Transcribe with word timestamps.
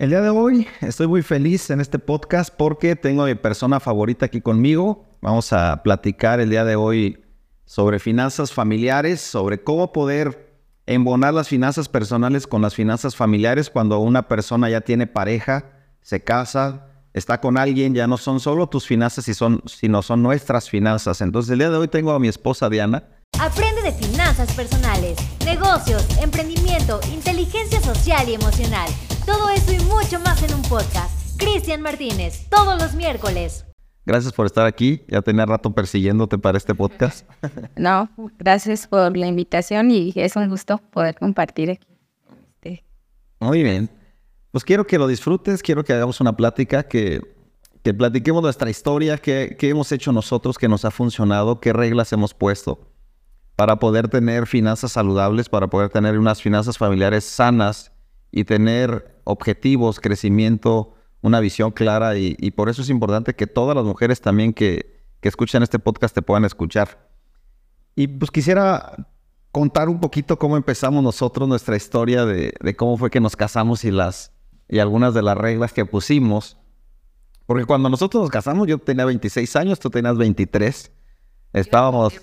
El 0.00 0.08
día 0.08 0.22
de 0.22 0.30
hoy 0.30 0.66
estoy 0.80 1.08
muy 1.08 1.20
feliz 1.20 1.68
en 1.68 1.78
este 1.78 1.98
podcast 1.98 2.48
porque 2.56 2.96
tengo 2.96 3.22
a 3.22 3.26
mi 3.26 3.34
persona 3.34 3.80
favorita 3.80 4.24
aquí 4.24 4.40
conmigo. 4.40 5.04
Vamos 5.20 5.52
a 5.52 5.82
platicar 5.82 6.40
el 6.40 6.48
día 6.48 6.64
de 6.64 6.74
hoy 6.74 7.22
sobre 7.66 7.98
finanzas 7.98 8.50
familiares, 8.50 9.20
sobre 9.20 9.62
cómo 9.62 9.92
poder 9.92 10.56
embonar 10.86 11.34
las 11.34 11.48
finanzas 11.48 11.86
personales 11.90 12.46
con 12.46 12.62
las 12.62 12.74
finanzas 12.74 13.14
familiares 13.14 13.68
cuando 13.68 13.98
una 13.98 14.26
persona 14.26 14.70
ya 14.70 14.80
tiene 14.80 15.06
pareja, 15.06 15.66
se 16.00 16.24
casa, 16.24 16.86
está 17.12 17.42
con 17.42 17.58
alguien, 17.58 17.92
ya 17.92 18.06
no 18.06 18.16
son 18.16 18.40
solo 18.40 18.68
tus 18.68 18.86
finanzas, 18.86 19.26
sino 19.66 20.00
son 20.00 20.22
nuestras 20.22 20.70
finanzas. 20.70 21.20
Entonces 21.20 21.52
el 21.52 21.58
día 21.58 21.68
de 21.68 21.76
hoy 21.76 21.88
tengo 21.88 22.12
a 22.12 22.18
mi 22.18 22.28
esposa 22.28 22.70
Diana. 22.70 23.04
Aprende 23.38 23.82
de 23.82 23.92
finanzas 23.92 24.50
personales, 24.54 25.18
negocios, 25.44 26.06
emprendimiento, 26.22 27.00
inteligencia 27.12 27.82
social 27.82 28.26
y 28.30 28.32
emocional. 28.32 28.88
Todo 29.26 29.48
eso 29.50 29.72
y 29.72 29.78
mucho 29.80 30.18
más 30.20 30.42
en 30.42 30.54
un 30.54 30.62
podcast. 30.62 31.38
Cristian 31.38 31.82
Martínez, 31.82 32.48
todos 32.48 32.80
los 32.80 32.94
miércoles. 32.94 33.64
Gracias 34.06 34.32
por 34.32 34.46
estar 34.46 34.66
aquí. 34.66 35.02
Ya 35.08 35.22
tenía 35.22 35.46
rato 35.46 35.72
persiguiéndote 35.72 36.38
para 36.38 36.58
este 36.58 36.74
podcast. 36.74 37.28
No, 37.76 38.08
gracias 38.38 38.86
por 38.86 39.16
la 39.16 39.26
invitación 39.26 39.90
y 39.90 40.12
es 40.16 40.36
un 40.36 40.48
gusto 40.48 40.78
poder 40.90 41.14
compartir 41.14 41.70
aquí. 41.70 41.86
Este. 42.54 42.84
Muy 43.38 43.62
bien. 43.62 43.90
Pues 44.50 44.64
quiero 44.64 44.86
que 44.86 44.98
lo 44.98 45.06
disfrutes, 45.06 45.62
quiero 45.62 45.84
que 45.84 45.92
hagamos 45.92 46.20
una 46.20 46.36
plática, 46.36 46.82
que, 46.82 47.20
que 47.82 47.94
platiquemos 47.94 48.42
nuestra 48.42 48.68
historia, 48.68 49.16
qué, 49.16 49.56
qué 49.58 49.68
hemos 49.68 49.92
hecho 49.92 50.12
nosotros, 50.12 50.58
qué 50.58 50.68
nos 50.68 50.84
ha 50.84 50.90
funcionado, 50.90 51.60
qué 51.60 51.72
reglas 51.72 52.12
hemos 52.12 52.34
puesto 52.34 52.80
para 53.54 53.78
poder 53.78 54.08
tener 54.08 54.46
finanzas 54.46 54.92
saludables, 54.92 55.48
para 55.48 55.68
poder 55.68 55.90
tener 55.90 56.18
unas 56.18 56.40
finanzas 56.40 56.78
familiares 56.78 57.24
sanas 57.24 57.92
y 58.30 58.44
tener 58.44 59.20
objetivos, 59.24 60.00
crecimiento, 60.00 60.94
una 61.20 61.40
visión 61.40 61.70
clara. 61.72 62.16
Y, 62.16 62.50
por 62.52 62.68
eso 62.68 62.82
es 62.82 62.90
importante 62.90 63.34
que 63.34 63.46
todas 63.46 63.76
las 63.76 63.84
mujeres 63.84 64.20
también 64.20 64.52
que, 64.52 65.02
que 65.20 65.28
escuchan 65.28 65.62
este 65.62 65.78
podcast 65.78 66.14
te 66.14 66.22
puedan 66.22 66.44
escuchar. 66.44 67.10
Y 67.94 68.06
pues 68.06 68.30
quisiera 68.30 69.08
contar 69.52 69.88
un 69.88 70.00
poquito 70.00 70.38
cómo 70.38 70.56
empezamos 70.56 71.02
nosotros 71.02 71.48
nuestra 71.48 71.76
historia 71.76 72.24
de, 72.24 72.54
de, 72.60 72.76
cómo 72.76 72.96
fue 72.96 73.10
que 73.10 73.20
nos 73.20 73.34
casamos 73.36 73.84
y 73.84 73.90
las 73.90 74.32
y 74.68 74.78
algunas 74.78 75.14
de 75.14 75.22
las 75.22 75.36
reglas 75.36 75.72
que 75.72 75.84
pusimos. 75.84 76.56
Porque 77.46 77.64
cuando 77.64 77.88
nosotros 77.88 78.22
nos 78.22 78.30
casamos, 78.30 78.68
yo 78.68 78.78
tenía 78.78 79.04
26 79.04 79.56
años, 79.56 79.80
tú 79.80 79.90
tenías 79.90 80.16
23. 80.16 80.92
Estábamos... 81.52 82.14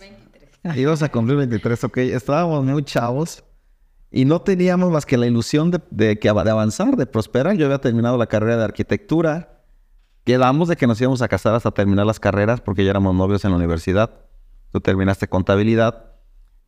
Ibas 0.75 1.02
a 1.02 1.09
cumplir 1.09 1.38
23, 1.38 1.83
ok. 1.83 1.97
Estábamos 1.97 2.63
muy 2.63 2.83
chavos 2.83 3.44
y 4.11 4.25
no 4.25 4.41
teníamos 4.41 4.91
más 4.91 5.05
que 5.05 5.17
la 5.17 5.27
ilusión 5.27 5.72
de, 5.72 5.81
de, 5.91 6.16
de 6.16 6.30
avanzar, 6.30 6.95
de 6.95 7.05
prosperar. 7.05 7.55
Yo 7.58 7.66
había 7.66 7.80
terminado 7.80 8.17
la 8.17 8.27
carrera 8.27 8.58
de 8.58 8.63
arquitectura. 8.63 9.63
Quedamos 10.23 10.69
de 10.69 10.75
que 10.75 10.88
nos 10.88 11.00
íbamos 11.02 11.22
a 11.22 11.27
casar 11.27 11.55
hasta 11.55 11.72
terminar 11.72 12.05
las 12.05 12.19
carreras 12.19 12.61
porque 12.61 12.83
ya 12.83 12.91
éramos 12.91 13.16
novios 13.16 13.44
en 13.44 13.52
la 13.52 13.58
universidad. 13.58 14.11
Tú 14.72 14.80
terminaste 14.80 15.28
contabilidad. 15.28 16.13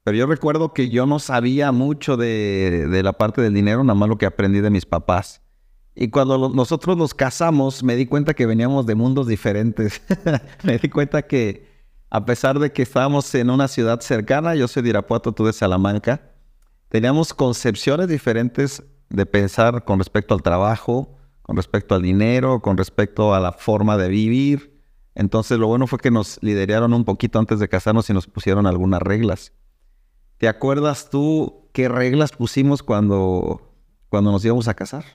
Pero 0.03 0.17
yo 0.17 0.25
recuerdo 0.25 0.73
que 0.73 0.89
yo 0.89 1.05
no 1.05 1.19
sabía 1.19 1.71
mucho 1.71 2.17
de, 2.17 2.87
de 2.89 3.03
la 3.03 3.13
parte 3.13 3.41
del 3.41 3.53
dinero, 3.53 3.83
nada 3.83 3.95
más 3.99 4.09
lo 4.09 4.17
que 4.17 4.25
aprendí 4.25 4.61
de 4.61 4.69
mis 4.69 4.85
papás. 4.85 5.41
Y 5.95 6.09
cuando 6.09 6.49
nosotros 6.49 6.95
nos 6.95 7.13
casamos, 7.13 7.83
me 7.83 7.95
di 7.95 8.05
cuenta 8.05 8.33
que 8.33 8.45
veníamos 8.45 8.85
de 8.85 8.95
mundos 8.95 9.27
diferentes. 9.27 10.01
me 10.63 10.77
di 10.77 10.89
cuenta 10.89 11.23
que 11.23 11.67
a 12.09 12.25
pesar 12.25 12.59
de 12.59 12.71
que 12.71 12.81
estábamos 12.81 13.33
en 13.35 13.49
una 13.49 13.67
ciudad 13.67 13.99
cercana, 13.99 14.55
yo 14.55 14.67
soy 14.67 14.83
de 14.83 14.89
Irapuato, 14.89 15.33
tú 15.33 15.45
de 15.45 15.53
Salamanca, 15.53 16.21
teníamos 16.89 17.33
concepciones 17.33 18.07
diferentes 18.07 18.83
de 19.09 19.25
pensar 19.25 19.85
con 19.85 19.99
respecto 19.99 20.33
al 20.33 20.41
trabajo, 20.41 21.17
con 21.41 21.55
respecto 21.55 21.95
al 21.95 22.01
dinero, 22.01 22.61
con 22.61 22.77
respecto 22.77 23.33
a 23.33 23.39
la 23.39 23.53
forma 23.53 23.97
de 23.97 24.09
vivir. 24.09 24.81
Entonces 25.15 25.57
lo 25.57 25.67
bueno 25.67 25.87
fue 25.87 25.99
que 25.99 26.11
nos 26.11 26.37
lideraron 26.43 26.93
un 26.93 27.05
poquito 27.05 27.39
antes 27.39 27.59
de 27.59 27.69
casarnos 27.69 28.09
y 28.09 28.13
nos 28.13 28.27
pusieron 28.27 28.67
algunas 28.67 29.01
reglas. 29.01 29.53
¿Te 30.37 30.47
acuerdas 30.47 31.09
tú 31.09 31.69
qué 31.73 31.89
reglas 31.89 32.31
pusimos 32.31 32.83
cuando, 32.83 33.73
cuando 34.09 34.31
nos 34.31 34.45
íbamos 34.45 34.67
a 34.67 34.73
casar? 34.73 35.05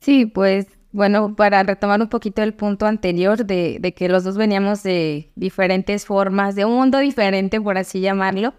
Sí, 0.00 0.26
pues 0.26 0.66
bueno, 0.92 1.34
para 1.36 1.62
retomar 1.62 2.00
un 2.00 2.08
poquito 2.08 2.42
el 2.42 2.54
punto 2.54 2.86
anterior 2.86 3.44
de, 3.44 3.78
de, 3.80 3.94
que 3.94 4.08
los 4.08 4.24
dos 4.24 4.36
veníamos 4.36 4.82
de 4.82 5.32
diferentes 5.36 6.06
formas, 6.06 6.54
de 6.54 6.64
un 6.64 6.74
mundo 6.74 6.98
diferente, 6.98 7.60
por 7.60 7.78
así 7.78 8.00
llamarlo, 8.00 8.54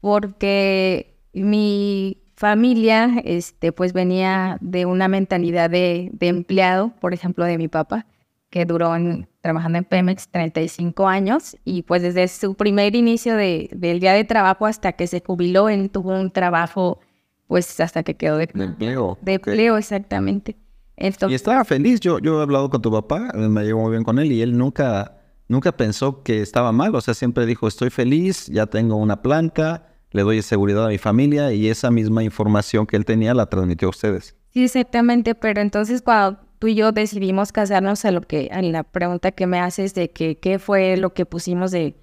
porque 0.00 1.09
mi 1.32 2.18
familia, 2.36 3.20
este, 3.24 3.72
pues 3.72 3.92
venía 3.92 4.56
de 4.60 4.86
una 4.86 5.08
mentalidad 5.08 5.68
de, 5.68 6.10
de 6.12 6.28
empleado, 6.28 6.94
por 7.00 7.12
ejemplo, 7.12 7.44
de 7.44 7.58
mi 7.58 7.68
papá, 7.68 8.06
que 8.48 8.64
duró 8.64 8.92
trabajando 9.40 9.78
en 9.78 9.84
Pemex 9.84 10.28
35 10.28 11.06
años 11.06 11.56
y 11.64 11.82
pues 11.82 12.02
desde 12.02 12.26
su 12.28 12.54
primer 12.54 12.96
inicio 12.96 13.36
de, 13.36 13.70
del 13.72 14.00
día 14.00 14.12
de 14.12 14.24
trabajo 14.24 14.66
hasta 14.66 14.92
que 14.92 15.06
se 15.06 15.22
jubiló, 15.24 15.68
él 15.68 15.90
tuvo 15.90 16.18
un 16.18 16.30
trabajo 16.30 17.00
pues 17.46 17.78
hasta 17.80 18.02
que 18.02 18.14
quedó 18.16 18.36
de, 18.36 18.48
de 18.52 18.64
empleo. 18.64 19.18
De 19.22 19.34
empleo, 19.34 19.76
exactamente. 19.76 20.56
y 20.96 21.34
estaba 21.34 21.64
feliz. 21.64 22.00
Yo, 22.00 22.20
yo 22.20 22.38
he 22.38 22.42
hablado 22.42 22.70
con 22.70 22.80
tu 22.80 22.90
papá, 22.90 23.32
me 23.34 23.64
llevo 23.64 23.82
muy 23.82 23.90
bien 23.90 24.04
con 24.04 24.18
él 24.18 24.30
y 24.30 24.40
él 24.40 24.56
nunca, 24.56 25.18
nunca 25.48 25.72
pensó 25.76 26.22
que 26.22 26.42
estaba 26.42 26.70
mal. 26.72 26.94
O 26.94 27.00
sea, 27.00 27.12
siempre 27.12 27.46
dijo, 27.46 27.66
estoy 27.66 27.90
feliz, 27.90 28.46
ya 28.46 28.66
tengo 28.66 28.96
una 28.96 29.20
planta, 29.20 29.89
le 30.10 30.22
doy 30.22 30.42
seguridad 30.42 30.86
a 30.86 30.88
mi 30.88 30.98
familia 30.98 31.52
y 31.52 31.68
esa 31.68 31.90
misma 31.90 32.22
información 32.22 32.86
que 32.86 32.96
él 32.96 33.04
tenía 33.04 33.34
la 33.34 33.46
transmitió 33.46 33.88
a 33.88 33.90
ustedes. 33.90 34.36
Sí, 34.52 34.64
exactamente. 34.64 35.34
Pero 35.34 35.60
entonces 35.60 36.02
cuando 36.02 36.40
tú 36.58 36.66
y 36.66 36.74
yo 36.74 36.92
decidimos 36.92 37.52
casarnos 37.52 38.04
a 38.04 38.10
lo 38.10 38.20
que, 38.22 38.48
a 38.52 38.62
la 38.62 38.82
pregunta 38.82 39.32
que 39.32 39.46
me 39.46 39.60
haces 39.60 39.94
de 39.94 40.10
que 40.10 40.38
qué 40.38 40.58
fue 40.58 40.96
lo 40.96 41.14
que 41.14 41.26
pusimos 41.26 41.70
de 41.70 41.94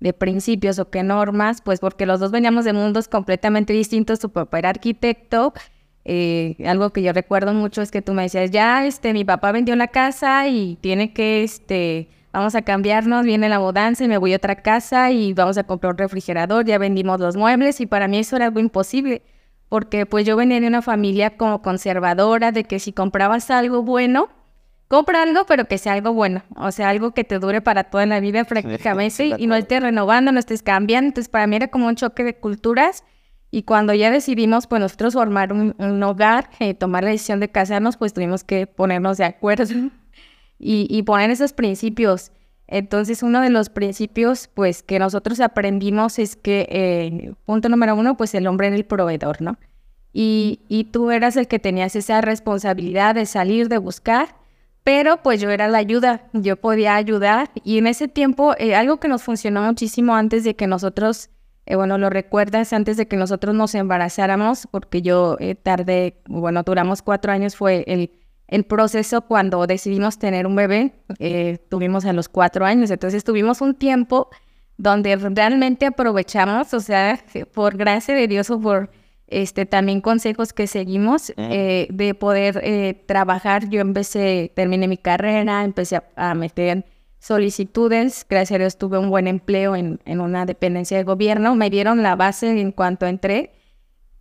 de 0.00 0.12
principios 0.12 0.78
o 0.78 0.90
qué 0.90 1.02
normas, 1.02 1.62
pues 1.62 1.80
porque 1.80 2.06
los 2.06 2.20
dos 2.20 2.30
veníamos 2.30 2.64
de 2.64 2.72
mundos 2.72 3.08
completamente 3.08 3.72
distintos. 3.72 4.18
Tu 4.18 4.30
papá 4.30 4.58
era 4.58 4.70
arquitecto. 4.70 5.54
Eh, 6.04 6.56
algo 6.66 6.90
que 6.90 7.02
yo 7.02 7.12
recuerdo 7.12 7.52
mucho 7.54 7.82
es 7.82 7.90
que 7.90 8.02
tú 8.02 8.12
me 8.12 8.22
decías, 8.22 8.50
ya, 8.50 8.86
este, 8.86 9.12
mi 9.12 9.24
papá 9.24 9.52
vendió 9.52 9.74
la 9.74 9.88
casa 9.88 10.48
y 10.48 10.76
tiene 10.80 11.12
que, 11.12 11.42
este, 11.42 12.08
vamos 12.36 12.54
a 12.54 12.60
cambiarnos, 12.60 13.24
viene 13.24 13.48
la 13.48 13.58
mudanza 13.58 14.04
y 14.04 14.08
me 14.08 14.18
voy 14.18 14.34
a 14.34 14.36
otra 14.36 14.56
casa 14.56 15.10
y 15.10 15.32
vamos 15.32 15.56
a 15.56 15.64
comprar 15.64 15.92
un 15.92 15.98
refrigerador, 15.98 16.66
ya 16.66 16.76
vendimos 16.76 17.18
los 17.18 17.34
muebles 17.34 17.80
y 17.80 17.86
para 17.86 18.08
mí 18.08 18.18
eso 18.18 18.36
era 18.36 18.46
algo 18.46 18.60
imposible, 18.60 19.22
porque 19.70 20.04
pues 20.04 20.26
yo 20.26 20.36
venía 20.36 20.60
de 20.60 20.66
una 20.66 20.82
familia 20.82 21.38
como 21.38 21.62
conservadora, 21.62 22.52
de 22.52 22.64
que 22.64 22.78
si 22.78 22.92
comprabas 22.92 23.50
algo 23.50 23.82
bueno, 23.82 24.28
compra 24.86 25.22
algo, 25.22 25.46
pero 25.46 25.64
que 25.64 25.78
sea 25.78 25.94
algo 25.94 26.12
bueno, 26.12 26.42
o 26.56 26.70
sea, 26.72 26.90
algo 26.90 27.12
que 27.12 27.24
te 27.24 27.38
dure 27.38 27.62
para 27.62 27.84
toda 27.84 28.04
la 28.04 28.20
vida 28.20 28.44
prácticamente 28.44 29.34
y 29.38 29.46
no 29.46 29.54
estés 29.54 29.80
renovando, 29.80 30.30
no 30.30 30.38
estés 30.38 30.62
cambiando. 30.62 31.08
Entonces, 31.08 31.30
para 31.30 31.46
mí 31.46 31.56
era 31.56 31.68
como 31.68 31.86
un 31.86 31.96
choque 31.96 32.22
de 32.22 32.36
culturas. 32.36 33.02
Y 33.50 33.62
cuando 33.62 33.94
ya 33.94 34.10
decidimos, 34.10 34.66
pues 34.66 34.80
nosotros 34.80 35.14
formar 35.14 35.52
un, 35.52 36.02
hogar, 36.02 36.50
eh, 36.58 36.74
tomar 36.74 37.04
la 37.04 37.10
decisión 37.10 37.40
de 37.40 37.48
casarnos, 37.48 37.96
pues 37.96 38.12
tuvimos 38.12 38.44
que 38.44 38.66
ponernos 38.66 39.16
de 39.16 39.24
acuerdo 39.24 39.64
y, 40.58 40.86
y, 40.90 41.02
poner 41.02 41.30
esos 41.30 41.52
principios. 41.52 42.32
Entonces, 42.68 43.22
uno 43.22 43.40
de 43.40 43.50
los 43.50 43.68
principios, 43.68 44.48
pues, 44.52 44.82
que 44.82 44.98
nosotros 44.98 45.40
aprendimos 45.40 46.18
es 46.18 46.36
que, 46.36 46.66
eh, 46.70 47.32
punto 47.44 47.68
número 47.68 47.94
uno, 47.94 48.16
pues 48.16 48.34
el 48.34 48.46
hombre 48.46 48.68
era 48.68 48.76
el 48.76 48.84
proveedor, 48.84 49.42
¿no? 49.42 49.58
Y, 50.12 50.60
y 50.68 50.84
tú 50.84 51.10
eras 51.10 51.36
el 51.36 51.46
que 51.46 51.58
tenías 51.58 51.94
esa 51.94 52.20
responsabilidad 52.22 53.14
de 53.14 53.26
salir, 53.26 53.68
de 53.68 53.78
buscar 53.78 54.28
pero 54.86 55.16
pues 55.20 55.40
yo 55.40 55.50
era 55.50 55.66
la 55.66 55.78
ayuda, 55.78 56.28
yo 56.32 56.54
podía 56.54 56.94
ayudar 56.94 57.50
y 57.64 57.78
en 57.78 57.88
ese 57.88 58.06
tiempo 58.06 58.54
eh, 58.56 58.76
algo 58.76 59.00
que 59.00 59.08
nos 59.08 59.24
funcionó 59.24 59.62
muchísimo 59.62 60.14
antes 60.14 60.44
de 60.44 60.54
que 60.54 60.68
nosotros, 60.68 61.28
eh, 61.66 61.74
bueno, 61.74 61.98
lo 61.98 62.08
recuerdas, 62.08 62.72
antes 62.72 62.96
de 62.96 63.08
que 63.08 63.16
nosotros 63.16 63.52
nos 63.52 63.74
embarazáramos, 63.74 64.68
porque 64.70 65.02
yo 65.02 65.38
eh, 65.40 65.56
tardé, 65.56 66.22
bueno, 66.28 66.62
duramos 66.62 67.02
cuatro 67.02 67.32
años, 67.32 67.56
fue 67.56 67.82
el, 67.88 68.12
el 68.48 68.64
proceso 68.64 69.22
cuando 69.22 69.66
decidimos 69.66 70.18
tener 70.18 70.46
un 70.46 70.56
bebé, 70.56 70.92
tuvimos 71.68 72.04
a 72.04 72.12
los 72.12 72.28
cuatro 72.28 72.64
años, 72.64 72.90
entonces 72.90 73.24
tuvimos 73.24 73.60
un 73.60 73.74
tiempo 73.74 74.30
donde 74.76 75.16
realmente 75.16 75.86
aprovechamos, 75.86 76.74
o 76.74 76.80
sea, 76.80 77.18
por 77.54 77.76
gracia 77.76 78.14
de 78.14 78.28
Dios 78.28 78.50
o 78.50 78.60
por 78.60 78.90
este, 79.26 79.66
también 79.66 80.00
consejos 80.00 80.52
que 80.52 80.66
seguimos 80.66 81.32
eh, 81.36 81.88
de 81.90 82.14
poder 82.14 82.60
eh, 82.62 83.02
trabajar. 83.06 83.68
Yo 83.68 83.80
empecé, 83.80 84.52
terminé 84.54 84.86
mi 84.86 84.98
carrera, 84.98 85.64
empecé 85.64 86.00
a, 86.14 86.34
meter 86.34 86.84
solicitudes, 87.18 88.24
gracias 88.28 88.56
a 88.56 88.58
Dios 88.58 88.78
tuve 88.78 88.98
un 88.98 89.10
buen 89.10 89.26
empleo 89.26 89.74
en, 89.74 89.98
en, 90.04 90.20
una 90.20 90.46
dependencia 90.46 90.96
de 90.96 91.02
gobierno, 91.02 91.56
me 91.56 91.70
dieron 91.70 92.02
la 92.02 92.14
base 92.14 92.60
en 92.60 92.70
cuanto 92.70 93.06
entré 93.06 93.55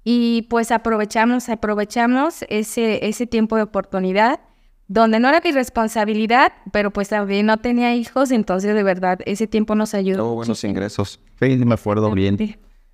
y 0.07 0.43
pues 0.43 0.71
aprovechamos, 0.71 1.49
aprovechamos 1.49 2.45
ese, 2.47 3.05
ese 3.07 3.25
tiempo 3.25 3.57
de 3.57 3.63
oportunidad 3.63 4.39
donde 4.87 5.19
no 5.19 5.27
era 5.27 5.41
mi 5.43 5.51
responsabilidad, 5.51 6.53
pero 6.71 6.91
pues 6.91 7.09
también 7.09 7.47
no 7.47 7.57
tenía 7.57 7.95
hijos, 7.95 8.29
entonces 8.29 8.75
de 8.75 8.83
verdad 8.83 9.17
ese 9.25 9.47
tiempo 9.47 9.73
nos 9.73 9.95
ayudó. 9.95 10.19
Tuvo 10.19 10.35
buenos 10.35 10.63
ingresos. 10.63 11.19
Sí, 11.39 11.57
me 11.57 11.73
acuerdo 11.73 12.11
bien. 12.11 12.37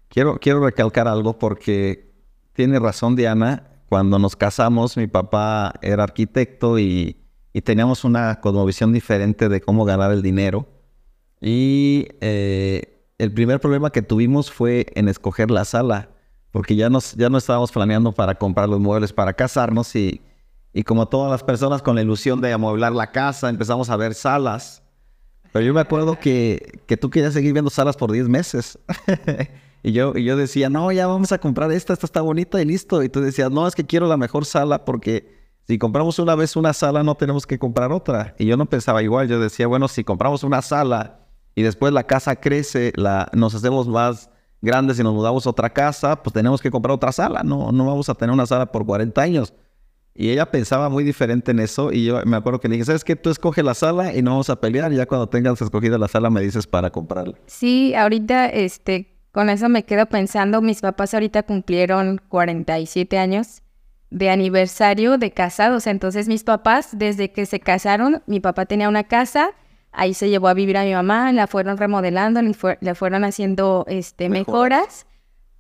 Quiero, 0.08 0.40
quiero 0.40 0.64
recalcar 0.64 1.10
algo 1.10 1.38
porque 1.38 2.14
tiene 2.54 2.80
razón 2.80 3.18
Diana. 3.18 3.68
cuando 3.90 4.18
nos 4.18 4.38
casamos, 4.38 4.96
mi 4.96 5.08
papá 5.08 5.74
era 5.82 6.04
arquitecto 6.04 6.80
y, 6.80 7.18
y 7.52 7.62
teníamos 7.62 8.06
una 8.06 8.40
cosmovisión 8.40 8.94
diferente 8.94 9.50
de 9.50 9.60
cómo 9.60 9.84
ganar 9.84 10.14
el 10.14 10.22
dinero. 10.22 10.66
Y 11.42 12.08
eh, 12.22 13.06
el 13.18 13.34
primer 13.34 13.60
problema 13.60 13.92
que 13.92 14.02
tuvimos 14.02 14.50
fue 14.50 14.86
en 14.96 15.10
escoger 15.10 15.52
la 15.52 15.66
sala, 15.66 16.11
porque 16.52 16.76
ya, 16.76 16.90
nos, 16.90 17.14
ya 17.14 17.30
no 17.30 17.38
estábamos 17.38 17.72
planeando 17.72 18.12
para 18.12 18.36
comprar 18.36 18.68
los 18.68 18.80
muebles 18.80 19.14
para 19.14 19.34
casarnos 19.34 19.96
y, 19.96 20.22
y 20.74 20.84
como 20.84 21.08
todas 21.08 21.32
las 21.32 21.44
personas 21.44 21.82
con 21.82 21.96
la 21.96 22.02
ilusión 22.02 22.42
de 22.42 22.52
amueblar 22.52 22.92
la 22.92 23.12
casa, 23.12 23.50
empezamos 23.50 23.90
a 23.90 23.96
ver 23.96 24.14
salas. 24.14 24.84
Pero 25.52 25.66
yo 25.66 25.74
me 25.74 25.82
acuerdo 25.82 26.18
que, 26.20 26.82
que 26.88 26.98
tú 26.98 27.10
querías 27.10 27.34
seguir 27.34 27.54
viendo 27.54 27.70
salas 27.70 27.98
por 27.98 28.12
10 28.12 28.30
meses. 28.30 28.80
y, 29.84 29.92
yo, 29.92 30.14
y 30.16 30.24
yo 30.24 30.38
decía, 30.38 30.70
no, 30.70 30.92
ya 30.92 31.08
vamos 31.08 31.32
a 31.32 31.40
comprar 31.40 31.72
esta, 31.72 31.94
esta 31.94 32.06
está 32.06 32.22
bonita 32.22 32.62
y 32.62 32.66
listo. 32.66 33.04
Y 33.04 33.10
tú 33.10 33.22
decías, 33.22 33.52
no, 33.52 33.68
es 33.68 33.76
que 33.76 33.86
quiero 33.86 34.08
la 34.08 34.18
mejor 34.18 34.46
sala 34.46 34.86
porque 34.86 35.42
si 35.68 35.78
compramos 35.78 36.20
una 36.20 36.36
vez 36.36 36.56
una 36.56 36.74
sala 36.74 37.04
no 37.04 37.16
tenemos 37.16 37.46
que 37.46 37.60
comprar 37.60 37.92
otra. 37.92 38.36
Y 38.40 38.46
yo 38.46 38.58
no 38.58 38.66
pensaba 38.66 39.04
igual, 39.04 39.28
yo 39.28 39.40
decía, 39.40 39.68
bueno, 39.68 39.88
si 39.88 40.04
compramos 40.04 40.44
una 40.44 40.62
sala 40.62 41.20
y 41.56 41.64
después 41.64 41.94
la 41.94 42.04
casa 42.04 42.38
crece, 42.38 42.94
la, 42.96 43.30
nos 43.34 43.54
hacemos 43.54 43.88
más 43.88 44.31
grandes 44.62 45.00
y 45.00 45.04
nos 45.04 45.14
mudamos 45.14 45.46
a 45.46 45.50
otra 45.50 45.70
casa, 45.70 46.22
pues 46.22 46.34
tenemos 46.34 46.62
que 46.62 46.72
comprar 46.72 46.94
otra 46.94 47.12
sala, 47.12 47.42
no, 47.44 47.72
no 47.72 47.86
vamos 47.86 48.10
a 48.10 48.14
tener 48.14 48.34
una 48.34 48.46
sala 48.46 48.72
por 48.72 48.86
40 48.86 49.22
años. 49.22 49.54
Y 50.14 50.30
ella 50.30 50.52
pensaba 50.52 50.90
muy 50.90 51.04
diferente 51.04 51.52
en 51.52 51.60
eso 51.60 51.92
y 51.92 52.06
yo 52.06 52.22
me 52.26 52.36
acuerdo 52.36 52.60
que 52.60 52.68
le 52.68 52.76
dije, 52.76 52.86
¿sabes 52.86 53.04
qué? 53.04 53.16
Tú 53.16 53.30
escoge 53.30 53.64
la 53.64 53.74
sala 53.74 54.14
y 54.14 54.22
no 54.22 54.32
vamos 54.32 54.50
a 54.50 54.60
pelear 54.60 54.92
y 54.92 54.98
ya 54.98 55.06
cuando 55.06 55.30
tengas 55.30 55.62
escogida 55.62 55.98
la 55.98 56.10
sala 56.10 56.30
me 56.30 56.42
dices 56.42 56.68
para 56.68 56.90
comprarla. 56.92 57.36
Sí, 57.48 57.96
ahorita 57.96 58.48
este, 58.48 59.16
con 59.32 59.50
eso 59.50 59.70
me 59.70 59.84
quedo 59.84 60.06
pensando, 60.08 60.62
mis 60.62 60.82
papás 60.82 61.14
ahorita 61.14 61.44
cumplieron 61.44 62.22
47 62.28 63.18
años 63.18 63.62
de 64.10 64.30
aniversario 64.30 65.18
de 65.18 65.32
casados, 65.32 65.88
entonces 65.88 66.28
mis 66.28 66.44
papás 66.44 66.90
desde 66.92 67.32
que 67.32 67.46
se 67.46 67.62
casaron, 67.62 68.22
mi 68.28 68.42
papá 68.42 68.66
tenía 68.66 68.90
una 68.90 69.06
casa, 69.06 69.52
ahí 69.92 70.14
se 70.14 70.30
llevó 70.30 70.48
a 70.48 70.54
vivir 70.54 70.78
a 70.78 70.84
mi 70.84 70.94
mamá, 70.94 71.32
la 71.32 71.48
fueron 71.48 71.78
remodelando, 71.78 72.42
le, 72.42 72.96
fueron 72.96 73.24
haciendo 73.24 73.86
este, 73.88 74.30
mejoras, 74.30 75.06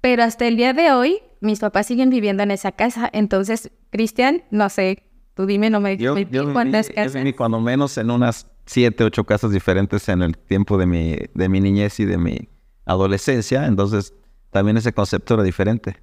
pero 0.01 0.23
hasta 0.23 0.47
el 0.47 0.57
día 0.57 0.73
de 0.73 0.91
hoy 0.91 1.21
mis 1.41 1.59
papás 1.59 1.87
siguen 1.87 2.09
viviendo 2.09 2.43
en 2.43 2.51
esa 2.51 2.71
casa. 2.71 3.09
Entonces, 3.13 3.71
Cristian, 3.89 4.43
no 4.51 4.69
sé, 4.69 5.03
tú 5.33 5.45
dime, 5.45 5.69
no 5.69 5.79
me 5.79 5.97
yo, 5.97 6.17
yo 6.17 6.53
cuántas 6.53 6.89
casas. 6.89 7.23
Yo 7.23 7.35
cuando 7.35 7.59
menos 7.59 7.97
en 7.97 8.11
unas 8.11 8.47
siete, 8.65 9.03
ocho 9.03 9.23
casas 9.25 9.51
diferentes 9.51 10.07
en 10.09 10.21
el 10.21 10.37
tiempo 10.37 10.77
de 10.77 10.85
mi, 10.85 11.17
de 11.33 11.49
mi 11.49 11.59
niñez 11.59 11.99
y 11.99 12.05
de 12.05 12.17
mi 12.17 12.49
adolescencia. 12.85 13.65
Entonces, 13.65 14.13
también 14.51 14.77
ese 14.77 14.93
concepto 14.93 15.33
era 15.35 15.43
diferente. 15.43 15.97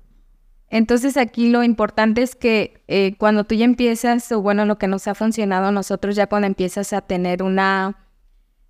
Entonces 0.70 1.16
aquí 1.16 1.48
lo 1.48 1.64
importante 1.64 2.20
es 2.20 2.36
que 2.36 2.82
eh, 2.88 3.14
cuando 3.16 3.44
tú 3.44 3.54
ya 3.54 3.64
empiezas, 3.64 4.30
o 4.32 4.42
bueno, 4.42 4.66
lo 4.66 4.76
que 4.76 4.86
nos 4.86 5.08
ha 5.08 5.14
funcionado 5.14 5.68
a 5.68 5.72
nosotros 5.72 6.14
ya 6.14 6.26
cuando 6.26 6.46
empiezas 6.46 6.92
a 6.92 7.00
tener 7.00 7.42
una 7.42 7.96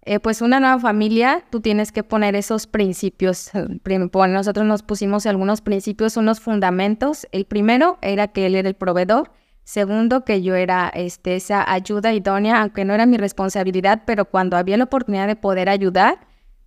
eh, 0.08 0.20
pues 0.20 0.40
una 0.40 0.58
nueva 0.58 0.78
familia, 0.78 1.44
tú 1.50 1.60
tienes 1.60 1.92
que 1.92 2.02
poner 2.02 2.34
esos 2.34 2.66
principios. 2.66 3.50
Nosotros 3.84 4.64
nos 4.64 4.82
pusimos 4.82 5.26
algunos 5.26 5.60
principios, 5.60 6.16
unos 6.16 6.40
fundamentos. 6.40 7.26
El 7.30 7.44
primero 7.44 7.98
era 8.00 8.28
que 8.28 8.46
él 8.46 8.54
era 8.54 8.70
el 8.70 8.74
proveedor. 8.74 9.30
Segundo, 9.64 10.24
que 10.24 10.40
yo 10.40 10.54
era 10.54 10.88
este, 10.88 11.36
esa 11.36 11.70
ayuda 11.70 12.14
idónea, 12.14 12.62
aunque 12.62 12.86
no 12.86 12.94
era 12.94 13.04
mi 13.04 13.18
responsabilidad, 13.18 14.04
pero 14.06 14.24
cuando 14.24 14.56
había 14.56 14.78
la 14.78 14.84
oportunidad 14.84 15.26
de 15.26 15.36
poder 15.36 15.68
ayudar, 15.68 16.20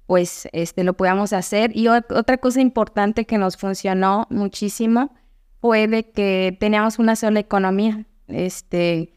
pues 0.05 0.47
este, 0.51 0.83
lo 0.83 0.93
podíamos 0.93 1.33
hacer. 1.33 1.75
Y 1.75 1.87
otra 1.87 2.37
cosa 2.37 2.61
importante 2.61 3.25
que 3.25 3.39
nos 3.39 3.57
funcionó 3.57 4.27
muchísimo 4.29 5.15
fue 5.61 6.11
que 6.13 6.55
teníamos 6.59 6.99
una 6.99 7.15
sola 7.15 7.39
economía. 7.39 8.05
Este, 8.27 9.13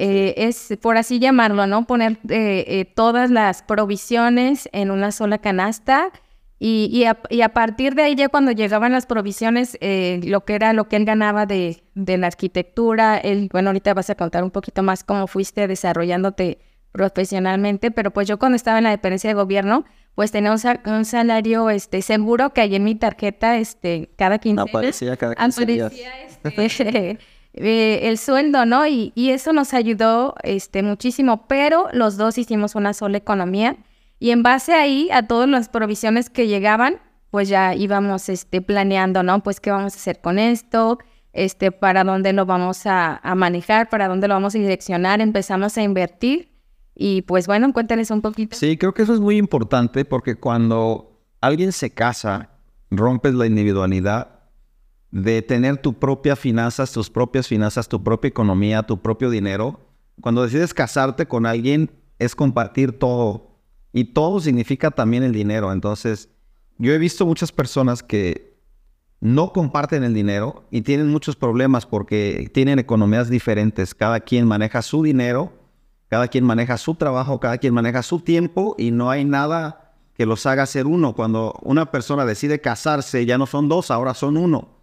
eh, 0.00 0.46
es, 0.46 0.78
por 0.80 0.96
así 0.96 1.18
llamarlo, 1.18 1.66
¿no? 1.66 1.84
Poner 1.84 2.20
eh, 2.28 2.64
eh, 2.68 2.84
todas 2.84 3.32
las 3.32 3.64
provisiones 3.64 4.68
en 4.70 4.92
una 4.92 5.10
sola 5.10 5.38
canasta 5.38 6.12
y, 6.60 7.04
a, 7.04 7.48
partir 7.52 7.96
de 7.96 8.02
ahí 8.02 8.14
ya 8.14 8.28
cuando 8.28 8.52
llegaban 8.52 8.92
las 8.92 9.06
provisiones, 9.06 9.76
lo 9.80 10.44
que 10.44 10.54
era 10.54 10.72
lo 10.72 10.88
que 10.88 10.96
él 10.96 11.04
ganaba 11.04 11.46
de, 11.46 11.82
la 11.94 12.26
arquitectura, 12.28 13.16
él, 13.18 13.48
bueno, 13.52 13.70
ahorita 13.70 13.94
vas 13.94 14.10
a 14.10 14.14
contar 14.14 14.44
un 14.44 14.50
poquito 14.50 14.82
más 14.84 15.02
cómo 15.02 15.26
fuiste 15.26 15.66
desarrollándote 15.66 16.58
profesionalmente, 16.92 17.90
pero 17.90 18.12
pues 18.12 18.26
yo 18.26 18.38
cuando 18.38 18.56
estaba 18.56 18.78
en 18.78 18.84
la 18.84 18.90
dependencia 18.90 19.30
de 19.30 19.34
gobierno, 19.34 19.84
pues 20.14 20.32
tenía 20.32 20.52
un, 20.52 21.04
salario 21.04 21.70
este, 21.70 22.02
seguro 22.02 22.52
que 22.52 22.60
hay 22.60 22.74
en 22.74 22.82
mi 22.82 22.96
tarjeta 22.96 23.56
este, 23.56 24.10
cada 24.16 24.38
15 24.38 24.56
no, 24.56 24.62
aparecía 24.62 25.16
cada 25.16 25.36
15 25.36 25.66
días. 25.66 25.92
Este, 26.42 27.18
Eh, 27.60 28.08
el 28.08 28.18
sueldo, 28.18 28.64
¿no? 28.66 28.86
Y, 28.86 29.12
eso 29.16 29.52
nos 29.52 29.74
ayudó 29.74 30.34
este, 30.44 30.82
muchísimo, 30.82 31.46
pero 31.48 31.88
los 31.92 32.16
dos 32.16 32.38
hicimos 32.38 32.76
una 32.76 32.94
sola 32.94 33.18
economía 33.18 33.76
y 34.20 34.30
en 34.30 34.44
base 34.44 34.74
ahí 34.74 35.08
a 35.12 35.26
todas 35.26 35.48
las 35.48 35.68
provisiones 35.68 36.30
que 36.30 36.46
llegaban, 36.46 37.00
pues 37.30 37.48
ya 37.48 37.74
íbamos 37.74 38.28
este, 38.28 38.62
planeando, 38.62 39.24
¿no? 39.24 39.42
Pues 39.42 39.58
qué 39.58 39.72
vamos 39.72 39.94
a 39.94 39.96
hacer 39.96 40.20
con 40.20 40.38
esto, 40.38 40.98
este, 41.32 41.72
para 41.72 42.04
dónde 42.04 42.32
lo 42.32 42.46
vamos 42.46 42.82
a, 42.84 43.20
manejar, 43.36 43.88
para 43.90 44.06
dónde 44.06 44.28
lo 44.28 44.34
vamos 44.34 44.54
a 44.54 44.58
direccionar, 44.58 45.20
empezamos 45.20 45.76
a 45.76 45.82
invertir 45.82 46.52
y 46.94 47.22
pues 47.22 47.48
bueno, 47.48 47.72
cuéntales 47.72 48.12
un 48.12 48.22
poquito. 48.22 48.56
Sí, 48.56 48.76
creo 48.76 48.94
que 48.94 49.02
eso 49.02 49.14
es 49.14 49.20
muy 49.20 49.36
importante 49.36 50.04
porque 50.04 50.36
cuando 50.36 51.20
alguien 51.40 51.72
se 51.72 51.90
casa, 51.90 52.50
rompes 52.90 53.34
la 53.34 53.46
individualidad 53.46 54.37
de 55.10 55.42
tener 55.42 55.78
tu 55.78 55.94
propia 55.94 56.36
finanzas, 56.36 56.92
tus 56.92 57.10
propias 57.10 57.46
finanzas, 57.46 57.88
tu 57.88 58.02
propia 58.02 58.28
economía, 58.28 58.82
tu 58.82 59.00
propio 59.00 59.30
dinero. 59.30 59.80
Cuando 60.20 60.42
decides 60.42 60.74
casarte 60.74 61.26
con 61.26 61.46
alguien 61.46 61.90
es 62.18 62.34
compartir 62.34 62.98
todo 62.98 63.60
y 63.92 64.04
todo 64.12 64.40
significa 64.40 64.90
también 64.90 65.22
el 65.22 65.32
dinero. 65.32 65.72
Entonces, 65.72 66.28
yo 66.78 66.92
he 66.92 66.98
visto 66.98 67.26
muchas 67.26 67.52
personas 67.52 68.02
que 68.02 68.58
no 69.20 69.52
comparten 69.52 70.04
el 70.04 70.14
dinero 70.14 70.64
y 70.70 70.82
tienen 70.82 71.08
muchos 71.08 71.34
problemas 71.36 71.86
porque 71.86 72.50
tienen 72.52 72.78
economías 72.78 73.28
diferentes. 73.28 73.94
Cada 73.94 74.20
quien 74.20 74.46
maneja 74.46 74.82
su 74.82 75.02
dinero, 75.02 75.52
cada 76.08 76.28
quien 76.28 76.44
maneja 76.44 76.78
su 76.78 76.94
trabajo, 76.94 77.40
cada 77.40 77.58
quien 77.58 77.74
maneja 77.74 78.02
su 78.02 78.20
tiempo 78.20 78.76
y 78.78 78.90
no 78.90 79.10
hay 79.10 79.24
nada 79.24 79.96
que 80.14 80.26
los 80.26 80.46
haga 80.46 80.66
ser 80.66 80.86
uno. 80.86 81.14
Cuando 81.14 81.54
una 81.62 81.90
persona 81.90 82.24
decide 82.24 82.60
casarse, 82.60 83.26
ya 83.26 83.38
no 83.38 83.46
son 83.46 83.68
dos, 83.68 83.90
ahora 83.90 84.14
son 84.14 84.36
uno. 84.36 84.77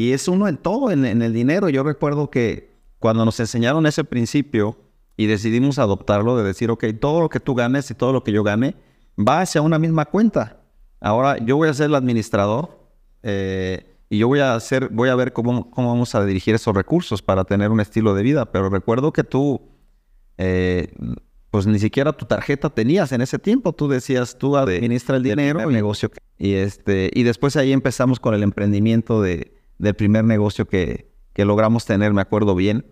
Y 0.00 0.14
es 0.14 0.28
uno 0.28 0.48
en 0.48 0.56
todo, 0.56 0.90
en, 0.90 1.04
el 1.04 1.34
dinero. 1.34 1.68
Yo 1.68 1.82
recuerdo 1.82 2.30
que 2.30 2.70
cuando 2.98 3.26
nos 3.26 3.38
enseñaron 3.38 3.84
ese 3.84 4.02
principio 4.02 4.78
y 5.14 5.26
decidimos 5.26 5.78
adoptarlo, 5.78 6.38
de 6.38 6.42
decir, 6.42 6.70
ok, 6.70 6.86
todo 6.98 7.20
lo 7.20 7.28
que 7.28 7.38
tú 7.38 7.54
ganes 7.54 7.90
y 7.90 7.94
todo 7.94 8.10
lo 8.14 8.24
que 8.24 8.32
yo 8.32 8.42
gane 8.42 8.76
va 9.18 9.42
hacia 9.42 9.60
una 9.60 9.78
misma 9.78 10.06
cuenta. 10.06 10.62
Ahora 11.02 11.36
yo 11.36 11.58
voy 11.58 11.68
a 11.68 11.74
ser 11.74 11.90
el 11.90 11.94
administrador 11.94 12.80
eh, 13.22 13.94
y 14.08 14.16
yo 14.16 14.28
voy 14.28 14.40
a 14.40 14.54
hacer, 14.54 14.88
voy 14.88 15.10
a 15.10 15.14
ver 15.16 15.34
cómo, 15.34 15.70
cómo 15.70 15.88
vamos 15.88 16.14
a 16.14 16.24
dirigir 16.24 16.54
esos 16.54 16.74
recursos 16.74 17.20
para 17.20 17.44
tener 17.44 17.70
un 17.70 17.80
estilo 17.80 18.14
de 18.14 18.22
vida. 18.22 18.50
Pero 18.52 18.70
recuerdo 18.70 19.12
que 19.12 19.22
tú, 19.22 19.60
eh, 20.38 20.94
pues 21.50 21.66
ni 21.66 21.78
siquiera 21.78 22.14
tu 22.14 22.24
tarjeta 22.24 22.70
tenías 22.70 23.12
en 23.12 23.20
ese 23.20 23.38
tiempo. 23.38 23.74
Tú 23.74 23.86
decías, 23.86 24.38
tú 24.38 24.56
administra 24.56 25.18
el 25.18 25.22
dinero, 25.24 25.60
el 25.60 25.74
negocio. 25.74 26.10
Y, 26.38 26.54
este, 26.54 27.10
y 27.12 27.22
después 27.22 27.54
ahí 27.56 27.74
empezamos 27.74 28.18
con 28.18 28.32
el 28.32 28.42
emprendimiento 28.42 29.20
de, 29.20 29.59
del 29.80 29.94
primer 29.94 30.24
negocio 30.24 30.68
que, 30.68 31.08
logramos 31.36 31.86
tener, 31.86 32.12
me 32.12 32.20
acuerdo 32.20 32.54
bien. 32.54 32.84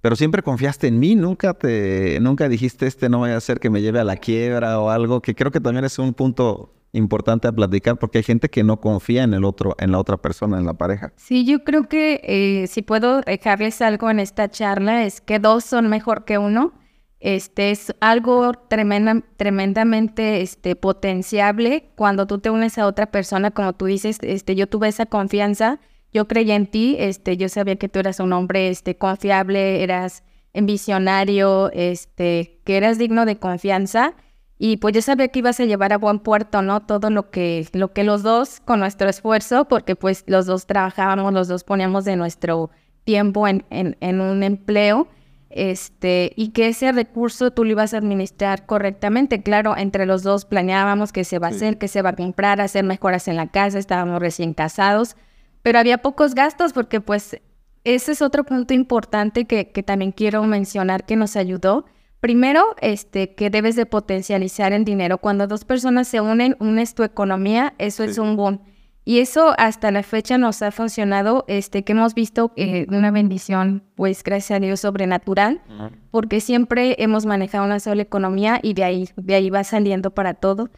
Pero 0.00 0.16
siempre 0.16 0.42
confiaste 0.42 0.86
en 0.86 0.98
mí, 0.98 1.14
nunca 1.14 1.52
te, 1.52 2.18
nunca 2.22 2.48
dijiste 2.48 2.86
este 2.86 3.10
no 3.10 3.20
vaya 3.20 3.36
a 3.36 3.40
ser 3.40 3.60
que 3.60 3.68
me 3.68 3.82
lleve 3.82 4.00
a 4.00 4.04
la 4.04 4.16
quiebra 4.16 4.80
o 4.80 4.88
algo, 4.88 5.20
que 5.20 5.34
creo 5.34 5.50
que 5.50 5.60
también 5.60 5.84
es 5.84 5.98
un 5.98 6.14
punto 6.14 6.72
importante 6.92 7.46
a 7.46 7.52
platicar 7.52 7.98
porque 7.98 8.18
hay 8.18 8.24
gente 8.24 8.48
que 8.48 8.64
no 8.64 8.80
confía 8.80 9.22
en 9.22 9.34
el 9.34 9.44
otro, 9.44 9.76
en 9.78 9.92
la 9.92 9.98
otra 9.98 10.16
persona, 10.16 10.58
en 10.58 10.64
la 10.64 10.72
pareja. 10.72 11.12
Sí, 11.16 11.44
yo 11.44 11.62
creo 11.62 11.90
que 11.90 12.22
eh, 12.24 12.68
si 12.68 12.80
puedo 12.80 13.20
dejarles 13.20 13.82
algo 13.82 14.08
en 14.08 14.18
esta 14.18 14.50
charla 14.50 15.04
es 15.04 15.20
que 15.20 15.38
dos 15.38 15.64
son 15.64 15.88
mejor 15.88 16.24
que 16.24 16.38
uno. 16.38 16.72
Este 17.20 17.70
es 17.70 17.94
algo 18.00 18.54
tremenda, 18.54 19.22
tremendamente 19.36 20.40
este, 20.40 20.74
potenciable 20.74 21.90
cuando 21.94 22.26
tú 22.26 22.38
te 22.38 22.48
unes 22.48 22.78
a 22.78 22.86
otra 22.86 23.10
persona, 23.10 23.50
como 23.50 23.74
tú 23.74 23.84
dices, 23.84 24.16
este, 24.22 24.54
yo 24.54 24.66
tuve 24.66 24.88
esa 24.88 25.04
confianza 25.04 25.80
yo 26.12 26.26
creía 26.28 26.56
en 26.56 26.66
ti, 26.66 26.96
este, 26.98 27.36
yo 27.36 27.48
sabía 27.48 27.76
que 27.76 27.88
tú 27.88 27.98
eras 27.98 28.20
un 28.20 28.32
hombre 28.32 28.68
este, 28.68 28.96
confiable, 28.96 29.82
eras 29.82 30.24
visionario, 30.52 31.70
este, 31.72 32.60
que 32.64 32.76
eras 32.76 32.98
digno 32.98 33.24
de 33.24 33.36
confianza. 33.38 34.14
Y 34.58 34.76
pues 34.76 34.94
yo 34.94 35.00
sabía 35.00 35.28
que 35.28 35.38
ibas 35.38 35.58
a 35.60 35.64
llevar 35.64 35.92
a 35.94 35.98
buen 35.98 36.18
puerto, 36.18 36.60
¿no? 36.60 36.80
Todo 36.80 37.08
lo 37.08 37.30
que, 37.30 37.66
lo 37.72 37.92
que 37.92 38.04
los 38.04 38.22
dos, 38.22 38.60
con 38.60 38.80
nuestro 38.80 39.08
esfuerzo, 39.08 39.64
porque 39.66 39.96
pues 39.96 40.24
los 40.26 40.44
dos 40.44 40.66
trabajábamos, 40.66 41.32
los 41.32 41.48
dos 41.48 41.64
poníamos 41.64 42.04
de 42.04 42.16
nuestro 42.16 42.70
tiempo 43.04 43.48
en, 43.48 43.64
en, 43.70 43.96
en 44.00 44.20
un 44.20 44.42
empleo, 44.42 45.08
este, 45.48 46.32
y 46.36 46.50
que 46.50 46.68
ese 46.68 46.92
recurso 46.92 47.50
tú 47.50 47.64
lo 47.64 47.70
ibas 47.70 47.94
a 47.94 47.98
administrar 47.98 48.66
correctamente. 48.66 49.42
Claro, 49.42 49.76
entre 49.76 50.04
los 50.04 50.22
dos 50.22 50.44
planeábamos 50.44 51.10
qué 51.12 51.24
se 51.24 51.38
va 51.38 51.48
a 51.48 51.50
hacer, 51.50 51.78
qué 51.78 51.88
se 51.88 52.02
va 52.02 52.10
a 52.10 52.16
comprar, 52.16 52.60
hacer 52.60 52.84
mejoras 52.84 53.28
en 53.28 53.36
la 53.36 53.48
casa, 53.48 53.78
estábamos 53.78 54.20
recién 54.20 54.52
casados, 54.52 55.16
pero 55.62 55.78
había 55.78 55.98
pocos 55.98 56.34
gastos 56.34 56.72
porque 56.72 57.00
pues 57.00 57.40
ese 57.84 58.12
es 58.12 58.22
otro 58.22 58.44
punto 58.44 58.74
importante 58.74 59.46
que, 59.46 59.70
que 59.70 59.82
también 59.82 60.12
quiero 60.12 60.42
mencionar 60.44 61.04
que 61.04 61.16
nos 61.16 61.36
ayudó. 61.36 61.86
Primero, 62.20 62.76
este, 62.82 63.34
que 63.34 63.48
debes 63.48 63.76
de 63.76 63.86
potencializar 63.86 64.74
el 64.74 64.84
dinero. 64.84 65.18
Cuando 65.18 65.46
dos 65.46 65.64
personas 65.64 66.06
se 66.06 66.20
unen, 66.20 66.56
unes 66.60 66.94
tu 66.94 67.02
economía, 67.02 67.74
eso 67.78 68.04
es 68.04 68.18
un 68.18 68.36
boom. 68.36 68.60
Y 69.06 69.20
eso 69.20 69.54
hasta 69.56 69.90
la 69.90 70.02
fecha 70.02 70.36
nos 70.36 70.60
ha 70.60 70.70
funcionado, 70.70 71.44
este, 71.48 71.82
que 71.82 71.92
hemos 71.92 72.14
visto 72.14 72.52
eh, 72.56 72.86
una 72.90 73.10
bendición, 73.10 73.82
pues 73.96 74.22
gracias 74.22 74.58
a 74.58 74.60
Dios, 74.60 74.80
sobrenatural, 74.80 75.62
porque 76.10 76.40
siempre 76.40 76.96
hemos 76.98 77.24
manejado 77.24 77.64
una 77.64 77.80
sola 77.80 78.02
economía 78.02 78.60
y 78.62 78.74
de 78.74 78.84
ahí, 78.84 79.08
de 79.16 79.34
ahí 79.34 79.48
va 79.48 79.64
saliendo 79.64 80.10
para 80.10 80.34
todo. 80.34 80.68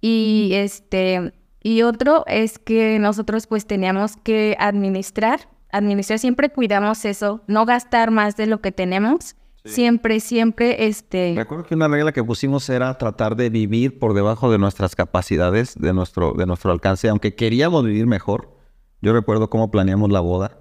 Y 0.00 0.52
este, 0.54 1.34
y 1.66 1.82
otro 1.82 2.24
es 2.26 2.58
que 2.58 2.98
nosotros 2.98 3.46
pues 3.46 3.66
teníamos 3.66 4.16
que 4.16 4.56
administrar, 4.58 5.48
administrar, 5.70 6.18
siempre 6.18 6.50
cuidamos 6.50 7.04
eso, 7.04 7.42
no 7.46 7.66
gastar 7.66 8.10
más 8.10 8.36
de 8.36 8.46
lo 8.46 8.60
que 8.60 8.72
tenemos 8.72 9.36
Siempre, 9.66 10.20
siempre, 10.20 10.86
este... 10.86 11.32
Me 11.34 11.40
acuerdo 11.40 11.64
que 11.64 11.74
una 11.74 11.88
regla 11.88 12.12
que 12.12 12.22
pusimos 12.22 12.68
era 12.68 12.96
tratar 12.98 13.36
de 13.36 13.50
vivir 13.50 13.98
por 13.98 14.14
debajo 14.14 14.50
de 14.50 14.58
nuestras 14.58 14.94
capacidades, 14.94 15.74
de 15.74 15.92
nuestro, 15.92 16.34
de 16.34 16.46
nuestro 16.46 16.70
alcance, 16.70 17.08
aunque 17.08 17.34
queríamos 17.34 17.84
vivir 17.84 18.06
mejor. 18.06 18.56
Yo 19.02 19.12
recuerdo 19.12 19.50
cómo 19.50 19.70
planeamos 19.70 20.10
la 20.10 20.20
boda. 20.20 20.58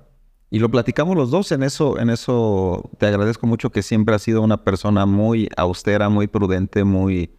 Y 0.50 0.59
lo 0.59 0.69
platicamos 0.69 1.15
los 1.15 1.31
dos 1.31 1.51
en 1.51 1.63
eso, 1.63 2.00
en 2.00 2.09
eso 2.09 2.89
te 2.97 3.07
agradezco 3.07 3.45
mucho 3.45 3.71
que 3.71 3.81
siempre 3.81 4.15
has 4.15 4.21
sido 4.21 4.41
una 4.41 4.63
persona 4.63 5.05
muy 5.05 5.50
austera, 5.57 6.09
muy 6.09 6.27
prudente, 6.27 6.83
muy, 6.83 7.35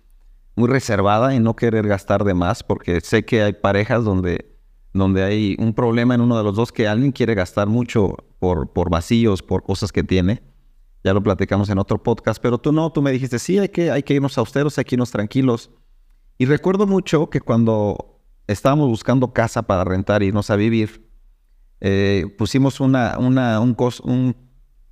muy 0.57 0.69
reservada 0.69 1.35
y 1.35 1.41
no 1.41 1.55
querer 1.55 1.87
gastar 1.87 2.25
de 2.25 2.35
más, 2.35 2.63
porque 2.63 3.01
sé 3.01 3.25
que 3.25 3.43
hay 3.43 3.53
parejas 3.53 4.05
donde, 4.05 4.57
donde 4.93 5.23
hay 5.23 5.57
un 5.59 5.75
problema 5.75 6.15
en 6.15 6.23
uno 6.23 6.37
de 6.37 6.45
los 6.45 6.57
dos 6.57 6.73
que 6.73 6.89
alguien 6.89 7.13
quiere 7.13 7.35
gastar 7.35 7.69
mucho 7.69 8.17
por, 8.39 8.73
por 8.73 8.91
vacíos, 8.91 9.43
por 9.43 9.63
cosas 9.63 9.93
que 9.93 10.03
tiene 10.03 10.43
ya 11.07 11.15
lo 11.15 11.23
platicamos 11.23 11.69
en 11.69 11.79
otro 11.79 12.03
podcast, 12.03 12.43
pero 12.43 12.59
tú 12.59 12.73
no, 12.73 12.91
tú 12.91 13.01
me 13.01 13.13
dijiste, 13.13 13.39
sí, 13.39 13.61
hay 13.61 13.69
que, 13.69 13.93
hay 13.93 14.03
que 14.03 14.15
irnos 14.15 14.37
austeros, 14.39 14.77
hay 14.77 14.85
que 14.85 14.97
irnos 14.97 15.13
tranquilos. 15.13 15.71
Y 16.37 16.47
recuerdo 16.47 16.85
mucho 16.89 17.31
que 17.31 17.41
cuando 17.41 18.25
estábamos 18.49 18.89
buscando 18.89 19.33
casa 19.33 19.63
para 19.63 19.85
rentar 19.85 20.25
y 20.25 20.27
irnos 20.27 20.51
a 20.51 20.57
vivir, 20.57 21.09
eh, 21.81 22.27
pusimos 22.37 22.81
una, 22.81 23.19
una, 23.21 23.61
un, 23.61 23.77
un 24.03 24.37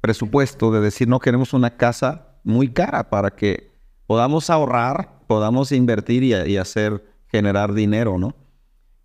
presupuesto 0.01 0.71
de 0.71 0.83
decir, 0.83 1.09
no 1.09 1.19
queremos 1.19 1.53
una 1.53 1.77
casa 1.77 2.39
muy 2.45 2.73
cara 2.73 3.11
para 3.11 3.35
que 3.35 3.73
podamos 4.07 4.51
ahorrar, 4.51 5.24
podamos 5.35 5.73
invertir 5.73 6.23
y, 6.23 6.57
hacer 6.59 7.05
generar 7.27 7.75
dinero, 7.75 8.19
¿no? 8.19 8.37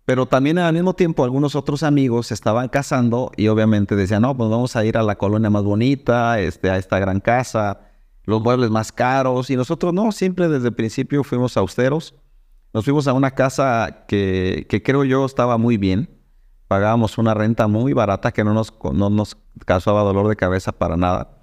Pero 0.04 0.26
también 0.26 0.58
al 0.58 0.72
mismo 0.72 0.94
tiempo 0.94 1.24
algunos 1.24 1.56
otros 1.56 1.82
amigos 1.82 2.30
estaban 2.30 2.68
casando 2.68 3.32
y 3.36 3.48
obviamente 3.48 3.96
decían, 3.96 4.22
no, 4.22 4.36
pues 4.36 4.48
vamos 4.48 4.76
a 4.76 4.84
ir 4.84 4.96
a 4.96 5.02
la 5.02 5.16
colonia 5.16 5.50
más 5.50 5.64
bonita, 5.64 6.38
este, 6.38 6.70
a 6.70 6.76
esta 6.76 7.00
gran 7.00 7.18
casa, 7.18 7.80
los 8.22 8.40
muebles 8.40 8.70
más 8.70 8.92
caros. 8.92 9.50
Y 9.50 9.56
nosotros 9.56 9.92
no, 9.92 10.12
siempre 10.12 10.48
desde 10.48 10.68
el 10.68 10.74
principio 10.74 11.24
fuimos 11.24 11.56
austeros. 11.56 12.14
Nos 12.72 12.84
fuimos 12.84 13.08
a 13.08 13.12
una 13.12 13.32
casa 13.32 14.04
que, 14.06 14.68
que 14.68 14.84
creo 14.84 15.02
yo 15.02 15.24
estaba 15.24 15.58
muy 15.58 15.78
bien. 15.78 16.16
Pagábamos 16.68 17.18
una 17.18 17.34
renta 17.34 17.66
muy 17.66 17.92
barata 17.92 18.30
que 18.30 18.44
no 18.44 18.54
nos, 18.54 18.72
no 18.92 19.10
nos 19.10 19.36
causaba 19.66 20.04
dolor 20.04 20.28
de 20.28 20.36
cabeza 20.36 20.70
para 20.70 20.96
nada. 20.96 21.40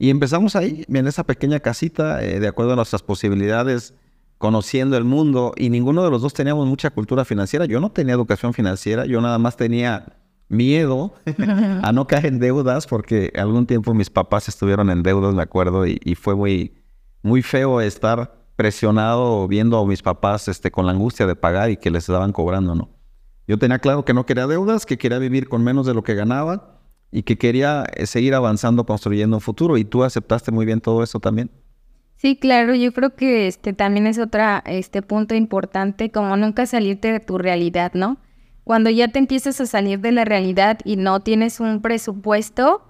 Y 0.00 0.10
empezamos 0.10 0.56
ahí, 0.56 0.84
en 0.88 1.06
esa 1.06 1.22
pequeña 1.22 1.60
casita, 1.60 2.24
eh, 2.24 2.40
de 2.40 2.48
acuerdo 2.48 2.72
a 2.72 2.76
nuestras 2.76 3.04
posibilidades 3.04 3.94
conociendo 4.38 4.96
el 4.96 5.04
mundo 5.04 5.52
y 5.56 5.70
ninguno 5.70 6.04
de 6.04 6.10
los 6.10 6.22
dos 6.22 6.34
teníamos 6.34 6.66
mucha 6.66 6.90
cultura 6.90 7.24
financiera. 7.24 7.66
Yo 7.66 7.80
no 7.80 7.90
tenía 7.90 8.14
educación 8.14 8.52
financiera, 8.52 9.06
yo 9.06 9.20
nada 9.20 9.38
más 9.38 9.56
tenía 9.56 10.16
miedo 10.48 11.14
a 11.82 11.92
no 11.92 12.06
caer 12.06 12.26
en 12.26 12.38
deudas 12.38 12.86
porque 12.86 13.32
algún 13.36 13.66
tiempo 13.66 13.94
mis 13.94 14.10
papás 14.10 14.48
estuvieron 14.48 14.90
en 14.90 15.02
deudas, 15.02 15.34
me 15.34 15.42
acuerdo, 15.42 15.86
y, 15.86 15.98
fue 16.14 16.34
muy, 16.34 16.74
muy 17.22 17.42
feo 17.42 17.80
estar 17.80 18.36
presionado 18.56 19.46
viendo 19.48 19.78
a 19.78 19.86
mis 19.86 20.02
papás 20.02 20.48
este, 20.48 20.70
con 20.70 20.86
la 20.86 20.92
angustia 20.92 21.26
de 21.26 21.36
pagar 21.36 21.70
y 21.70 21.76
que 21.76 21.90
les 21.90 22.08
estaban 22.08 22.32
cobrando, 22.32 22.74
¿no? 22.74 22.90
Yo 23.48 23.58
tenía 23.58 23.78
claro 23.78 24.04
que 24.04 24.12
no 24.12 24.26
quería 24.26 24.46
deudas, 24.46 24.86
que 24.86 24.98
quería 24.98 25.18
vivir 25.18 25.48
con 25.48 25.62
menos 25.62 25.86
de 25.86 25.94
lo 25.94 26.02
que 26.02 26.14
ganaba 26.14 26.80
y 27.12 27.22
que 27.22 27.38
quería 27.38 27.84
eh, 27.94 28.06
seguir 28.06 28.34
avanzando, 28.34 28.84
construyendo 28.84 29.36
un 29.36 29.40
futuro. 29.40 29.76
Y 29.76 29.84
tú 29.84 30.02
aceptaste 30.02 30.50
muy 30.50 30.66
bien 30.66 30.80
todo 30.80 31.02
eso 31.02 31.20
también. 31.20 31.50
Sí, 32.16 32.36
claro, 32.36 32.74
yo 32.74 32.92
creo 32.92 33.14
que 33.14 33.46
este 33.46 33.72
también 33.72 34.06
es 34.06 34.18
otra 34.18 34.62
este 34.66 35.02
punto 35.02 35.34
importante, 35.34 36.10
como 36.10 36.36
nunca 36.36 36.66
salirte 36.66 37.12
de 37.12 37.20
tu 37.20 37.36
realidad, 37.38 37.92
¿no? 37.94 38.18
Cuando 38.64 38.90
ya 38.90 39.08
te 39.08 39.18
empiezas 39.18 39.60
a 39.60 39.66
salir 39.66 40.00
de 40.00 40.12
la 40.12 40.24
realidad 40.24 40.78
y 40.84 40.96
no 40.96 41.20
tienes 41.20 41.60
un 41.60 41.82
presupuesto, 41.82 42.84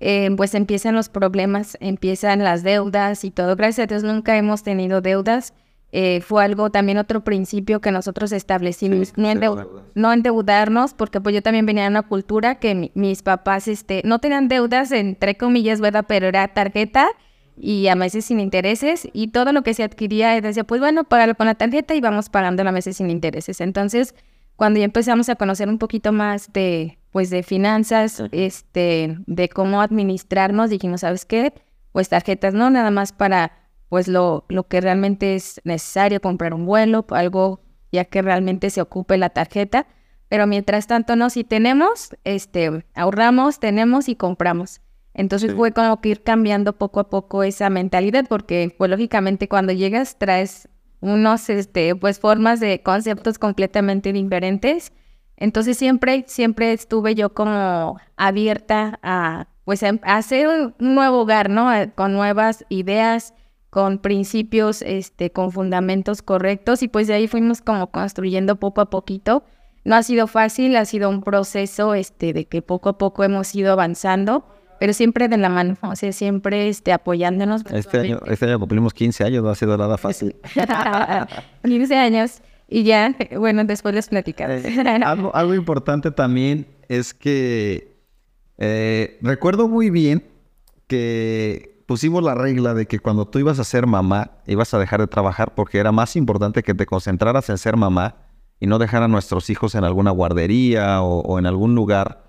eh, 0.00 0.28
pues 0.36 0.54
empiezan 0.54 0.94
los 0.94 1.08
problemas, 1.08 1.78
empiezan 1.80 2.42
las 2.42 2.64
deudas 2.64 3.24
y 3.24 3.30
todo. 3.30 3.54
Gracias 3.56 3.84
a 3.84 3.86
Dios 3.86 4.02
nunca 4.02 4.36
hemos 4.36 4.64
tenido 4.64 5.00
deudas. 5.00 5.54
Eh, 5.92 6.22
fue 6.22 6.44
algo 6.44 6.70
también 6.70 6.98
otro 6.98 7.22
principio 7.22 7.80
que 7.80 7.92
nosotros 7.92 8.32
establecimos, 8.32 9.12
no, 9.16 10.12
endeudarnos, 10.12 10.94
porque 10.94 11.20
pues 11.20 11.34
yo 11.34 11.42
también 11.42 11.66
venía 11.66 11.84
de 11.84 11.90
una 11.90 12.02
cultura 12.02 12.56
que 12.56 12.90
mis 12.94 13.22
papás 13.22 13.68
este, 13.68 14.02
no 14.04 14.18
tenían 14.18 14.48
deudas, 14.48 14.90
entre 14.90 15.36
comillas, 15.36 15.80
¿verdad? 15.80 16.06
Pero 16.08 16.26
era 16.26 16.48
tarjeta 16.48 17.08
y 17.56 17.88
a 17.88 17.94
meses 17.94 18.24
sin 18.24 18.40
intereses 18.40 19.08
y 19.12 19.28
todo 19.28 19.52
lo 19.52 19.62
que 19.62 19.74
se 19.74 19.82
adquiría 19.82 20.40
decía, 20.40 20.64
pues 20.64 20.80
bueno, 20.80 21.04
pagarlo 21.04 21.34
con 21.34 21.46
la 21.46 21.54
tarjeta 21.54 21.94
y 21.94 22.00
vamos 22.00 22.28
pagando 22.28 22.62
a 22.62 22.72
meses 22.72 22.96
sin 22.96 23.10
intereses. 23.10 23.60
Entonces, 23.60 24.14
cuando 24.56 24.78
ya 24.78 24.84
empezamos 24.84 25.28
a 25.28 25.36
conocer 25.36 25.68
un 25.68 25.78
poquito 25.78 26.12
más 26.12 26.52
de, 26.52 26.98
pues, 27.10 27.30
de 27.30 27.42
finanzas, 27.42 28.22
este, 28.32 29.16
de 29.26 29.48
cómo 29.48 29.80
administrarnos, 29.80 30.70
dijimos, 30.70 31.00
¿sabes 31.00 31.24
qué? 31.24 31.52
Pues 31.92 32.08
tarjetas 32.08 32.54
no, 32.54 32.70
nada 32.70 32.90
más 32.90 33.12
para, 33.12 33.52
pues, 33.88 34.08
lo, 34.08 34.44
lo 34.48 34.68
que 34.68 34.80
realmente 34.80 35.34
es 35.34 35.60
necesario, 35.64 36.20
comprar 36.20 36.54
un 36.54 36.66
vuelo, 36.66 37.04
algo 37.10 37.60
ya 37.90 38.04
que 38.04 38.22
realmente 38.22 38.70
se 38.70 38.80
ocupe 38.80 39.18
la 39.18 39.30
tarjeta. 39.30 39.86
Pero 40.28 40.46
mientras 40.46 40.86
tanto, 40.86 41.14
no, 41.16 41.28
si 41.28 41.44
tenemos, 41.44 42.10
este, 42.24 42.84
ahorramos, 42.94 43.58
tenemos 43.60 44.08
y 44.08 44.16
compramos. 44.16 44.80
Entonces 45.14 45.54
fue 45.54 45.72
como 45.72 46.00
que 46.00 46.10
ir 46.10 46.22
cambiando 46.22 46.72
poco 46.72 47.00
a 47.00 47.10
poco 47.10 47.42
esa 47.42 47.68
mentalidad, 47.70 48.26
porque 48.28 48.74
pues 48.76 48.90
lógicamente 48.90 49.48
cuando 49.48 49.72
llegas 49.72 50.18
traes 50.18 50.68
unos, 51.00 51.50
este, 51.50 51.94
pues 51.96 52.18
formas 52.20 52.60
de 52.60 52.82
conceptos 52.82 53.38
completamente 53.38 54.12
diferentes. 54.12 54.92
Entonces 55.36 55.76
siempre, 55.76 56.24
siempre 56.28 56.72
estuve 56.72 57.14
yo 57.14 57.34
como 57.34 57.98
abierta 58.16 58.98
a, 59.02 59.48
pues, 59.64 59.82
em, 59.82 59.98
a 60.04 60.16
hacer 60.16 60.46
un 60.48 60.74
nuevo 60.78 61.22
hogar, 61.22 61.50
¿no? 61.50 61.70
Con 61.94 62.12
nuevas 62.12 62.64
ideas, 62.68 63.34
con 63.68 63.98
principios, 63.98 64.82
este, 64.82 65.32
con 65.32 65.50
fundamentos 65.50 66.22
correctos 66.22 66.82
y 66.82 66.88
pues 66.88 67.06
de 67.08 67.14
ahí 67.14 67.26
fuimos 67.26 67.60
como 67.62 67.90
construyendo 67.90 68.56
poco 68.56 68.80
a 68.80 68.90
poquito. 68.90 69.44
No 69.84 69.96
ha 69.96 70.02
sido 70.04 70.26
fácil, 70.28 70.76
ha 70.76 70.84
sido 70.84 71.08
un 71.10 71.22
proceso, 71.22 71.94
este, 71.94 72.32
de 72.32 72.44
que 72.46 72.62
poco 72.62 72.90
a 72.90 72.98
poco 72.98 73.24
hemos 73.24 73.54
ido 73.54 73.72
avanzando 73.72 74.44
pero 74.82 74.94
siempre 74.94 75.28
de 75.28 75.36
la 75.36 75.48
mano, 75.48 75.76
o 75.82 75.94
sea, 75.94 76.10
siempre 76.10 76.68
este, 76.68 76.92
apoyándonos. 76.92 77.62
Este 77.70 78.00
año, 78.00 78.18
este 78.26 78.46
año 78.46 78.58
cumplimos 78.58 78.92
15 78.92 79.22
años, 79.22 79.44
no 79.44 79.50
ha 79.50 79.54
sido 79.54 79.78
nada 79.78 79.96
fácil. 79.96 80.34
15 81.62 81.94
años 81.94 82.42
y 82.68 82.82
ya, 82.82 83.14
bueno, 83.38 83.62
después 83.62 83.94
les 83.94 84.08
platicamos. 84.08 84.64
Eh, 84.64 85.00
algo, 85.04 85.32
algo, 85.36 85.54
importante 85.54 86.10
también 86.10 86.66
es 86.88 87.14
que 87.14 87.96
eh, 88.58 89.20
recuerdo 89.22 89.68
muy 89.68 89.88
bien 89.88 90.24
que 90.88 91.84
pusimos 91.86 92.24
la 92.24 92.34
regla 92.34 92.74
de 92.74 92.86
que 92.86 92.98
cuando 92.98 93.28
tú 93.28 93.38
ibas 93.38 93.60
a 93.60 93.64
ser 93.64 93.86
mamá, 93.86 94.32
ibas 94.48 94.74
a 94.74 94.80
dejar 94.80 94.98
de 94.98 95.06
trabajar 95.06 95.54
porque 95.54 95.78
era 95.78 95.92
más 95.92 96.16
importante 96.16 96.64
que 96.64 96.74
te 96.74 96.86
concentraras 96.86 97.48
en 97.50 97.58
ser 97.58 97.76
mamá 97.76 98.16
y 98.58 98.66
no 98.66 98.80
dejar 98.80 99.04
a 99.04 99.06
nuestros 99.06 99.48
hijos 99.48 99.76
en 99.76 99.84
alguna 99.84 100.10
guardería 100.10 101.02
o 101.02 101.38
en 101.38 101.46
algún 101.46 101.76
lugar 101.76 102.21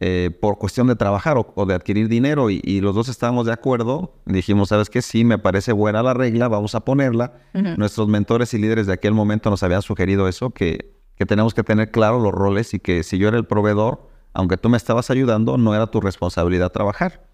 eh, 0.00 0.30
por 0.40 0.58
cuestión 0.58 0.86
de 0.86 0.94
trabajar 0.94 1.36
o, 1.36 1.66
de 1.66 1.74
adquirir 1.74 2.08
dinero 2.08 2.50
y, 2.50 2.80
los 2.80 2.94
dos 2.94 3.08
estábamos 3.08 3.46
de 3.46 3.52
acuerdo. 3.52 4.14
Dijimos, 4.26 4.68
¿sabes 4.68 4.90
qué? 4.90 5.02
Sí, 5.02 5.24
me 5.24 5.38
parece 5.38 5.72
buena 5.72 6.02
la 6.02 6.14
regla, 6.14 6.46
vamos 6.46 6.76
a 6.76 6.80
ponerla. 6.84 7.32
Nuestros 7.52 8.06
mentores 8.06 8.54
y 8.54 8.58
líderes 8.58 8.86
de 8.86 8.92
aquel 8.92 9.12
momento 9.12 9.50
nos 9.50 9.62
habían 9.64 9.82
sugerido 9.82 10.28
eso, 10.28 10.50
que, 10.50 10.94
que 11.16 11.26
tenemos 11.26 11.52
que 11.52 11.64
tener 11.64 11.90
claro 11.90 12.20
los 12.20 12.32
roles 12.32 12.74
y 12.74 12.78
que 12.78 13.02
si 13.02 13.18
yo 13.18 13.26
era 13.26 13.36
el 13.36 13.46
proveedor, 13.46 14.08
aunque 14.32 14.56
tú 14.56 14.68
me 14.68 14.76
estabas 14.76 15.10
ayudando, 15.10 15.58
no 15.58 15.74
era 15.74 15.88
tu 15.88 16.00
responsabilidad 16.00 16.70
trabajar. 16.70 17.28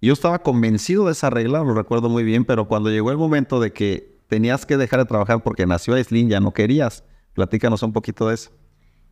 Yo 0.00 0.12
estaba 0.12 0.40
convencido 0.40 1.06
de 1.06 1.12
esa 1.12 1.30
regla, 1.30 1.60
lo 1.60 1.74
recuerdo 1.74 2.08
muy 2.08 2.24
bien, 2.24 2.44
pero 2.44 2.66
cuando 2.66 2.90
llegó 2.90 3.12
el 3.12 3.16
momento 3.16 3.60
de 3.60 3.72
que 3.72 4.18
tenías 4.26 4.66
que 4.66 4.76
dejar 4.76 5.00
de 5.00 5.06
trabajar 5.06 5.42
porque 5.42 5.66
nació 5.66 5.94
Aislinn, 5.94 6.28
ya 6.28 6.40
no 6.40 6.52
querías. 6.52 7.04
Platícanos 7.34 7.84
un 7.84 7.92
poquito 7.92 8.28
de 8.28 8.34
eso. 8.34 8.50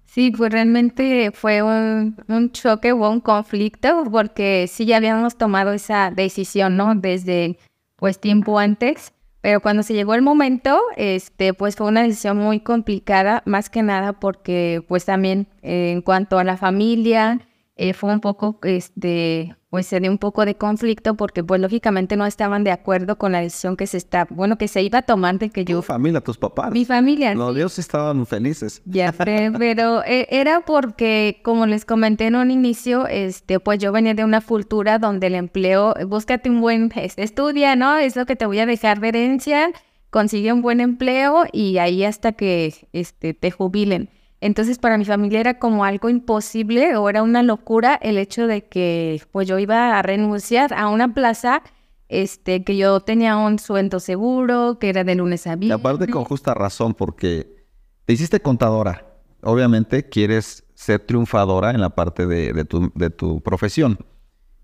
Sí, 0.07 0.31
pues 0.31 0.51
realmente 0.51 1.31
fue 1.33 1.63
un, 1.63 2.17
un 2.29 2.53
choque 2.53 2.93
o 2.93 3.11
un 3.11 3.21
conflicto 3.21 4.05
porque 4.11 4.67
sí 4.69 4.87
ya 4.87 4.97
habíamos 4.97 5.37
tomado 5.37 5.73
esa 5.73 6.11
decisión, 6.11 6.77
¿no? 6.77 6.95
Desde 6.95 7.59
pues 7.97 8.19
tiempo 8.21 8.59
antes, 8.59 9.13
pero 9.41 9.61
cuando 9.61 9.83
se 9.83 9.95
llegó 9.95 10.15
el 10.15 10.23
momento, 10.23 10.81
este, 10.97 11.55
pues 11.55 11.77
fue 11.77 11.87
una 11.87 12.03
decisión 12.03 12.37
muy 12.37 12.61
complicada, 12.61 13.43
más 13.47 13.71
que 13.71 13.83
nada 13.83 14.15
porque 14.15 14.85
pues 14.89 15.05
también 15.05 15.49
en 15.63 16.03
cuanto 16.03 16.39
a 16.39 16.45
la 16.45 16.57
familia, 16.57 17.41
eh, 17.79 17.93
fue 17.93 18.13
un 18.13 18.21
poco, 18.21 18.59
este, 18.63 19.55
pues 19.69 19.87
se 19.87 20.01
dio 20.01 20.11
un 20.11 20.17
poco 20.17 20.47
de 20.47 20.57
conflicto 20.57 21.15
porque 21.15 21.45
pues 21.45 21.61
lógicamente 21.61 22.17
no 22.17 22.25
estaban 22.25 22.65
de 22.65 22.71
acuerdo 22.71 23.19
con 23.19 23.33
la 23.33 23.43
decisión 23.43 23.77
que 23.77 23.87
se 23.87 23.99
está, 23.99 24.27
bueno, 24.31 24.57
que 24.57 24.67
se 24.67 24.83
iba 24.83 25.01
a 25.01 25.03
tomar 25.03 25.39
de 25.39 25.51
que 25.51 25.67
yo... 25.67 25.81
Tu 25.81 25.83
familia, 25.83 26.23
tus 26.23 26.39
papás. 26.39 26.73
Mi 26.73 26.87
familia. 26.87 27.35
No, 27.35 27.53
Dios 27.53 27.79
estaban 27.79 28.25
felices. 28.25 28.81
Ya 28.87 29.13
pero 29.13 30.03
eh, 30.05 30.27
era 30.31 30.63
porque, 30.63 31.41
como 31.45 31.67
les 31.67 31.85
comenté 31.85 32.29
en 32.29 32.37
un 32.37 32.51
inicio, 32.51 33.07
este, 33.09 33.61
pues 33.61 33.79
yo 33.79 33.93
venía 33.93 34.15
de 34.15 34.25
una 34.25 34.41
cultura 34.41 34.99
donde 34.99 35.27
el 35.27 35.35
empleo, 35.35 35.95
búscate 36.07 36.49
un 36.49 36.63
buen, 36.63 36.91
estudia, 36.95 37.77
¿no? 37.77 37.99
Es 37.99 38.17
lo 38.17 38.25
que 38.25 38.37
te 38.37 38.47
voy 38.47 38.59
a 38.61 38.67
dejar 38.67 39.01
de 39.01 39.09
herencia, 39.09 39.71
consigue 40.09 40.51
un 40.51 40.63
buen 40.63 40.81
empleo 40.81 41.45
y 41.53 41.77
ahí 41.77 42.05
hasta 42.05 42.33
que 42.33 42.73
este, 42.95 43.35
te 43.35 43.51
jubilen. 43.51 44.09
Entonces 44.41 44.79
para 44.79 44.99
mi 44.99 45.05
familia 45.05 45.41
era 45.41 45.59
como 45.59 45.85
algo 45.85 46.09
imposible 46.09 46.97
o 46.97 47.09
era 47.09 47.23
una 47.23 47.43
locura 47.43 47.95
el 47.95 48.19
hecho 48.19 48.47
de 48.47 48.67
que 48.67 49.23
pues 49.33 49.49
yo 49.49 49.59
iba 49.59 49.99
a 49.99 50.03
renunciar 50.03 50.75
a 50.75 50.89
una 50.89 51.15
plaza 51.15 51.63
este 52.09 52.63
que 52.63 52.77
yo 52.77 53.01
tenía 53.01 53.37
un 53.37 53.59
sueldo 53.59 53.99
seguro, 53.99 54.79
que 54.79 54.91
era 54.91 55.05
de 55.05 55.15
lunes 55.15 55.47
a 55.47 55.57
viernes. 55.57 55.79
Y 55.79 55.81
aparte 55.81 56.09
con 56.09 56.25
justa 56.25 56.55
razón 56.55 56.95
porque 56.95 57.65
te 58.05 58.13
hiciste 58.13 58.41
contadora. 58.41 59.07
Obviamente 59.43 60.09
quieres 60.09 60.65
ser 60.75 61.01
triunfadora 61.01 61.71
en 61.71 61.81
la 61.81 61.91
parte 61.91 62.27
de, 62.27 62.65
tu, 62.65 62.93
de 62.95 63.11
tu 63.11 63.41
profesión. 63.41 63.99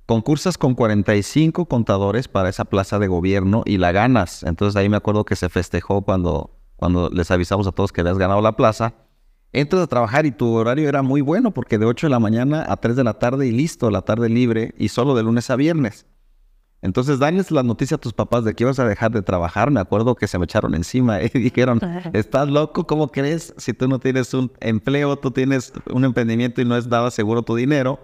Concursas 0.07 0.59
con 0.59 0.75
45 0.75 1.67
contadores 1.67 2.29
para 2.29 2.49
esa 2.49 2.67
plaza 2.67 2.99
de 2.99 3.07
gobierno 3.07 3.63
y 3.65 3.79
la 3.79 3.93
ganas. 3.93 4.43
Entonces 4.43 4.77
ahí 4.77 4.89
me 4.89 4.97
acuerdo 4.97 5.25
que 5.25 5.37
se 5.37 5.49
festejó 5.49 6.03
cuando, 6.03 6.59
cuando 6.77 7.09
les 7.11 7.31
avisamos 7.31 7.67
a 7.67 7.73
todos 7.73 7.93
que 7.93 8.03
habías 8.03 8.19
ganado 8.19 8.43
la 8.43 8.57
plaza 8.57 8.95
entras 9.53 9.83
a 9.83 9.87
trabajar 9.87 10.27
y 10.27 10.33
tu 10.33 10.53
horario 10.53 10.89
era 10.89 11.03
muy 11.03 11.21
bueno 11.21 11.53
porque 11.53 11.79
de 11.79 11.87
8 11.87 12.07
de 12.07 12.11
la 12.11 12.19
mañana 12.19 12.65
a 12.69 12.77
3 12.77 12.97
de 12.97 13.05
la 13.05 13.15
tarde 13.15 13.47
y 13.47 13.53
listo, 13.53 13.91
la 13.91 14.03
tarde 14.03 14.29
libre 14.29 14.75
y 14.79 14.89
solo 14.89 15.15
de 15.15 15.23
lunes 15.23 15.51
a 15.51 15.57
viernes. 15.57 16.07
Entonces, 16.81 17.21
dales 17.21 17.53
la 17.53 17.63
noticia 17.63 17.95
a 17.97 18.01
tus 18.01 18.13
papás 18.13 18.45
de 18.45 18.55
que 18.55 18.65
ibas 18.65 18.81
a 18.81 18.85
dejar 18.85 19.13
de 19.13 19.23
trabajar. 19.23 19.71
Me 19.71 19.79
acuerdo 19.79 20.17
que 20.17 20.27
se 20.27 20.37
me 20.37 20.47
echaron 20.47 20.75
encima 20.75 21.23
y 21.23 21.29
dijeron, 21.35 21.81
¿estás 22.13 22.49
loco? 22.49 22.87
¿Cómo 22.89 23.09
crees? 23.09 23.55
Si 23.57 23.73
tú 23.73 23.87
no 23.87 24.01
tienes 24.01 24.35
un 24.35 24.51
empleo, 24.59 25.17
tú 25.17 25.31
tienes 25.31 25.73
un 25.93 26.05
emprendimiento 26.05 26.61
y 26.61 26.65
no 26.65 26.77
es 26.77 26.89
nada 26.89 27.13
seguro 27.13 27.43
tu 27.43 27.55
dinero, 27.55 28.01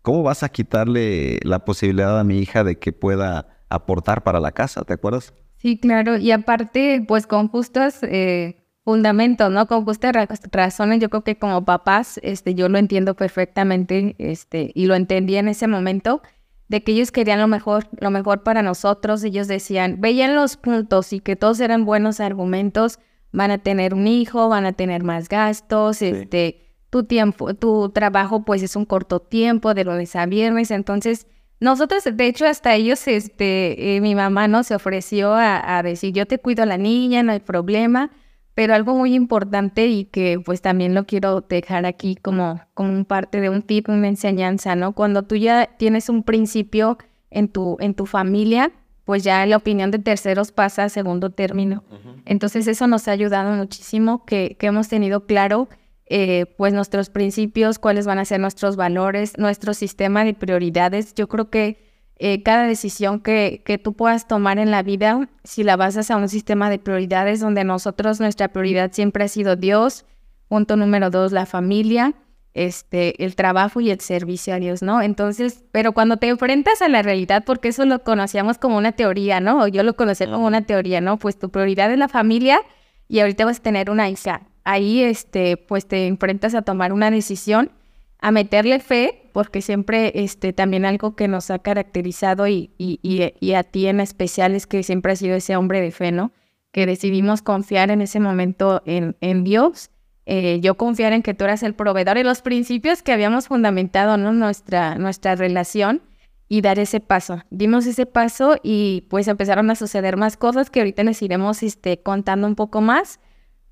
¿cómo 0.00 0.22
vas 0.22 0.42
a 0.42 0.48
quitarle 0.48 1.40
la 1.42 1.64
posibilidad 1.66 2.18
a 2.18 2.24
mi 2.24 2.38
hija 2.38 2.64
de 2.64 2.78
que 2.78 2.92
pueda 2.92 3.48
aportar 3.68 4.22
para 4.22 4.40
la 4.40 4.52
casa? 4.52 4.82
¿Te 4.84 4.94
acuerdas? 4.94 5.34
Sí, 5.58 5.78
claro. 5.78 6.16
Y 6.16 6.30
aparte, 6.30 7.04
pues 7.06 7.26
con 7.26 7.48
justas... 7.48 8.02
Eh 8.02 8.62
fundamento, 8.86 9.50
¿no? 9.50 9.66
Con 9.66 9.84
justas 9.84 10.14
razones, 10.52 11.00
yo 11.00 11.10
creo 11.10 11.24
que 11.24 11.36
como 11.36 11.64
papás, 11.64 12.20
este, 12.22 12.54
yo 12.54 12.68
lo 12.68 12.78
entiendo 12.78 13.16
perfectamente, 13.16 14.14
este, 14.18 14.70
y 14.76 14.86
lo 14.86 14.94
entendí 14.94 15.34
en 15.34 15.48
ese 15.48 15.66
momento, 15.66 16.22
de 16.68 16.84
que 16.84 16.92
ellos 16.92 17.10
querían 17.10 17.40
lo 17.40 17.48
mejor, 17.48 17.88
lo 17.98 18.12
mejor 18.12 18.44
para 18.44 18.62
nosotros, 18.62 19.24
ellos 19.24 19.48
decían, 19.48 20.00
veían 20.00 20.36
los 20.36 20.56
puntos 20.56 21.12
y 21.12 21.18
que 21.18 21.34
todos 21.34 21.58
eran 21.58 21.84
buenos 21.84 22.20
argumentos, 22.20 23.00
van 23.32 23.50
a 23.50 23.58
tener 23.58 23.92
un 23.92 24.06
hijo, 24.06 24.48
van 24.48 24.66
a 24.66 24.72
tener 24.72 25.02
más 25.02 25.28
gastos, 25.28 26.00
este, 26.00 26.60
tu 26.88 27.02
tiempo, 27.02 27.54
tu 27.54 27.88
trabajo 27.88 28.44
pues 28.44 28.62
es 28.62 28.76
un 28.76 28.84
corto 28.84 29.18
tiempo, 29.18 29.74
de 29.74 29.82
lunes 29.82 30.14
a 30.14 30.26
viernes, 30.26 30.70
entonces, 30.70 31.26
nosotros, 31.58 32.04
de 32.04 32.26
hecho, 32.28 32.46
hasta 32.46 32.76
ellos, 32.76 33.08
este, 33.08 33.96
eh, 33.96 34.00
mi 34.00 34.14
mamá 34.14 34.46
nos 34.46 34.68
se 34.68 34.76
ofreció 34.76 35.34
a, 35.34 35.76
a 35.76 35.82
decir, 35.82 36.12
yo 36.12 36.26
te 36.26 36.38
cuido 36.38 36.62
a 36.62 36.66
la 36.66 36.78
niña, 36.78 37.24
no 37.24 37.32
hay 37.32 37.40
problema, 37.40 38.12
pero 38.56 38.74
algo 38.74 38.94
muy 38.94 39.14
importante 39.14 39.86
y 39.86 40.06
que 40.06 40.40
pues 40.42 40.62
también 40.62 40.94
lo 40.94 41.04
quiero 41.04 41.42
dejar 41.42 41.84
aquí 41.84 42.16
como, 42.16 42.58
como 42.72 43.04
parte 43.04 43.42
de 43.42 43.50
un 43.50 43.60
tip, 43.60 43.90
una 43.90 44.08
enseñanza, 44.08 44.74
¿no? 44.74 44.92
Cuando 44.92 45.24
tú 45.24 45.36
ya 45.36 45.66
tienes 45.76 46.08
un 46.08 46.22
principio 46.22 46.96
en 47.30 47.48
tu, 47.48 47.76
en 47.80 47.92
tu 47.92 48.06
familia, 48.06 48.72
pues 49.04 49.22
ya 49.22 49.44
la 49.44 49.58
opinión 49.58 49.90
de 49.90 49.98
terceros 49.98 50.52
pasa 50.52 50.84
a 50.84 50.88
segundo 50.88 51.28
término. 51.28 51.84
Entonces 52.24 52.66
eso 52.66 52.86
nos 52.86 53.08
ha 53.08 53.12
ayudado 53.12 53.52
muchísimo, 53.52 54.24
que, 54.24 54.56
que 54.58 54.68
hemos 54.68 54.88
tenido 54.88 55.26
claro 55.26 55.68
eh, 56.06 56.46
pues 56.56 56.72
nuestros 56.72 57.10
principios, 57.10 57.78
cuáles 57.78 58.06
van 58.06 58.18
a 58.18 58.24
ser 58.24 58.40
nuestros 58.40 58.76
valores, 58.76 59.36
nuestro 59.36 59.74
sistema 59.74 60.24
de 60.24 60.32
prioridades. 60.32 61.14
Yo 61.14 61.28
creo 61.28 61.50
que 61.50 61.85
eh, 62.18 62.42
cada 62.42 62.66
decisión 62.66 63.20
que, 63.20 63.62
que, 63.64 63.78
tú 63.78 63.92
puedas 63.92 64.26
tomar 64.26 64.58
en 64.58 64.70
la 64.70 64.82
vida, 64.82 65.28
si 65.44 65.64
la 65.64 65.76
basas 65.76 66.10
a 66.10 66.16
un 66.16 66.28
sistema 66.28 66.70
de 66.70 66.78
prioridades 66.78 67.40
donde 67.40 67.62
nosotros 67.64 68.20
nuestra 68.20 68.48
prioridad 68.48 68.92
siempre 68.92 69.24
ha 69.24 69.28
sido 69.28 69.56
Dios, 69.56 70.06
punto 70.48 70.76
número 70.76 71.10
dos, 71.10 71.32
la 71.32 71.44
familia, 71.44 72.14
este, 72.56 73.22
el 73.22 73.36
trabajo 73.36 73.82
y 73.82 73.90
el 73.90 74.00
servicio 74.00 74.54
a 74.54 74.58
Dios, 74.58 74.82
¿no? 74.82 75.02
Entonces, 75.02 75.62
pero 75.72 75.92
cuando 75.92 76.16
te 76.16 76.28
enfrentas 76.28 76.80
a 76.80 76.88
la 76.88 77.02
realidad, 77.02 77.44
porque 77.44 77.68
eso 77.68 77.84
lo 77.84 78.02
conocíamos 78.02 78.56
como 78.56 78.78
una 78.78 78.92
teoría, 78.92 79.40
¿no? 79.40 79.60
O 79.62 79.68
yo 79.68 79.82
lo 79.82 79.94
conocí 79.94 80.24
como 80.24 80.46
una 80.46 80.62
teoría, 80.62 81.02
¿no? 81.02 81.18
Pues 81.18 81.38
tu 81.38 81.50
prioridad 81.50 81.92
es 81.92 81.98
la 81.98 82.08
familia 82.08 82.60
y 83.08 83.20
ahorita 83.20 83.44
vas 83.44 83.58
a 83.58 83.62
tener 83.62 83.90
una 83.90 84.08
hija. 84.08 84.40
Ahí, 84.64 85.02
este, 85.02 85.58
pues 85.58 85.86
te 85.86 86.06
enfrentas 86.06 86.54
a 86.54 86.62
tomar 86.62 86.94
una 86.94 87.10
decisión 87.10 87.70
a 88.18 88.30
meterle 88.30 88.80
fe, 88.80 89.30
porque 89.32 89.60
siempre 89.60 90.12
este, 90.14 90.52
también 90.52 90.84
algo 90.84 91.14
que 91.14 91.28
nos 91.28 91.50
ha 91.50 91.58
caracterizado 91.58 92.48
y, 92.48 92.70
y, 92.78 92.98
y, 93.02 93.52
a 93.52 93.62
ti 93.62 93.86
en 93.86 94.00
especial 94.00 94.54
es 94.54 94.66
que 94.66 94.82
siempre 94.82 95.12
has 95.12 95.18
sido 95.18 95.36
ese 95.36 95.56
hombre 95.56 95.80
de 95.80 95.90
fe, 95.90 96.12
¿no? 96.12 96.32
Que 96.72 96.86
decidimos 96.86 97.42
confiar 97.42 97.90
en 97.90 98.00
ese 98.00 98.20
momento 98.20 98.82
en, 98.86 99.16
en 99.20 99.44
Dios, 99.44 99.90
eh, 100.24 100.58
yo 100.60 100.76
confiar 100.76 101.12
en 101.12 101.22
que 101.22 101.34
tú 101.34 101.44
eras 101.44 101.62
el 101.62 101.74
proveedor 101.74 102.18
y 102.18 102.24
los 102.24 102.42
principios 102.42 103.02
que 103.02 103.12
habíamos 103.12 103.48
fundamentado, 103.48 104.16
¿no? 104.16 104.32
Nuestra, 104.32 104.96
nuestra 104.96 105.36
relación 105.36 106.02
y 106.48 106.60
dar 106.60 106.78
ese 106.78 107.00
paso. 107.00 107.42
Dimos 107.50 107.86
ese 107.86 108.06
paso 108.06 108.56
y 108.62 109.06
pues 109.10 109.28
empezaron 109.28 109.70
a 109.70 109.74
suceder 109.74 110.16
más 110.16 110.36
cosas 110.36 110.70
que 110.70 110.80
ahorita 110.80 111.04
les 111.04 111.22
iremos 111.22 111.62
este, 111.62 112.02
contando 112.02 112.46
un 112.46 112.54
poco 112.54 112.80
más 112.80 113.20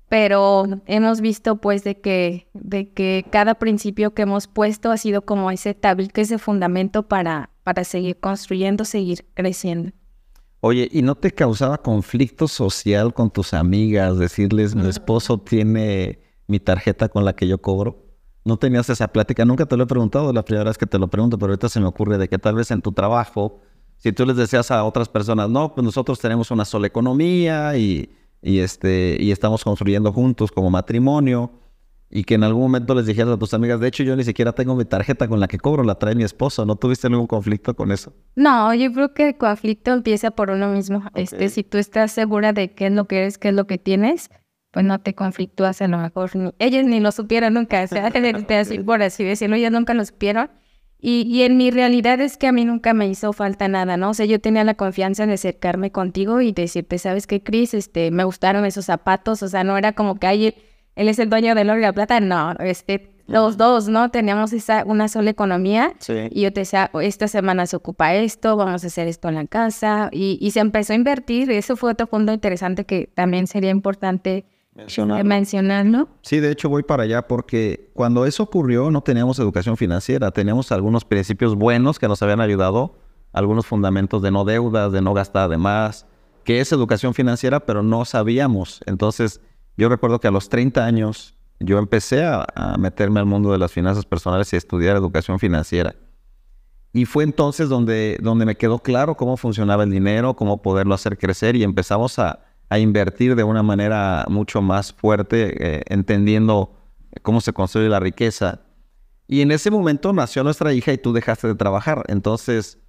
pero 0.09 0.65
hemos 0.85 1.21
visto 1.21 1.57
pues 1.57 1.83
de 1.83 1.99
que, 1.99 2.47
de 2.53 2.89
que 2.91 3.25
cada 3.31 3.55
principio 3.55 4.13
que 4.13 4.21
hemos 4.21 4.47
puesto 4.47 4.91
ha 4.91 4.97
sido 4.97 5.23
como 5.23 5.51
ese 5.51 5.73
tabique, 5.73 6.21
ese 6.21 6.37
fundamento 6.37 7.03
para, 7.03 7.49
para 7.63 7.83
seguir 7.83 8.19
construyendo, 8.19 8.85
seguir 8.85 9.25
creciendo. 9.33 9.91
Oye, 10.61 10.89
¿y 10.91 11.01
no 11.01 11.15
te 11.15 11.31
causaba 11.31 11.77
conflicto 11.77 12.47
social 12.47 13.13
con 13.13 13.29
tus 13.29 13.53
amigas 13.53 14.17
decirles, 14.17 14.75
mi 14.75 14.87
esposo 14.87 15.39
tiene 15.39 16.19
mi 16.47 16.59
tarjeta 16.59 17.07
con 17.07 17.23
la 17.23 17.35
que 17.35 17.47
yo 17.47 17.59
cobro? 17.59 18.03
¿No 18.43 18.57
tenías 18.57 18.89
esa 18.89 19.07
plática? 19.07 19.45
Nunca 19.45 19.65
te 19.65 19.77
lo 19.77 19.83
he 19.83 19.87
preguntado, 19.87 20.31
la 20.33 20.43
primera 20.43 20.65
vez 20.69 20.77
que 20.77 20.85
te 20.85 20.97
lo 20.97 21.07
pregunto, 21.07 21.37
pero 21.37 21.51
ahorita 21.51 21.69
se 21.69 21.79
me 21.79 21.87
ocurre 21.87 22.17
de 22.17 22.29
que 22.29 22.37
tal 22.39 22.55
vez 22.55 22.71
en 22.71 22.81
tu 22.81 22.91
trabajo, 22.91 23.59
si 23.97 24.11
tú 24.11 24.25
les 24.25 24.37
decías 24.37 24.71
a 24.71 24.83
otras 24.83 25.09
personas, 25.09 25.49
no, 25.49 25.73
pues 25.73 25.85
nosotros 25.85 26.19
tenemos 26.19 26.51
una 26.51 26.65
sola 26.65 26.87
economía 26.87 27.77
y 27.77 28.09
y, 28.45 28.59
este, 28.59 29.17
y 29.19 29.31
estamos 29.31 29.63
construyendo 29.63 30.13
juntos 30.13 30.51
como 30.51 30.69
matrimonio 30.69 31.51
y 32.11 32.23
que 32.23 32.35
en 32.35 32.43
algún 32.43 32.61
momento 32.61 32.93
les 32.93 33.07
dijeras 33.07 33.33
a 33.33 33.37
tus 33.37 33.55
amigas, 33.55 33.79
de 33.79 33.87
hecho 33.87 34.03
yo 34.03 34.15
ni 34.15 34.23
siquiera 34.23 34.53
tengo 34.53 34.75
mi 34.75 34.85
tarjeta 34.85 35.27
con 35.27 35.39
la 35.39 35.47
que 35.47 35.57
cobro, 35.57 35.83
la 35.83 35.95
trae 35.95 36.13
mi 36.13 36.23
esposo, 36.23 36.63
¿no 36.63 36.75
tuviste 36.75 37.09
ningún 37.09 37.25
conflicto 37.25 37.75
con 37.75 37.91
eso? 37.91 38.13
No, 38.35 38.71
yo 38.75 38.93
creo 38.93 39.15
que 39.15 39.29
el 39.29 39.37
conflicto 39.37 39.91
empieza 39.91 40.29
por 40.29 40.51
uno 40.51 40.69
mismo. 40.69 41.03
Este, 41.15 41.49
si 41.49 41.63
tú 41.63 41.79
estás 41.79 42.11
segura 42.11 42.53
de 42.53 42.71
qué 42.71 42.85
es 42.85 42.93
lo 42.93 43.05
que 43.05 43.17
eres, 43.17 43.39
qué 43.39 43.49
es 43.49 43.55
lo 43.55 43.65
que 43.65 43.79
tienes, 43.79 44.29
pues 44.69 44.85
no 44.85 44.99
te 44.99 45.15
conflictúas 45.15 45.81
a 45.81 45.87
lo 45.87 45.97
mejor. 45.97 46.29
ellos 46.59 46.85
ni 46.85 46.99
lo 46.99 47.11
supieron 47.11 47.55
nunca, 47.55 47.83
o 47.83 47.87
sea, 47.87 48.11
por 48.85 49.01
así 49.01 49.23
decirlo, 49.23 49.55
ellos 49.55 49.71
nunca 49.71 49.95
lo 49.95 50.05
supieron. 50.05 50.51
Y, 50.99 51.43
en 51.43 51.57
mi 51.57 51.69
realidad 51.69 52.19
es 52.19 52.35
que 52.37 52.47
a 52.47 52.51
mí 52.51 52.65
nunca 52.65 52.93
me 52.93 53.07
hizo 53.07 53.31
falta 53.31 53.67
nada, 53.67 53.95
¿no? 53.95 54.09
O 54.09 54.13
sea, 54.15 54.25
yo 54.25 54.41
tenía 54.41 54.63
la 54.63 54.73
confianza 54.73 55.27
de 55.27 55.33
acercarme 55.33 55.91
contigo 55.91 56.41
y 56.41 56.51
decirte, 56.51 56.97
¿sabes 56.97 57.27
qué, 57.27 57.43
Cris? 57.43 57.75
Este, 57.75 58.09
me 58.09 58.23
gustaron 58.23 58.65
esos 58.65 58.85
zapatos, 58.85 59.43
o 59.43 59.47
sea, 59.47 59.63
no 59.63 59.77
era 59.77 59.93
como 59.93 60.15
que 60.15 60.27
él, 60.31 60.55
él 60.95 61.07
es 61.07 61.19
el 61.19 61.29
dueño 61.29 61.53
del 61.53 61.69
oro 61.69 61.79
y 61.79 61.83
la 61.83 61.93
plata, 61.93 62.19
no, 62.21 62.53
este, 62.59 63.11
los 63.27 63.57
dos, 63.57 63.87
¿no? 63.87 64.09
Teníamos 64.09 64.53
esa, 64.53 64.83
una 64.85 65.07
sola 65.07 65.29
economía 65.29 65.93
y 66.31 66.41
yo 66.41 66.53
te 66.53 66.61
decía, 66.61 66.89
esta 67.01 67.27
semana 67.27 67.67
se 67.67 67.75
ocupa 67.75 68.15
esto, 68.15 68.55
vamos 68.55 68.83
a 68.83 68.87
hacer 68.87 69.07
esto 69.07 69.29
en 69.29 69.35
la 69.35 69.45
casa 69.45 70.09
y, 70.11 70.37
y 70.41 70.51
se 70.51 70.59
empezó 70.59 70.93
a 70.93 70.95
invertir, 70.95 71.51
eso 71.51 71.75
fue 71.75 71.91
otro 71.91 72.07
punto 72.07 72.33
interesante 72.33 72.85
que 72.85 73.09
también 73.13 73.47
sería 73.47 73.69
importante 73.69 74.45
Mencionarlo. 74.75 76.09
Sí, 76.21 76.39
de 76.41 76.51
hecho 76.51 76.67
voy 76.67 76.83
para 76.83 77.03
allá 77.03 77.27
porque 77.27 77.89
cuando 77.93 78.25
eso 78.25 78.43
ocurrió 78.43 78.91
no 78.91 79.01
teníamos 79.01 79.39
educación 79.39 79.77
financiera, 79.77 80.31
teníamos 80.31 80.71
algunos 80.73 81.05
principios 81.05 81.55
buenos 81.55 81.97
que 81.97 82.09
nos 82.09 82.21
habían 82.21 82.41
ayudado, 82.41 82.97
algunos 83.31 83.65
fundamentos 83.65 84.21
de 84.21 84.31
no 84.31 84.43
deudas, 84.43 84.91
de 84.91 85.01
no 85.01 85.13
gastar 85.13 85.49
de 85.49 85.57
más, 85.57 86.05
que 86.43 86.59
es 86.59 86.71
educación 86.73 87.13
financiera, 87.13 87.61
pero 87.61 87.83
no 87.83 88.03
sabíamos. 88.03 88.81
Entonces 88.85 89.39
yo 89.77 89.87
recuerdo 89.87 90.19
que 90.19 90.27
a 90.27 90.31
los 90.31 90.49
30 90.49 90.85
años 90.85 91.37
yo 91.61 91.79
empecé 91.79 92.25
a, 92.25 92.45
a 92.53 92.77
meterme 92.77 93.21
al 93.21 93.25
mundo 93.25 93.53
de 93.53 93.57
las 93.57 93.71
finanzas 93.71 94.05
personales 94.05 94.51
y 94.51 94.57
a 94.57 94.59
estudiar 94.59 94.97
educación 94.97 95.39
financiera. 95.39 95.95
Y 96.91 97.05
fue 97.05 97.23
entonces 97.23 97.69
donde, 97.69 98.17
donde 98.21 98.45
me 98.45 98.55
quedó 98.55 98.79
claro 98.79 99.15
cómo 99.15 99.37
funcionaba 99.37 99.83
el 99.83 99.91
dinero, 99.91 100.35
cómo 100.35 100.61
poderlo 100.61 100.95
hacer 100.95 101.17
crecer 101.17 101.55
y 101.55 101.63
empezamos 101.63 102.19
a, 102.19 102.39
a 102.69 102.79
invertir 102.79 103.35
de 103.35 103.43
una 103.43 103.63
manera 103.63 104.25
mucho 104.29 104.61
más 104.61 104.93
fuerte, 104.93 105.77
eh, 105.77 105.83
entendiendo 105.87 106.73
cómo 107.21 107.41
se 107.41 107.53
construye 107.53 107.89
la 107.89 107.99
riqueza. 107.99 108.61
Y 109.27 109.41
en 109.41 109.51
ese 109.51 109.71
momento 109.71 110.13
nació 110.13 110.43
nuestra 110.43 110.73
hija 110.73 110.93
y 110.93 110.97
tú 110.97 111.13
dejaste 111.13 111.47
de 111.47 111.55
trabajar. 111.55 112.03
Entonces, 112.07 112.79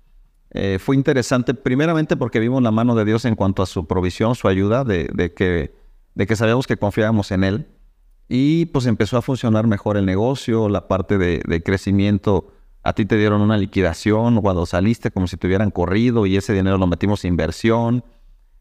eh, 0.50 0.78
fue 0.78 0.96
interesante, 0.96 1.54
primeramente 1.54 2.16
porque 2.16 2.40
vimos 2.40 2.62
la 2.62 2.70
mano 2.70 2.94
de 2.94 3.04
Dios 3.04 3.24
en 3.24 3.34
cuanto 3.34 3.62
a 3.62 3.66
su 3.66 3.86
provisión, 3.86 4.34
su 4.34 4.48
ayuda, 4.48 4.84
de, 4.84 5.32
que, 5.34 5.74
de 6.14 6.26
que 6.26 6.36
sabíamos 6.36 6.66
que 6.66 6.76
confiábamos 6.76 7.30
en 7.30 7.44
Él. 7.44 7.66
Y 8.28 8.66
pues 8.66 8.86
empezó 8.86 9.16
a 9.16 9.22
funcionar 9.22 9.66
mejor 9.66 9.96
el 9.96 10.04
negocio, 10.04 10.68
la 10.68 10.88
parte 10.88 11.18
de, 11.18 11.62
crecimiento. 11.62 12.52
A 12.82 12.92
ti 12.92 13.04
te 13.04 13.16
dieron 13.16 13.40
una 13.40 13.56
liquidación 13.56 14.40
cuando 14.40 14.66
saliste, 14.66 15.10
como 15.10 15.26
si 15.26 15.36
te 15.36 15.46
hubieran 15.46 15.70
corrido, 15.70 16.26
y 16.26 16.36
ese 16.36 16.52
dinero 16.52 16.78
lo 16.78 16.86
metimos 16.86 17.24
en 17.24 17.32
inversión. 17.32 18.04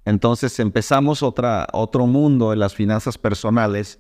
Entonces 0.05 0.59
empezamos 0.59 1.23
otra, 1.23 1.67
otro 1.73 2.05
mundo 2.05 2.53
en 2.53 2.59
las 2.59 2.75
finanzas 2.75 3.17
personales, 3.17 3.99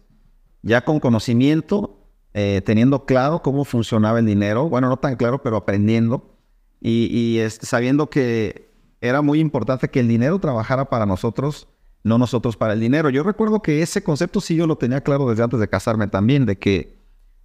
ya 0.61 0.85
con 0.85 0.99
conocimiento, 0.99 1.99
eh, 2.33 2.61
teniendo 2.63 3.05
claro 3.05 3.41
cómo 3.41 3.65
funcionaba 3.65 4.19
el 4.19 4.25
dinero, 4.25 4.69
bueno, 4.69 4.87
no 4.87 4.97
tan 4.97 5.15
claro, 5.15 5.41
pero 5.41 5.57
aprendiendo, 5.57 6.35
y, 6.81 7.39
este, 7.39 7.65
sabiendo 7.65 8.11
que 8.11 8.71
era 9.01 9.23
muy 9.23 9.39
importante 9.39 9.89
que 9.89 10.01
el 10.01 10.07
dinero 10.07 10.37
trabajara 10.37 10.85
para 10.85 11.07
nosotros, 11.07 11.67
no 12.03 12.19
nosotros 12.19 12.57
para 12.57 12.73
el 12.73 12.79
dinero. 12.79 13.09
Yo 13.09 13.23
recuerdo 13.23 13.63
que 13.63 13.81
ese 13.81 14.03
concepto 14.03 14.39
sí 14.39 14.55
yo 14.55 14.67
lo 14.67 14.77
tenía 14.77 15.01
claro 15.01 15.27
desde 15.27 15.41
antes 15.41 15.59
de 15.59 15.67
casarme 15.67 16.07
también, 16.07 16.45
de 16.45 16.59
que, 16.59 16.99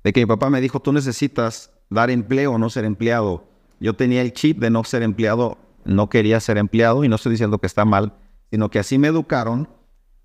de 0.05 0.13
que 0.13 0.21
mi 0.21 0.27
papá 0.27 0.51
me 0.51 0.61
dijo, 0.61 0.81
tú 0.81 0.93
necesitas 0.93 1.71
dar 1.89 2.11
empleo 2.11 2.53
o 2.53 2.59
no 2.59 2.69
ser 2.69 2.85
empleado. 2.85 3.45
Yo 3.81 3.95
tenía 3.95 4.21
el 4.21 4.35
chip 4.35 4.59
de 4.59 4.69
no 4.69 4.85
ser 4.85 5.03
empleado, 5.03 5.57
no 5.87 6.11
quería 6.11 6.39
ser 6.41 6.59
empleado 6.59 7.03
y 7.05 7.09
no 7.09 7.17
estoy 7.17 7.33
diciendo 7.33 7.59
que 7.59 7.67
está 7.67 7.87
mal, 7.87 8.13
sino 8.51 8.71
que 8.71 8.79
así 8.79 8.99
me 8.99 9.09
educaron 9.09 9.69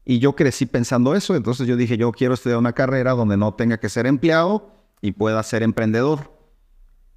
y 0.05 0.19
yo 0.19 0.35
crecí 0.35 0.65
pensando 0.65 1.15
eso. 1.15 1.35
Entonces 1.35 1.67
yo 1.67 1.75
dije, 1.75 1.97
yo 1.97 2.11
quiero 2.11 2.33
estudiar 2.33 2.59
una 2.59 2.73
carrera 2.73 3.11
donde 3.11 3.37
no 3.37 3.53
tenga 3.53 3.79
que 3.79 3.89
ser 3.89 4.05
empleado 4.05 4.71
y 5.01 5.11
pueda 5.11 5.41
ser 5.43 5.63
emprendedor. 5.63 6.31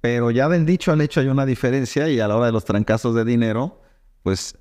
Pero 0.01 0.31
ya 0.31 0.49
del 0.49 0.65
dicho 0.65 0.91
al 0.91 1.01
hecho 1.01 1.19
hay 1.19 1.27
una 1.27 1.45
diferencia 1.45 2.09
y 2.09 2.19
a 2.19 2.27
la 2.27 2.35
hora 2.35 2.47
de 2.47 2.51
los 2.51 2.65
trancazos 2.65 3.15
de 3.15 3.25
dinero, 3.25 3.81
pues 4.23 4.57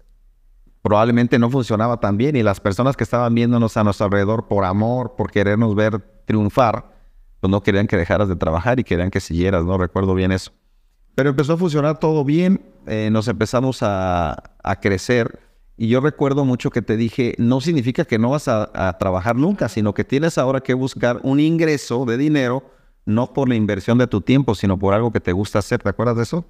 probablemente 0.83 1.39
no 1.39 1.51
funcionaba 1.51 2.01
tan 2.01 2.17
bien 2.17 2.37
y 2.37 2.43
las 2.43 2.61
personas 2.61 2.97
que 2.97 3.05
estaban 3.05 3.35
viéndonos 3.35 3.77
a 3.77 3.85
nuestro 3.85 4.07
alrededor 4.07 4.47
por 4.47 4.65
amor, 4.65 5.15
por 5.17 5.31
querernos 5.31 5.75
ver 5.75 6.01
triunfar, 6.25 6.93
pues 7.41 7.51
no 7.51 7.63
querían 7.63 7.87
que 7.87 7.97
dejaras 7.97 8.29
de 8.29 8.37
trabajar 8.37 8.81
y 8.81 8.85
querían 8.85 9.11
que 9.11 9.21
siguieras, 9.21 9.65
¿no? 9.65 9.79
Recuerdo 9.79 10.15
bien 10.15 10.33
eso. 10.33 10.53
Pero 11.15 11.31
empezó 11.31 11.55
a 11.55 11.57
funcionar 11.57 11.99
todo 11.99 12.25
bien, 12.25 12.63
eh, 12.87 13.11
nos 13.11 13.29
empezamos 13.29 13.83
a, 13.83 14.55
a 14.63 14.81
crecer 14.81 15.48
y 15.79 15.87
yo 15.87 16.01
recuerdo 16.01 16.45
mucho 16.45 16.71
que 16.71 16.83
te 16.83 16.97
dije, 16.97 17.37
no 17.39 17.61
significa 17.61 18.05
que 18.05 18.19
no 18.19 18.31
vas 18.31 18.49
a, 18.49 18.97
trabajar 18.99 19.37
nunca, 19.37 19.69
sino 19.69 19.95
que 19.95 20.03
tienes 20.03 20.37
ahora 20.37 20.61
que 20.61 20.75
buscar 20.75 21.21
un 21.23 21.39
ingreso 21.39 22.05
de 22.05 22.19
dinero, 22.19 22.65
no 23.07 23.33
por 23.33 23.49
la 23.49 23.55
inversión 23.55 23.97
de 23.97 24.09
tu 24.09 24.21
tiempo, 24.21 24.57
sino 24.57 24.77
por 24.77 24.93
algo 24.93 25.13
que 25.13 25.21
te 25.21 25.33
gusta 25.33 25.61
hacer. 25.61 25.81
¿Te 25.81 25.89
acuerdas 25.89 26.17
de 26.17 26.25
eso? 26.25 26.45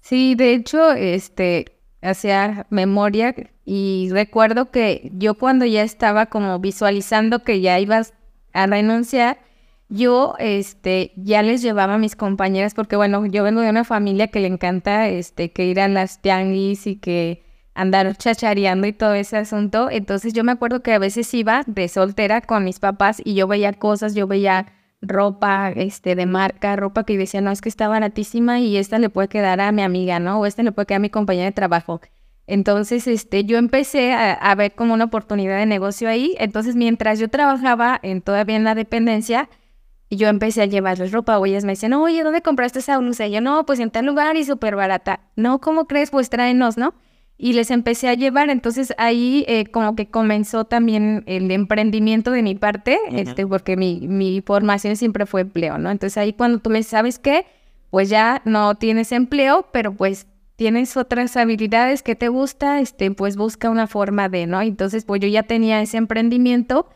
Sí, 0.00 0.34
de 0.36 0.54
hecho, 0.54 0.94
este, 0.94 1.80
hacía 2.00 2.66
memoria 2.70 3.34
y 3.66 4.08
recuerdo 4.10 4.70
que 4.70 5.12
yo 5.14 5.34
cuando 5.34 5.66
ya 5.66 5.82
estaba 5.82 6.26
como 6.26 6.58
visualizando 6.58 7.42
que 7.44 7.60
ya 7.60 7.78
ibas 7.78 8.14
a 8.54 8.66
renunciar, 8.66 9.38
yo 9.90 10.34
este 10.38 11.12
ya 11.16 11.42
les 11.42 11.60
llevaba 11.60 11.94
a 11.94 11.98
mis 11.98 12.16
compañeras 12.16 12.72
porque 12.72 12.96
bueno, 12.96 13.26
yo 13.26 13.44
vengo 13.44 13.60
de 13.60 13.68
una 13.68 13.84
familia 13.84 14.28
que 14.28 14.40
le 14.40 14.48
encanta 14.48 15.08
este 15.08 15.52
que 15.52 15.66
ir 15.66 15.78
a 15.78 15.88
las 15.88 16.22
tianguis 16.22 16.86
y 16.86 16.96
que 16.96 17.51
andar 17.74 18.16
chachareando 18.16 18.86
y 18.86 18.92
todo 18.92 19.14
ese 19.14 19.36
asunto. 19.36 19.90
Entonces 19.90 20.32
yo 20.32 20.44
me 20.44 20.52
acuerdo 20.52 20.82
que 20.82 20.92
a 20.92 20.98
veces 20.98 21.32
iba 21.34 21.62
de 21.66 21.88
soltera 21.88 22.40
con 22.40 22.64
mis 22.64 22.78
papás 22.78 23.20
y 23.24 23.34
yo 23.34 23.46
veía 23.46 23.72
cosas, 23.72 24.14
yo 24.14 24.26
veía 24.26 24.66
ropa 25.00 25.70
este 25.74 26.14
de 26.14 26.26
marca, 26.26 26.76
ropa 26.76 27.04
que 27.04 27.18
decía, 27.18 27.40
no, 27.40 27.50
es 27.50 27.60
que 27.60 27.68
está 27.68 27.88
baratísima 27.88 28.60
y 28.60 28.76
esta 28.76 28.98
le 28.98 29.10
puede 29.10 29.28
quedar 29.28 29.60
a 29.60 29.72
mi 29.72 29.82
amiga, 29.82 30.20
¿no? 30.20 30.40
O 30.40 30.46
esta 30.46 30.62
le 30.62 30.72
puede 30.72 30.86
quedar 30.86 30.98
a 30.98 31.00
mi 31.00 31.10
compañera 31.10 31.46
de 31.46 31.52
trabajo. 31.52 32.00
Entonces, 32.46 33.06
este, 33.06 33.44
yo 33.44 33.56
empecé 33.56 34.12
a, 34.12 34.54
ver 34.56 34.74
como 34.74 34.94
una 34.94 35.04
oportunidad 35.04 35.58
de 35.58 35.66
negocio 35.66 36.08
ahí. 36.08 36.34
Entonces, 36.38 36.76
mientras 36.76 37.18
yo 37.18 37.28
trabajaba 37.28 37.98
en 38.02 38.20
todavía 38.20 38.56
en 38.56 38.64
la 38.64 38.74
dependencia, 38.74 39.48
yo 40.10 40.28
empecé 40.28 40.62
a 40.62 40.66
llevarles 40.66 41.12
ropa. 41.12 41.38
O 41.38 41.46
ellas 41.46 41.64
me 41.64 41.72
decían, 41.72 41.94
oye, 41.94 42.22
¿dónde 42.22 42.42
compraste 42.42 42.80
esa 42.80 42.98
blusa? 42.98 43.26
Y 43.26 43.32
yo, 43.32 43.40
no, 43.40 43.64
pues 43.64 43.78
en 43.78 43.90
tal 43.90 44.06
lugar 44.06 44.36
y 44.36 44.44
súper 44.44 44.76
barata. 44.76 45.20
No, 45.36 45.60
¿cómo 45.60 45.86
crees? 45.86 46.10
Pues 46.10 46.30
tráenos, 46.30 46.76
¿no? 46.76 46.94
Y 47.38 47.54
les 47.54 47.70
empecé 47.70 48.08
a 48.08 48.14
llevar. 48.14 48.50
Entonces 48.50 48.94
ahí 48.98 49.44
eh, 49.48 49.66
como 49.66 49.96
que 49.96 50.08
comenzó 50.08 50.64
también 50.64 51.24
el 51.26 51.50
emprendimiento 51.50 52.30
de 52.30 52.42
mi 52.42 52.54
parte, 52.54 52.98
este, 53.10 53.46
porque 53.46 53.76
mi, 53.76 54.06
mi, 54.06 54.40
formación 54.42 54.96
siempre 54.96 55.26
fue 55.26 55.42
empleo, 55.42 55.78
¿no? 55.78 55.90
Entonces 55.90 56.18
ahí 56.18 56.32
cuando 56.32 56.58
tú 56.58 56.70
me 56.70 56.82
sabes 56.82 57.18
qué, 57.18 57.46
pues 57.90 58.08
ya 58.08 58.42
no 58.44 58.74
tienes 58.76 59.12
empleo, 59.12 59.66
pero 59.72 59.92
pues 59.92 60.26
tienes 60.56 60.96
otras 60.96 61.36
habilidades 61.36 62.02
que 62.02 62.14
te 62.14 62.28
gusta, 62.28 62.80
este, 62.80 63.10
pues 63.10 63.36
busca 63.36 63.70
una 63.70 63.86
forma 63.86 64.28
de, 64.28 64.46
¿no? 64.46 64.60
Entonces 64.60 65.04
pues 65.04 65.20
yo 65.20 65.28
ya 65.28 65.42
tenía 65.42 65.82
ese 65.82 65.96
emprendimiento. 65.96 66.88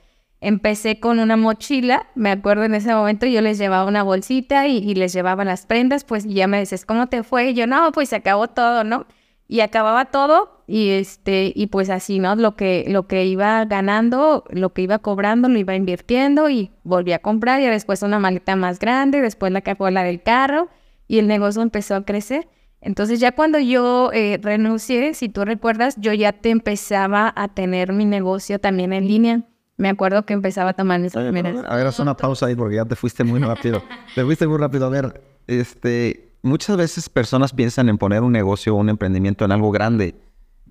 Empecé 0.43 1.01
con 1.01 1.19
una 1.19 1.37
mochila, 1.37 2.09
me 2.15 2.31
acuerdo 2.31 2.65
en 2.65 2.75
ese 2.75 2.95
momento 2.95 3.25
yo 3.27 3.41
les 3.41 3.57
llevaba 3.57 3.87
una 3.87 4.03
bolsita 4.03 4.69
y, 4.69 4.77
y 4.77 4.95
les 4.95 5.15
llevaba 5.15 5.47
las 5.47 5.65
prendas, 5.65 6.05
pues 6.05 6.25
ya 6.25 6.47
me 6.47 6.61
dices, 6.61 6.85
¿cómo 6.85 7.07
te 7.07 7.23
fue? 7.23 7.51
Y 7.51 7.55
yo, 7.55 7.67
no, 7.67 7.91
pues 7.91 8.11
se 8.11 8.17
acabó 8.17 8.47
todo, 8.47 8.85
¿no? 8.85 9.07
Y 9.49 9.61
acababa 9.61 10.07
todo 10.07 10.63
y 10.67 10.91
este 10.91 11.53
y 11.55 11.69
pues 11.69 11.91
así 11.91 12.19
no 12.19 12.35
lo 12.35 12.57
que 12.57 12.85
lo 12.89 13.07
que 13.07 13.25
iba 13.25 13.65
ganando 13.65 14.45
lo 14.51 14.73
que 14.73 14.83
iba 14.83 14.99
cobrando 14.99 15.49
lo 15.49 15.59
iba 15.59 15.77
invirtiendo 15.77 16.51
y 16.51 16.73
volví 16.83 17.13
a 17.13 17.21
comprar 17.21 17.61
y 17.61 17.67
después 17.67 18.03
una 18.03 18.19
maleta 18.19 18.57
más 18.57 18.79
grande 18.79 19.21
después 19.21 19.53
la 19.53 19.61
cajuela 19.61 20.03
del 20.03 20.23
carro 20.23 20.69
y 21.09 21.21
el 21.21 21.29
negocio 21.29 21.63
empezó 21.63 21.95
a 21.95 22.05
crecer. 22.05 22.49
Entonces 22.81 23.21
ya 23.21 23.33
cuando 23.33 23.59
yo 23.61 24.11
eh, 24.13 24.39
renuncié 24.43 25.15
si 25.15 25.29
tú 25.29 25.45
recuerdas 25.45 25.97
yo 25.99 26.13
ya 26.13 26.33
te 26.33 26.51
empezaba 26.51 27.33
a 27.37 27.49
tener 27.49 27.93
mi 27.93 28.05
negocio 28.05 28.59
también 28.59 28.93
en 28.93 29.07
línea. 29.07 29.43
Me 29.77 29.89
acuerdo 29.89 30.25
que 30.25 30.33
empezaba 30.33 30.71
a 30.71 30.73
tomar 30.73 31.01
mis 31.01 31.13
primeras 31.13 31.65
a 31.65 31.77
ver 31.77 31.87
haz 31.87 32.01
una 32.01 32.17
pausa 32.17 32.47
ahí 32.47 32.57
porque 32.57 32.77
ya 32.77 32.85
te 32.85 32.97
fuiste 32.97 33.25
muy 33.25 33.41
rápido. 33.41 33.83
Te 34.15 34.25
fuiste 34.25 34.47
muy 34.47 34.59
rápido. 34.59 34.87
A 34.87 34.89
ver 34.89 35.23
este 35.47 36.26
muchas 36.43 36.77
veces 36.77 37.09
personas 37.09 37.53
piensan 37.53 37.89
en 37.89 37.99
poner 37.99 38.23
un 38.23 38.33
negocio 38.33 38.75
o 38.75 38.79
un 38.79 38.89
emprendimiento 38.89 39.45
en 39.45 39.53
algo 39.53 39.71
grande. 39.71 40.15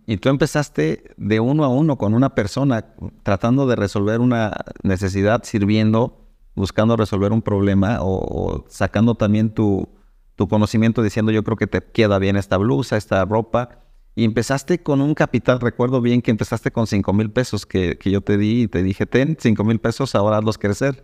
Y 0.08 0.17
tú 0.17 0.30
empezaste 0.30 1.15
de 1.17 1.39
uno 1.39 1.63
a 1.63 1.67
uno 1.67 1.97
con 1.97 2.13
una 2.13 2.36
persona, 2.36 2.93
tratando 3.23 3.65
de 3.65 3.75
resolver 3.75 4.19
una 4.19 4.54
necesidad, 4.84 5.43
sirviendo, 5.43 6.25
buscando 6.54 6.95
resolver 6.95 7.32
un 7.32 7.41
problema 7.41 7.97
o, 8.01 8.65
sacando 8.69 9.15
también 9.15 9.49
tu, 9.49 9.89
tu, 10.36 10.47
conocimiento 10.47 11.01
diciendo 11.01 11.32
yo 11.32 11.43
creo 11.43 11.58
que 11.58 11.67
te 11.67 11.82
queda 11.82 12.19
bien 12.19 12.38
esta 12.38 12.58
blusa, 12.58 12.97
esta 12.97 13.25
ropa. 13.25 13.82
Y 14.17 14.23
empezaste 14.23 14.82
con 14.82 15.01
un 15.01 15.13
capital, 15.13 15.60
recuerdo 15.60 15.99
bien 16.01 16.21
que 16.21 16.32
empezaste 16.32 16.71
con 16.71 16.88
5 16.88 17.12
mil 17.12 17.32
pesos 17.32 17.65
que, 17.65 17.97
que, 17.97 18.12
yo 18.12 18.21
te 18.21 18.38
di 18.38 18.62
y 18.63 18.67
te 18.67 18.82
dije, 18.82 19.06
ten 19.06 19.36
5 19.38 19.63
mil 19.65 19.80
pesos, 19.80 20.15
ahora 20.15 20.38
hazlos 20.38 20.58
crecer. 20.58 21.04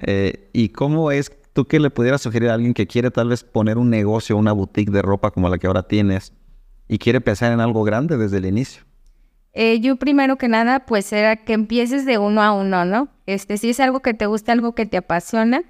Eh, 0.00 0.50
¿Y 0.52 0.70
cómo 0.70 1.12
es 1.12 1.30
¿Tú 1.52 1.66
qué 1.66 1.80
le 1.80 1.90
pudieras 1.90 2.22
sugerir 2.22 2.50
a 2.50 2.54
alguien 2.54 2.74
que 2.74 2.86
quiere 2.86 3.10
tal 3.10 3.28
vez 3.28 3.42
poner 3.42 3.76
un 3.76 3.90
negocio, 3.90 4.36
una 4.36 4.52
boutique 4.52 4.92
de 4.92 5.02
ropa 5.02 5.30
como 5.30 5.48
la 5.48 5.58
que 5.58 5.66
ahora 5.66 5.82
tienes 5.82 6.32
y 6.86 6.98
quiere 6.98 7.20
pensar 7.20 7.52
en 7.52 7.60
algo 7.60 7.82
grande 7.82 8.16
desde 8.16 8.38
el 8.38 8.46
inicio? 8.46 8.84
Eh, 9.52 9.80
yo 9.80 9.96
primero 9.96 10.36
que 10.36 10.48
nada, 10.48 10.86
pues 10.86 11.12
era 11.12 11.36
que 11.36 11.52
empieces 11.54 12.06
de 12.06 12.18
uno 12.18 12.42
a 12.42 12.52
uno, 12.52 12.84
¿no? 12.84 13.08
Este, 13.26 13.56
si 13.56 13.70
es 13.70 13.80
algo 13.80 14.00
que 14.00 14.14
te 14.14 14.26
gusta, 14.26 14.52
algo 14.52 14.74
que 14.74 14.86
te 14.86 14.96
apasiona, 14.96 15.62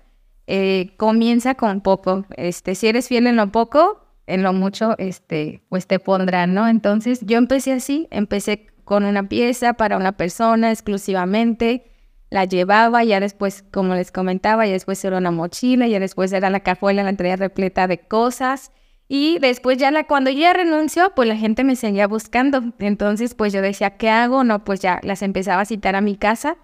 eh, 0.46 0.92
comienza 0.98 1.54
con 1.54 1.80
poco. 1.80 2.26
Este, 2.36 2.74
si 2.74 2.88
eres 2.88 3.08
fiel 3.08 3.26
en 3.26 3.36
lo 3.36 3.50
poco, 3.50 4.06
en 4.26 4.42
lo 4.42 4.52
mucho, 4.52 4.96
este, 4.98 5.62
pues 5.70 5.86
te 5.86 5.98
pondrán, 5.98 6.52
¿no? 6.52 6.68
Entonces 6.68 7.20
yo 7.24 7.38
empecé 7.38 7.72
así, 7.72 8.06
empecé 8.10 8.66
con 8.84 9.04
una 9.04 9.28
pieza 9.28 9.72
para 9.74 9.96
una 9.96 10.12
persona 10.12 10.70
exclusivamente 10.70 11.89
la 12.30 12.44
llevaba, 12.44 13.02
ya 13.04 13.18
después, 13.20 13.64
como 13.72 13.94
les 13.94 14.12
comentaba, 14.12 14.64
ya 14.64 14.72
después 14.72 15.04
era 15.04 15.18
una 15.18 15.32
mochila, 15.32 15.88
ya 15.88 15.98
después 15.98 16.32
era 16.32 16.48
la 16.48 16.60
cajuela, 16.60 17.02
la 17.02 17.14
traía 17.14 17.36
repleta 17.36 17.88
de 17.88 17.98
cosas. 17.98 18.72
Y 19.08 19.40
después 19.40 19.78
ya 19.78 19.90
la, 19.90 20.04
cuando 20.04 20.30
ya 20.30 20.52
renunció, 20.52 21.12
pues 21.16 21.28
la 21.28 21.36
gente 21.36 21.64
me 21.64 21.74
seguía 21.74 22.06
buscando. 22.06 22.62
Entonces, 22.78 23.34
pues 23.34 23.52
yo 23.52 23.60
decía, 23.60 23.96
¿qué 23.96 24.08
hago? 24.08 24.44
No, 24.44 24.64
pues 24.64 24.78
ya 24.78 25.00
las 25.02 25.22
empezaba 25.22 25.62
a 25.62 25.64
citar 25.64 25.96
a 25.96 26.00
mi 26.00 26.16
casa. 26.16 26.56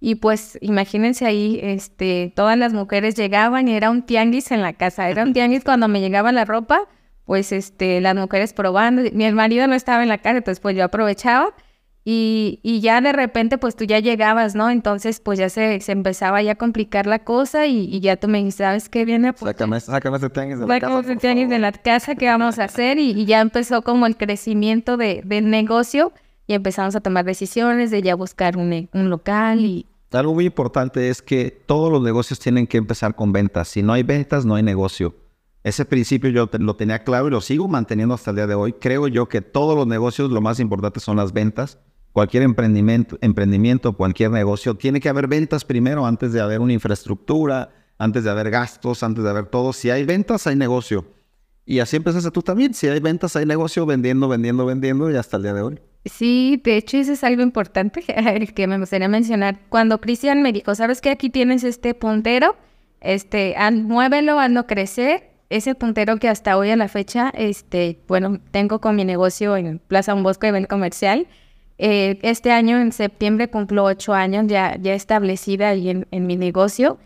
Y 0.00 0.16
pues 0.16 0.58
imagínense 0.60 1.24
ahí, 1.24 1.58
este, 1.62 2.30
todas 2.36 2.58
las 2.58 2.74
mujeres 2.74 3.14
llegaban 3.14 3.68
y 3.68 3.74
era 3.74 3.88
un 3.88 4.02
tianguis 4.02 4.50
en 4.50 4.60
la 4.60 4.74
casa. 4.74 5.08
Era 5.08 5.22
un 5.22 5.32
tianguis 5.32 5.64
cuando 5.64 5.88
me 5.88 6.02
llegaba 6.02 6.30
la 6.32 6.44
ropa, 6.44 6.86
pues 7.24 7.52
este, 7.52 8.02
las 8.02 8.14
mujeres 8.14 8.52
probando. 8.52 9.00
Mi 9.14 9.32
marido 9.32 9.66
no 9.66 9.74
estaba 9.74 10.02
en 10.02 10.10
la 10.10 10.18
casa, 10.18 10.36
entonces 10.36 10.60
pues 10.60 10.76
yo 10.76 10.84
aprovechaba 10.84 11.54
y, 12.06 12.60
y, 12.62 12.80
ya 12.80 13.00
de 13.00 13.12
repente, 13.12 13.56
pues 13.56 13.76
tú 13.76 13.84
ya 13.84 13.98
llegabas, 13.98 14.54
¿no? 14.54 14.68
Entonces, 14.68 15.20
pues 15.20 15.38
ya 15.38 15.48
se, 15.48 15.80
se 15.80 15.92
empezaba 15.92 16.42
ya 16.42 16.52
a 16.52 16.54
complicar 16.56 17.06
la 17.06 17.20
cosa 17.20 17.66
y, 17.66 17.84
y, 17.84 18.00
ya 18.00 18.16
tú 18.16 18.28
me 18.28 18.38
dijiste, 18.38 18.64
¿sabes 18.64 18.90
qué 18.90 19.06
viene? 19.06 19.32
Pues, 19.32 19.52
sácame, 19.52 19.80
sácame 19.80 20.18
ese 20.18 20.28
tianguis 20.28 20.58
de 20.60 20.66
la 20.66 20.80
casa. 20.80 21.00
ese 21.00 21.16
tianguis 21.16 21.48
de 21.48 21.58
la 21.58 21.72
casa, 21.72 22.14
¿qué 22.14 22.26
vamos 22.26 22.58
a 22.58 22.64
hacer? 22.64 22.98
Y, 22.98 23.12
y 23.12 23.24
ya 23.24 23.40
empezó 23.40 23.80
como 23.80 24.04
el 24.04 24.18
crecimiento 24.18 24.98
de, 24.98 25.22
del 25.24 25.48
negocio 25.48 26.12
y 26.46 26.52
empezamos 26.52 26.94
a 26.94 27.00
tomar 27.00 27.24
decisiones 27.24 27.90
de 27.90 28.02
ya 28.02 28.14
buscar 28.16 28.58
un, 28.58 28.88
un 28.92 29.08
local 29.08 29.60
y... 29.64 29.86
algo 30.12 30.34
muy 30.34 30.44
importante 30.44 31.08
es 31.08 31.22
que 31.22 31.50
todos 31.50 31.90
los 31.90 32.02
negocios 32.02 32.38
tienen 32.38 32.66
que 32.66 32.76
empezar 32.76 33.14
con 33.14 33.32
ventas. 33.32 33.68
Si 33.68 33.82
no 33.82 33.94
hay 33.94 34.02
ventas, 34.02 34.44
no 34.44 34.56
hay 34.56 34.62
negocio. 34.62 35.14
Ese 35.62 35.86
principio 35.86 36.28
yo 36.28 36.50
lo 36.58 36.76
tenía 36.76 37.02
claro 37.02 37.28
y 37.28 37.30
lo 37.30 37.40
sigo 37.40 37.66
manteniendo 37.66 38.14
hasta 38.14 38.28
el 38.28 38.36
día 38.36 38.46
de 38.46 38.54
hoy. 38.54 38.74
Creo 38.74 39.08
yo 39.08 39.26
que 39.30 39.40
todos 39.40 39.74
los 39.74 39.86
negocios 39.86 40.30
lo 40.30 40.42
más 40.42 40.60
importante 40.60 41.00
son 41.00 41.16
las 41.16 41.32
ventas. 41.32 41.78
Cualquier 42.14 42.44
emprendimiento, 42.44 43.18
emprendimiento, 43.22 43.94
cualquier 43.94 44.30
negocio, 44.30 44.76
tiene 44.76 45.00
que 45.00 45.08
haber 45.08 45.26
ventas 45.26 45.64
primero 45.64 46.06
antes 46.06 46.32
de 46.32 46.40
haber 46.40 46.60
una 46.60 46.72
infraestructura, 46.72 47.70
antes 47.98 48.22
de 48.22 48.30
haber 48.30 48.50
gastos, 48.50 49.02
antes 49.02 49.24
de 49.24 49.30
haber 49.30 49.46
todo. 49.46 49.72
Si 49.72 49.90
hay 49.90 50.04
ventas, 50.04 50.46
hay 50.46 50.54
negocio. 50.54 51.06
Y 51.66 51.80
así 51.80 51.96
empezaste 51.96 52.30
tú 52.30 52.40
también. 52.40 52.72
Si 52.72 52.86
hay 52.86 53.00
ventas, 53.00 53.34
hay 53.34 53.46
negocio, 53.46 53.84
vendiendo, 53.84 54.28
vendiendo, 54.28 54.64
vendiendo 54.64 55.10
y 55.10 55.16
hasta 55.16 55.38
el 55.38 55.42
día 55.42 55.54
de 55.54 55.62
hoy. 55.62 55.80
Sí, 56.04 56.60
de 56.62 56.76
hecho 56.76 56.98
eso 56.98 57.14
es 57.14 57.24
algo 57.24 57.42
importante 57.42 58.04
que 58.54 58.66
me 58.68 58.78
gustaría 58.78 59.08
mencionar. 59.08 59.58
Cuando 59.68 60.00
Cristian 60.00 60.40
me 60.40 60.52
dijo, 60.52 60.72
¿sabes 60.76 61.00
qué? 61.00 61.10
Aquí 61.10 61.30
tienes 61.30 61.64
este 61.64 61.94
puntero, 61.94 62.54
este, 63.00 63.56
muévelo, 63.72 64.38
hazlo 64.38 64.68
crecer. 64.68 65.32
Ese 65.50 65.74
puntero 65.74 66.18
que 66.18 66.28
hasta 66.28 66.56
hoy 66.56 66.70
a 66.70 66.76
la 66.76 66.86
fecha, 66.86 67.32
este, 67.36 67.98
bueno, 68.06 68.38
tengo 68.52 68.80
con 68.80 68.94
mi 68.94 69.04
negocio 69.04 69.56
en 69.56 69.80
Plaza 69.80 70.14
Un 70.14 70.22
Bosco 70.22 70.46
nivel 70.46 70.68
comercial. 70.68 71.26
Eh, 71.78 72.18
este 72.22 72.52
año, 72.52 72.78
en 72.78 72.92
septiembre, 72.92 73.48
cumplo 73.48 73.84
ocho 73.84 74.14
años 74.14 74.46
ya, 74.46 74.76
ya 74.80 74.94
establecida 74.94 75.70
ahí 75.70 75.90
en, 75.90 76.06
en 76.10 76.26
mi 76.26 76.36
negocio 76.36 76.98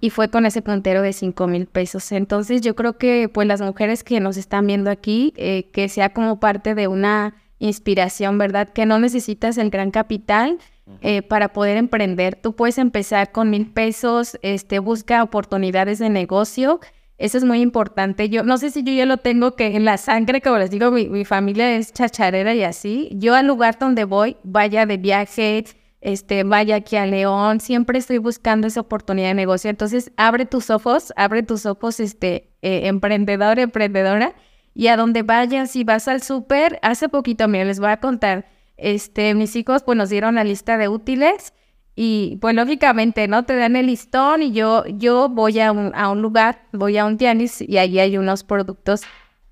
y 0.00 0.10
fue 0.10 0.28
con 0.28 0.44
ese 0.44 0.60
puntero 0.60 1.00
de 1.00 1.14
cinco 1.14 1.46
mil 1.46 1.66
pesos. 1.66 2.12
Entonces 2.12 2.60
yo 2.60 2.74
creo 2.74 2.98
que 2.98 3.30
pues 3.32 3.48
las 3.48 3.62
mujeres 3.62 4.04
que 4.04 4.20
nos 4.20 4.36
están 4.36 4.66
viendo 4.66 4.90
aquí, 4.90 5.32
eh, 5.36 5.70
que 5.72 5.88
sea 5.88 6.12
como 6.12 6.40
parte 6.40 6.74
de 6.74 6.88
una 6.88 7.36
inspiración, 7.58 8.36
¿verdad? 8.36 8.68
Que 8.68 8.84
no 8.84 8.98
necesitas 8.98 9.56
el 9.56 9.70
gran 9.70 9.90
capital 9.90 10.58
eh, 11.00 11.22
para 11.22 11.54
poder 11.54 11.78
emprender. 11.78 12.34
Tú 12.34 12.54
puedes 12.54 12.76
empezar 12.76 13.32
con 13.32 13.48
mil 13.48 13.66
pesos, 13.66 14.38
este, 14.42 14.78
busca 14.78 15.22
oportunidades 15.22 15.98
de 15.98 16.10
negocio. 16.10 16.80
Eso 17.16 17.38
es 17.38 17.44
muy 17.44 17.60
importante. 17.60 18.28
Yo 18.28 18.42
no 18.42 18.58
sé 18.58 18.70
si 18.70 18.82
yo 18.82 18.92
ya 18.92 19.06
lo 19.06 19.18
tengo 19.18 19.54
que 19.54 19.76
en 19.76 19.84
la 19.84 19.98
sangre, 19.98 20.40
como 20.40 20.58
les 20.58 20.70
digo, 20.70 20.90
mi, 20.90 21.08
mi 21.08 21.24
familia 21.24 21.76
es 21.76 21.92
chacharera 21.92 22.54
y 22.54 22.64
así. 22.64 23.10
Yo 23.12 23.34
al 23.34 23.46
lugar 23.46 23.78
donde 23.78 24.04
voy, 24.04 24.36
vaya 24.42 24.84
de 24.84 24.96
viaje, 24.96 25.64
este, 26.00 26.42
vaya 26.42 26.76
aquí 26.76 26.96
a 26.96 27.06
León, 27.06 27.60
siempre 27.60 27.98
estoy 27.98 28.18
buscando 28.18 28.66
esa 28.66 28.80
oportunidad 28.80 29.28
de 29.28 29.34
negocio. 29.34 29.70
Entonces, 29.70 30.12
abre 30.16 30.44
tus 30.44 30.70
ojos, 30.70 31.12
abre 31.16 31.42
tus 31.42 31.66
ojos, 31.66 31.98
este, 31.98 32.50
eh, 32.62 32.88
emprendedor, 32.88 33.58
emprendedora, 33.58 34.34
y 34.74 34.88
a 34.88 34.96
donde 34.96 35.22
vayas, 35.22 35.70
si 35.70 35.82
vas 35.82 36.06
al 36.08 36.20
súper, 36.20 36.78
hace 36.82 37.08
poquito, 37.08 37.48
mira, 37.48 37.64
les 37.64 37.80
voy 37.80 37.90
a 37.90 38.00
contar, 38.00 38.46
este, 38.76 39.34
mis 39.34 39.56
hijos, 39.56 39.82
pues 39.82 39.96
nos 39.96 40.10
dieron 40.10 40.34
la 40.34 40.44
lista 40.44 40.76
de 40.76 40.88
útiles 40.88 41.54
y, 41.96 42.38
pues 42.40 42.54
lógicamente, 42.54 43.28
¿no? 43.28 43.44
Te 43.44 43.56
dan 43.56 43.76
el 43.76 43.86
listón 43.86 44.42
y 44.42 44.52
yo, 44.52 44.84
yo 44.86 45.28
voy 45.28 45.60
a 45.60 45.72
un, 45.72 45.92
a 45.94 46.10
un 46.10 46.22
lugar, 46.22 46.62
voy 46.72 46.98
a 46.98 47.04
un 47.04 47.18
tianguis 47.18 47.60
y 47.60 47.78
allí 47.78 48.00
hay 48.00 48.18
unos 48.18 48.44
productos 48.44 49.02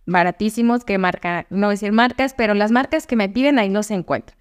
baratísimos 0.07 0.85
que 0.85 0.98
marcan, 0.98 1.46
no 1.50 1.70
decir 1.70 1.92
marcas, 1.92 2.35
pero 2.35 2.55
las 2.55 2.72
marcas 2.72 3.07
que 3.07 3.16
me 3.16 3.28
piden 3.28 3.59
ahí 3.59 3.70
los 3.70 3.90
encuentro 3.90 4.37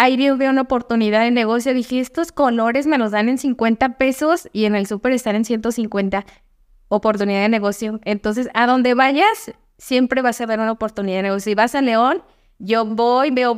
ahí 0.00 0.16
vi 0.16 0.30
una 0.30 0.62
oportunidad 0.62 1.22
de 1.22 1.30
negocio. 1.30 1.74
Dije, 1.74 2.00
estos 2.00 2.32
colores 2.32 2.86
me 2.86 2.96
los 2.96 3.10
dan 3.10 3.28
en 3.28 3.36
50 3.36 3.98
pesos 3.98 4.48
y 4.52 4.64
en 4.64 4.74
el 4.74 4.86
súper 4.86 5.12
están 5.12 5.36
en 5.36 5.44
150. 5.44 6.24
Oportunidad 6.88 7.42
de 7.42 7.50
negocio. 7.50 8.00
Entonces, 8.04 8.48
a 8.54 8.66
donde 8.66 8.94
vayas, 8.94 9.52
siempre 9.76 10.22
vas 10.22 10.40
a 10.40 10.46
ver 10.46 10.58
una 10.58 10.72
oportunidad 10.72 11.18
de 11.18 11.24
negocio. 11.24 11.50
Si 11.50 11.54
vas 11.54 11.74
a 11.74 11.82
León, 11.82 12.22
yo 12.60 12.84
voy, 12.84 13.30
veo, 13.30 13.56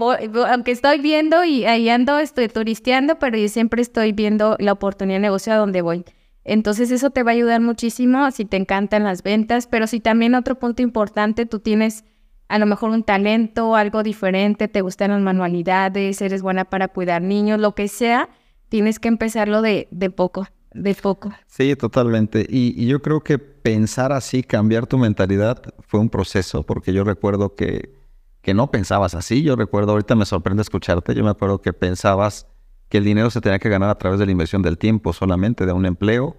aunque 0.49 0.71
estoy 0.71 1.01
viendo 1.01 1.45
y 1.45 1.65
ahí 1.65 1.89
ando, 1.89 2.19
estoy 2.19 2.49
turisteando, 2.49 3.19
pero 3.19 3.37
yo 3.37 3.49
siempre 3.49 3.83
estoy 3.83 4.13
viendo 4.13 4.57
la 4.61 4.73
oportunidad 4.73 5.17
de 5.17 5.23
negocio 5.23 5.53
a 5.53 5.57
donde 5.57 5.83
voy. 5.83 6.05
Entonces 6.45 6.91
eso 6.91 7.11
te 7.11 7.23
va 7.23 7.33
a 7.33 7.35
ayudar 7.35 7.61
muchísimo 7.61 8.31
si 8.31 8.45
te 8.45 8.57
encantan 8.57 9.05
las 9.05 9.23
ventas, 9.23 9.67
pero 9.67 9.87
si 9.87 10.01
también 10.01 10.35
otro 10.35 10.59
punto 10.59 10.83
importante, 10.83 11.47
tú 11.47 11.59
tienes 11.59 12.05
a 12.49 12.59
lo 12.59 12.67
mejor 12.67 12.91
un 12.91 13.03
talento, 13.03 13.77
algo 13.77 14.03
diferente, 14.03 14.69
te 14.69 14.83
gustan 14.83 15.11
las 15.11 15.21
manualidades, 15.21 16.21
eres 16.21 16.43
buena 16.43 16.65
para 16.65 16.89
cuidar 16.89 17.23
niños, 17.23 17.59
lo 17.59 17.75
que 17.75 17.89
sea, 17.89 18.29
tienes 18.69 18.99
que 18.99 19.09
empezarlo 19.09 19.63
de, 19.63 19.89
de 19.91 20.11
poco, 20.11 20.47
de 20.75 20.95
poco. 20.95 21.33
Sí, 21.47 21.75
totalmente. 21.77 22.47
Y, 22.49 22.87
yo 22.87 23.01
creo 23.03 23.21
que 23.21 23.39
pensar 23.39 24.13
así, 24.13 24.43
cambiar 24.43 24.87
tu 24.87 24.99
mentalidad, 24.99 25.63
fue 25.81 25.99
un 26.01 26.11
proceso, 26.11 26.63
porque 26.63 26.93
yo 26.93 27.05
recuerdo 27.05 27.55
que, 27.55 28.02
que 28.43 28.55
no 28.55 28.71
pensabas 28.71 29.15
así. 29.15 29.43
Yo 29.43 29.57
recuerdo, 29.57 29.93
ahorita 29.93 30.15
me 30.15 30.27
sorprende 30.27 30.63
escucharte, 30.63 31.15
yo 31.15 31.25
me 31.25 31.31
acuerdo 31.31 31.61
que 31.61 31.73
pensabas 31.73 32.47
que 32.89 32.99
el 32.99 33.05
dinero 33.05 33.31
se 33.31 33.41
tenía 33.41 33.59
que 33.59 33.71
ganar 33.71 33.89
a 33.89 33.97
través 33.97 34.19
de 34.19 34.27
la 34.27 34.33
inversión 34.33 34.61
del 34.61 34.77
tiempo 34.77 35.13
solamente, 35.13 35.65
de 35.65 35.73
un 35.73 35.87
empleo 35.87 36.37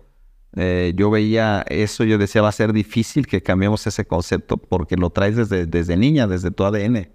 eh, 0.56 0.94
yo 0.96 1.10
veía 1.10 1.66
eso, 1.68 2.04
yo 2.04 2.18
decía, 2.18 2.42
va 2.42 2.50
a 2.50 2.52
ser 2.52 2.74
difícil 2.74 3.26
que 3.26 3.42
cambiemos 3.42 3.88
ese 3.88 4.06
concepto 4.06 4.58
porque 4.58 4.98
lo 4.98 5.10
traes 5.10 5.36
desde, 5.36 5.66
desde 5.66 5.98
niña, 5.98 6.28
desde 6.28 6.52
tu 6.52 6.63
ADN. 6.63 7.10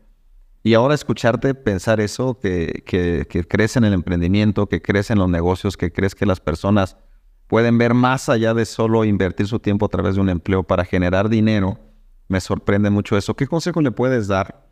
Y 0.64 0.74
ahora 0.74 0.94
escucharte 0.94 1.54
pensar 1.54 2.00
eso, 2.00 2.38
que, 2.40 2.82
que, 2.84 3.26
que 3.28 3.44
crees 3.44 3.76
en 3.76 3.84
el 3.84 3.92
emprendimiento, 3.92 4.68
que 4.68 4.82
crees 4.82 5.10
en 5.10 5.18
los 5.18 5.28
negocios, 5.28 5.76
que 5.76 5.92
crees 5.92 6.14
que 6.14 6.26
las 6.26 6.40
personas 6.40 6.96
pueden 7.46 7.78
ver 7.78 7.94
más 7.94 8.28
allá 8.28 8.54
de 8.54 8.66
solo 8.66 9.04
invertir 9.04 9.46
su 9.46 9.60
tiempo 9.60 9.86
a 9.86 9.88
través 9.88 10.16
de 10.16 10.20
un 10.20 10.28
empleo 10.28 10.64
para 10.64 10.84
generar 10.84 11.28
dinero, 11.28 11.78
me 12.26 12.40
sorprende 12.40 12.90
mucho 12.90 13.16
eso. 13.16 13.34
¿Qué 13.34 13.46
consejo 13.46 13.80
le 13.80 13.92
puedes 13.92 14.26
dar 14.26 14.67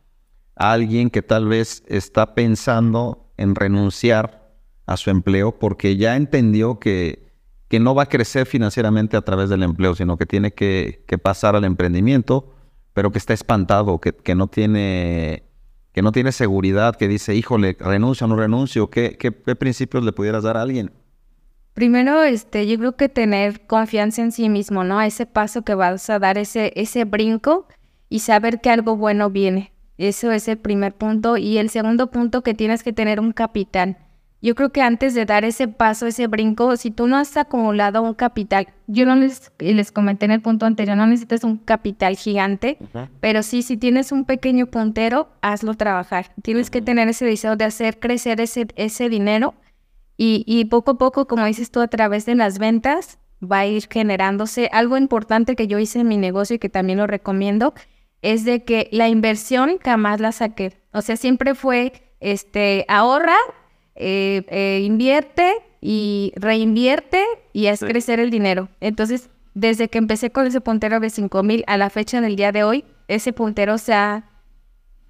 a 0.57 0.73
alguien 0.73 1.11
que 1.11 1.23
tal 1.23 1.47
vez 1.47 1.85
está 1.87 2.35
pensando 2.35 3.31
en 3.37 3.55
renunciar 3.55 4.51
a 4.87 4.97
su 4.97 5.11
empleo 5.11 5.59
porque 5.59 5.97
ya 5.97 6.16
entendió 6.16 6.79
que 6.79 7.27
que 7.69 7.81
no 7.81 7.95
va 7.95 8.05
a 8.05 8.09
crecer 8.09 8.47
financieramente 8.47 9.16
a 9.16 9.23
través 9.23 9.49
del 9.49 9.62
empleo, 9.62 9.95
sino 9.95 10.16
que 10.16 10.27
tiene 10.27 10.53
que, 10.53 11.05
pasar 11.23 11.57
al 11.57 11.64
emprendimiento, 11.64 12.55
pero 12.92 13.11
que 13.11 13.19
está 13.19 13.35
espantado, 13.35 14.01
que, 14.01 14.12
que, 14.12 14.35
no 14.35 14.47
tiene, 14.47 15.45
que 15.92 16.03
no 16.03 16.12
tiene 16.12 16.33
seguridad, 16.33 16.97
que 16.97 17.09
dice, 17.09 17.35
híjole, 17.35 17.77
renuncio 17.79 18.27
o 18.27 18.29
no 18.29 18.37
renuncio, 18.37 18.88
¿qué, 18.88 19.16
¿qué, 19.19 19.33
principios 19.33 20.05
le 20.05 20.12
pudieras 20.12 20.45
dar 20.45 20.57
a 20.57 20.62
alguien? 20.62 20.92
Primero, 21.75 22.23
este, 22.23 22.66
yo 22.66 22.79
creo 22.79 22.97
que 22.97 23.09
tener 23.09 23.66
confianza 23.66 24.23
en 24.23 24.33
sí 24.33 24.49
mismo, 24.49 24.83
¿no? 24.83 25.03
Ese 25.03 25.27
paso 25.27 25.62
que 25.62 25.75
vas 25.75 26.09
a 26.09 26.19
dar, 26.19 26.38
ese, 26.38 26.73
ese 26.77 27.05
brinco 27.05 27.66
y 28.09 28.21
saber 28.21 28.61
que 28.61 28.71
algo 28.71 28.97
bueno 28.97 29.29
viene. 29.29 29.73
Eso 29.99 30.33
es 30.33 30.49
el 30.49 30.59
primer 30.59 30.95
punto. 30.95 31.37
Y 31.37 31.59
el 31.59 31.71
segundo 31.71 32.11
punto, 32.11 32.43
que 32.43 32.55
tienes 32.55 32.83
que 32.83 32.93
tener 32.93 33.21
un 33.21 33.33
capital. 33.33 33.99
Yo 34.43 34.55
creo 34.55 34.71
que 34.71 34.83
antes 34.83 35.15
de 35.15 35.25
dar 35.25 35.45
ese 35.45 35.67
paso, 35.67 36.07
ese 36.07 36.27
brinco, 36.27 36.77
si 36.77 36.91
tú 36.91 37.09
no 37.09 37.17
has 37.17 37.37
acumulado 37.37 38.03
un 38.03 38.15
capital, 38.15 38.69
yo 38.87 39.07
no 39.07 39.17
les, 39.17 39.51
les 39.59 39.91
comenté 39.91 40.27
en 40.27 40.31
el 40.31 40.43
punto 40.43 40.67
anterior, 40.67 40.97
no 40.97 41.07
necesitas 41.07 41.43
un 41.43 41.57
capital 41.57 42.17
gigante, 42.17 42.79
pero 43.21 43.43
sí, 43.43 43.63
si 43.63 43.77
tienes 43.79 44.13
un 44.13 44.25
pequeño 44.25 44.67
puntero, 44.67 45.31
hazlo 45.41 45.75
trabajar. 45.75 46.27
Tienes 46.43 46.71
que 46.71 46.83
tener 46.83 47.09
ese 47.09 47.25
deseo 47.25 47.57
de 47.57 47.65
hacer 47.65 47.99
crecer 47.99 48.41
ese, 48.41 48.69
ese 48.77 49.09
dinero 49.09 49.55
y, 50.19 50.45
y 50.47 50.67
poco 50.67 50.93
a 50.93 50.99
poco, 50.99 51.27
como 51.27 51.47
dices 51.47 51.71
tú, 51.71 51.81
a 51.81 51.89
través 51.89 52.27
de 52.27 52.35
las 52.35 52.59
ventas, 52.59 53.19
va 53.43 53.61
a 53.61 53.67
ir 53.67 53.89
generándose. 53.91 54.69
Algo 54.71 54.97
importante 54.99 55.57
que 55.57 55.67
yo 55.67 55.79
hice 55.79 56.01
en 56.01 56.09
mi 56.09 56.19
negocio 56.19 56.57
y 56.57 56.59
que 56.59 56.69
también 56.69 56.99
lo 56.99 57.07
recomiendo 57.07 57.75
es 58.27 58.45
de 58.45 58.65
que 58.65 58.89
la 58.91 59.09
inversión 59.09 59.79
jamás 59.83 60.19
la 60.19 60.33
saqué. 60.33 60.73
O 60.93 61.01
sea, 61.01 61.17
siempre 61.17 61.55
fue, 61.55 61.93
este, 62.19 62.85
ahorra 62.89 63.37
eh, 63.95 64.43
eh, 64.49 64.83
invierte 64.85 65.55
y 65.81 66.33
reinvierte 66.35 67.25
y 67.53 67.67
es 67.67 67.79
crecer 67.79 68.19
el 68.19 68.31
dinero. 68.31 68.69
Entonces, 68.81 69.31
desde 69.55 69.89
que 69.89 69.99
empecé 69.99 70.31
con 70.31 70.45
ese 70.45 70.61
puntero 70.61 70.99
de 70.99 71.09
5 71.09 71.41
mil 71.45 71.62
a 71.69 71.77
la 71.77 71.89
fecha 71.89 72.21
del 72.21 72.35
día 72.35 72.51
de 72.51 72.65
hoy, 72.65 72.85
ese 73.07 73.33
puntero 73.33 73.79
se 73.79 73.95
ha 73.95 74.25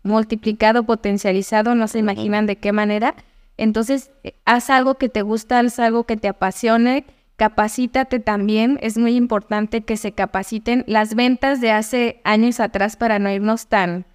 multiplicado, 0.03 0.85
potencializado, 0.85 1.75
no 1.75 1.89
se 1.89 1.99
imaginan 1.99 2.45
de 2.45 2.57
qué 2.57 2.73
manera. 2.73 3.15
Entonces, 3.57 4.11
eh, 4.25 4.35
haz 4.45 4.69
algo 4.69 4.97
que 4.97 5.09
te 5.09 5.23
gusta, 5.23 5.59
haz 5.61 5.79
algo 5.79 6.05
que 6.05 6.19
te 6.19 6.29
apasione, 6.29 7.07
capacítate 7.37 8.19
también. 8.19 8.79
Es 8.83 8.99
muy 8.99 9.17
importante 9.17 9.83
que 9.83 9.97
se 9.97 10.13
capaciten. 10.13 10.85
Las 10.87 11.15
ventas 11.15 11.61
de 11.61 11.71
hace 11.71 12.21
años 12.25 12.61
atrás 12.61 12.97
para 12.97 13.19
no 13.19 13.31
irnos 13.31 13.69
tan, 13.69 14.07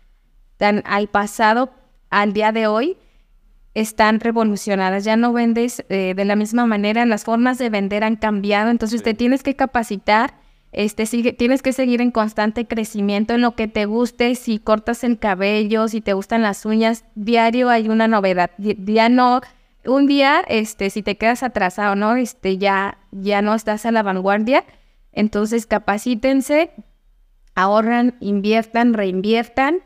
tan 0.57 0.83
al 0.85 1.07
pasado, 1.07 1.71
al 2.09 2.33
día 2.33 2.51
de 2.51 2.67
hoy 2.67 2.97
están 3.73 4.19
revolucionadas, 4.19 5.03
ya 5.03 5.15
no 5.15 5.31
vendes 5.31 5.85
eh, 5.89 6.13
de 6.15 6.25
la 6.25 6.35
misma 6.35 6.65
manera, 6.65 7.05
las 7.05 7.23
formas 7.23 7.57
de 7.57 7.69
vender 7.69 8.03
han 8.03 8.17
cambiado, 8.17 8.69
entonces 8.69 9.01
te 9.01 9.13
tienes 9.13 9.43
que 9.43 9.55
capacitar, 9.55 10.33
este, 10.73 11.05
sigue, 11.05 11.33
tienes 11.33 11.61
que 11.61 11.73
seguir 11.73 12.01
en 12.01 12.11
constante 12.11 12.65
crecimiento. 12.65 13.33
En 13.33 13.41
lo 13.41 13.55
que 13.55 13.67
te 13.67 13.85
guste, 13.85 14.35
si 14.35 14.57
cortas 14.57 15.03
el 15.03 15.19
cabello, 15.19 15.87
si 15.87 16.01
te 16.01 16.13
gustan 16.13 16.41
las 16.41 16.65
uñas, 16.65 17.05
diario 17.15 17.69
hay 17.69 17.89
una 17.89 18.07
novedad, 18.07 18.51
ya 18.57 19.09
no, 19.09 19.41
un 19.85 20.07
día, 20.07 20.41
este, 20.47 20.89
si 20.89 21.03
te 21.03 21.17
quedas 21.17 21.43
atrasado, 21.43 21.95
¿no? 21.95 22.15
Este, 22.15 22.57
ya, 22.57 22.97
ya 23.11 23.41
no 23.41 23.53
estás 23.55 23.85
a 23.85 23.91
la 23.91 24.03
vanguardia, 24.03 24.63
entonces 25.11 25.65
capacítense, 25.65 26.71
ahorran, 27.55 28.15
inviertan, 28.19 28.93
reinviertan, 28.93 29.79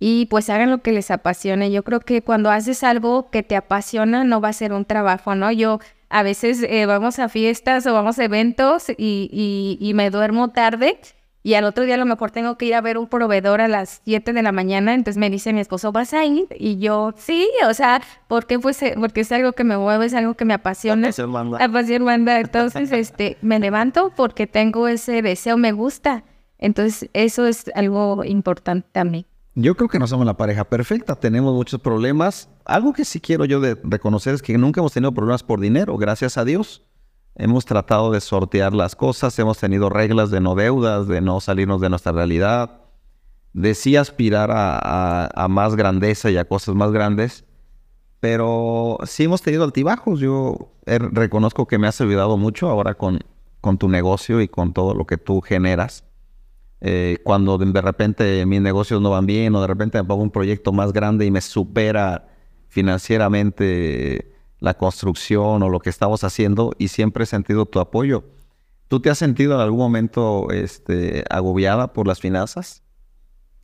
y 0.00 0.26
pues 0.26 0.50
hagan 0.50 0.70
lo 0.70 0.82
que 0.82 0.92
les 0.92 1.10
apasione. 1.10 1.70
Yo 1.70 1.82
creo 1.82 2.00
que 2.00 2.20
cuando 2.20 2.50
haces 2.50 2.82
algo 2.82 3.30
que 3.30 3.42
te 3.42 3.56
apasiona 3.56 4.24
no 4.24 4.40
va 4.40 4.48
a 4.48 4.52
ser 4.52 4.72
un 4.72 4.84
trabajo, 4.84 5.34
¿no? 5.34 5.50
Yo 5.52 5.78
A 6.10 6.22
veces 6.22 6.62
eh, 6.62 6.86
vamos 6.86 7.18
a 7.18 7.28
fiestas 7.28 7.86
o 7.86 7.92
vamos 7.94 8.18
a 8.18 8.24
eventos 8.24 8.88
y, 8.90 9.28
y, 9.32 9.78
y 9.80 9.94
me 9.94 10.10
duermo 10.10 10.50
tarde 10.50 10.98
y 11.46 11.54
al 11.54 11.64
otro 11.64 11.84
día 11.84 11.96
a 11.96 11.98
lo 11.98 12.06
mejor 12.06 12.30
tengo 12.30 12.56
que 12.56 12.64
ir 12.64 12.74
a 12.74 12.80
ver 12.80 12.96
un 12.96 13.06
proveedor 13.06 13.60
a 13.60 13.68
las 13.68 14.00
7 14.06 14.32
de 14.32 14.42
la 14.42 14.50
mañana, 14.50 14.94
entonces 14.94 15.18
me 15.18 15.28
dice 15.28 15.52
mi 15.52 15.60
esposo, 15.60 15.92
¿vas 15.92 16.14
a 16.14 16.24
ir? 16.24 16.46
Y 16.58 16.78
yo, 16.78 17.12
sí, 17.18 17.46
o 17.68 17.74
sea, 17.74 18.00
porque 18.28 18.58
pues 18.58 18.82
porque 18.98 19.20
es 19.20 19.30
algo 19.30 19.52
que 19.52 19.62
me 19.62 19.76
mueve, 19.76 20.06
es 20.06 20.14
algo 20.14 20.32
que 20.34 20.46
me 20.46 20.54
apasiona. 20.54 21.08
Pasión 21.08 21.30
manda. 21.30 21.58
La 21.58 21.70
pasión 21.70 22.02
manda. 22.02 22.40
Entonces, 22.40 22.90
este, 22.92 23.36
me 23.42 23.58
levanto 23.58 24.10
porque 24.16 24.46
tengo 24.46 24.88
ese 24.88 25.20
deseo, 25.20 25.58
me 25.58 25.72
gusta. 25.72 26.24
Entonces, 26.56 27.10
eso 27.12 27.46
es 27.46 27.70
algo 27.74 28.24
importante 28.24 28.88
también. 28.90 29.26
Yo 29.54 29.76
creo 29.76 29.90
que 29.90 29.98
no 29.98 30.06
somos 30.06 30.24
la 30.24 30.38
pareja 30.38 30.64
perfecta, 30.64 31.14
tenemos 31.14 31.54
muchos 31.54 31.78
problemas. 31.78 32.48
Algo 32.64 32.94
que 32.94 33.04
sí 33.04 33.20
quiero 33.20 33.44
yo 33.44 33.60
de 33.60 33.78
reconocer 33.84 34.32
es 34.32 34.40
que 34.40 34.56
nunca 34.56 34.80
hemos 34.80 34.94
tenido 34.94 35.12
problemas 35.12 35.42
por 35.42 35.60
dinero, 35.60 35.98
gracias 35.98 36.38
a 36.38 36.46
Dios. 36.46 36.86
Hemos 37.36 37.64
tratado 37.64 38.12
de 38.12 38.20
sortear 38.20 38.74
las 38.74 38.94
cosas, 38.94 39.36
hemos 39.38 39.58
tenido 39.58 39.90
reglas 39.90 40.30
de 40.30 40.40
no 40.40 40.54
deudas, 40.54 41.08
de 41.08 41.20
no 41.20 41.40
salirnos 41.40 41.80
de 41.80 41.90
nuestra 41.90 42.12
realidad, 42.12 42.80
de 43.52 43.74
sí 43.74 43.96
aspirar 43.96 44.50
a, 44.52 45.46
más 45.48 45.74
grandeza 45.74 46.30
y 46.30 46.36
a 46.36 46.44
cosas 46.44 46.76
más 46.76 46.92
grandes, 46.92 47.44
pero 48.20 48.98
sí 49.04 49.24
hemos 49.24 49.42
tenido 49.42 49.64
altibajos. 49.64 50.20
Yo 50.20 50.72
reconozco 50.86 51.66
que 51.66 51.78
me 51.78 51.88
has 51.88 52.00
ayudado 52.00 52.36
mucho 52.36 52.68
ahora 52.68 52.94
con, 52.94 53.18
con 53.60 53.78
tu 53.78 53.88
negocio 53.88 54.40
y 54.40 54.48
con 54.48 54.72
todo 54.72 54.94
lo 54.94 55.06
que 55.06 55.16
tú 55.16 55.40
generas. 55.40 56.04
Eh, 56.80 57.18
cuando 57.24 57.58
de 57.58 57.80
repente 57.80 58.44
mis 58.46 58.60
negocios 58.60 59.00
no 59.00 59.10
van 59.10 59.26
bien 59.26 59.54
o 59.54 59.60
de 59.60 59.66
repente 59.66 59.98
me 59.98 60.04
pongo 60.04 60.22
un 60.22 60.30
proyecto 60.30 60.72
más 60.72 60.92
grande 60.92 61.24
y 61.24 61.30
me 61.30 61.40
supera 61.40 62.28
financieramente 62.68 64.33
la 64.60 64.74
construcción 64.74 65.62
o 65.62 65.68
lo 65.68 65.80
que 65.80 65.90
estamos 65.90 66.24
haciendo 66.24 66.72
y 66.78 66.88
siempre 66.88 67.24
he 67.24 67.26
sentido 67.26 67.66
tu 67.66 67.80
apoyo. 67.80 68.24
¿Tú 68.88 69.00
te 69.00 69.10
has 69.10 69.18
sentido 69.18 69.54
en 69.54 69.60
algún 69.60 69.80
momento 69.80 70.50
este, 70.50 71.24
agobiada 71.30 71.92
por 71.92 72.06
las 72.06 72.20
finanzas? 72.20 72.82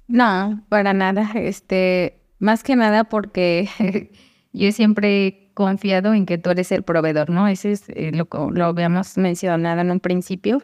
No, 0.09 0.65
para 0.69 0.93
nada. 0.93 1.31
Este, 1.35 2.23
más 2.39 2.63
que 2.63 2.75
nada 2.75 3.05
porque 3.05 3.69
yo 4.53 4.73
siempre 4.73 5.27
he 5.27 5.53
confiado 5.55 6.15
en 6.15 6.27
que 6.27 6.39
tú 6.39 6.51
eres 6.51 6.73
el 6.73 6.83
proveedor, 6.83 7.31
¿no? 7.31 7.47
Ese 7.49 7.73
es 7.73 7.89
eh, 7.91 8.11
lo 8.13 8.27
que 8.27 8.39
lo 8.39 8.65
habíamos 8.65 9.17
mencionado 9.19 9.81
en 9.81 9.91
un 9.91 10.01
principio 10.01 10.63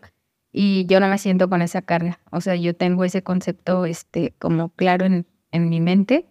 y 0.52 0.86
yo 0.86 1.00
no 1.00 1.08
me 1.08 1.18
siento 1.18 1.48
con 1.50 1.62
esa 1.62 1.82
carga. 1.82 2.18
O 2.30 2.40
sea, 2.40 2.56
yo 2.56 2.74
tengo 2.74 3.04
ese 3.04 3.22
concepto 3.22 3.84
este, 3.84 4.34
como 4.38 4.70
claro 4.70 5.04
en, 5.04 5.26
en 5.52 5.68
mi 5.68 5.80
mente. 5.80 6.26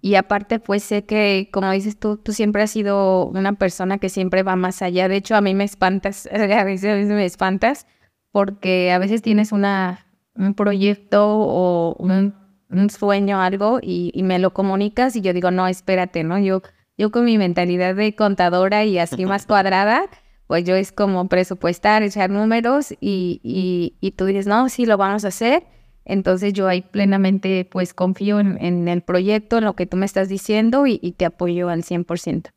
Y 0.00 0.14
aparte, 0.14 0.60
pues 0.60 0.84
sé 0.84 1.04
que, 1.04 1.48
como 1.52 1.70
dices 1.72 1.98
tú, 1.98 2.16
tú 2.18 2.32
siempre 2.32 2.62
has 2.62 2.70
sido 2.70 3.26
una 3.26 3.54
persona 3.54 3.98
que 3.98 4.08
siempre 4.08 4.42
va 4.42 4.54
más 4.54 4.80
allá. 4.82 5.08
De 5.08 5.16
hecho, 5.16 5.34
a 5.34 5.40
mí 5.40 5.54
me 5.54 5.64
espantas, 5.64 6.26
a 6.32 6.64
veces, 6.64 7.08
me 7.08 7.24
espantas, 7.24 7.86
porque 8.30 8.92
a 8.92 8.98
veces 8.98 9.22
tienes 9.22 9.50
una, 9.50 10.06
un 10.34 10.54
proyecto 10.54 11.26
o 11.26 11.96
un, 11.98 12.34
un 12.70 12.90
sueño, 12.90 13.40
algo, 13.40 13.80
y, 13.82 14.12
y, 14.14 14.22
me 14.22 14.38
lo 14.38 14.52
comunicas 14.52 15.16
y 15.16 15.20
yo 15.20 15.32
digo, 15.32 15.50
no, 15.50 15.66
espérate, 15.66 16.22
¿no? 16.22 16.38
Yo, 16.38 16.62
yo 16.96 17.10
con 17.10 17.24
mi 17.24 17.36
mentalidad 17.36 17.96
de 17.96 18.14
contadora 18.14 18.84
y 18.84 18.98
así 18.98 19.26
más 19.26 19.46
cuadrada, 19.46 20.02
pues 20.46 20.64
yo 20.64 20.76
es 20.76 20.92
como 20.92 21.28
presupuestar, 21.28 22.02
echar 22.02 22.30
números 22.30 22.92
y, 23.00 23.40
y, 23.42 23.96
y 24.00 24.12
tú 24.12 24.26
dices, 24.26 24.46
no, 24.46 24.68
sí, 24.68 24.86
lo 24.86 24.96
vamos 24.96 25.24
a 25.24 25.28
hacer 25.28 25.64
entonces 26.08 26.54
yo 26.54 26.66
ahí 26.66 26.80
plenamente 26.80 27.68
pues 27.70 27.92
confío 27.92 28.40
en, 28.40 28.88
el 28.88 29.02
proyecto, 29.02 29.58
en 29.58 29.64
lo 29.64 29.74
que 29.74 29.86
tú 29.86 29.98
me 29.98 30.06
estás 30.06 30.28
diciendo 30.30 30.86
y, 30.86 30.98
te 31.16 31.26
apoyo 31.26 31.68
al 31.68 31.84
100%. 31.84 32.50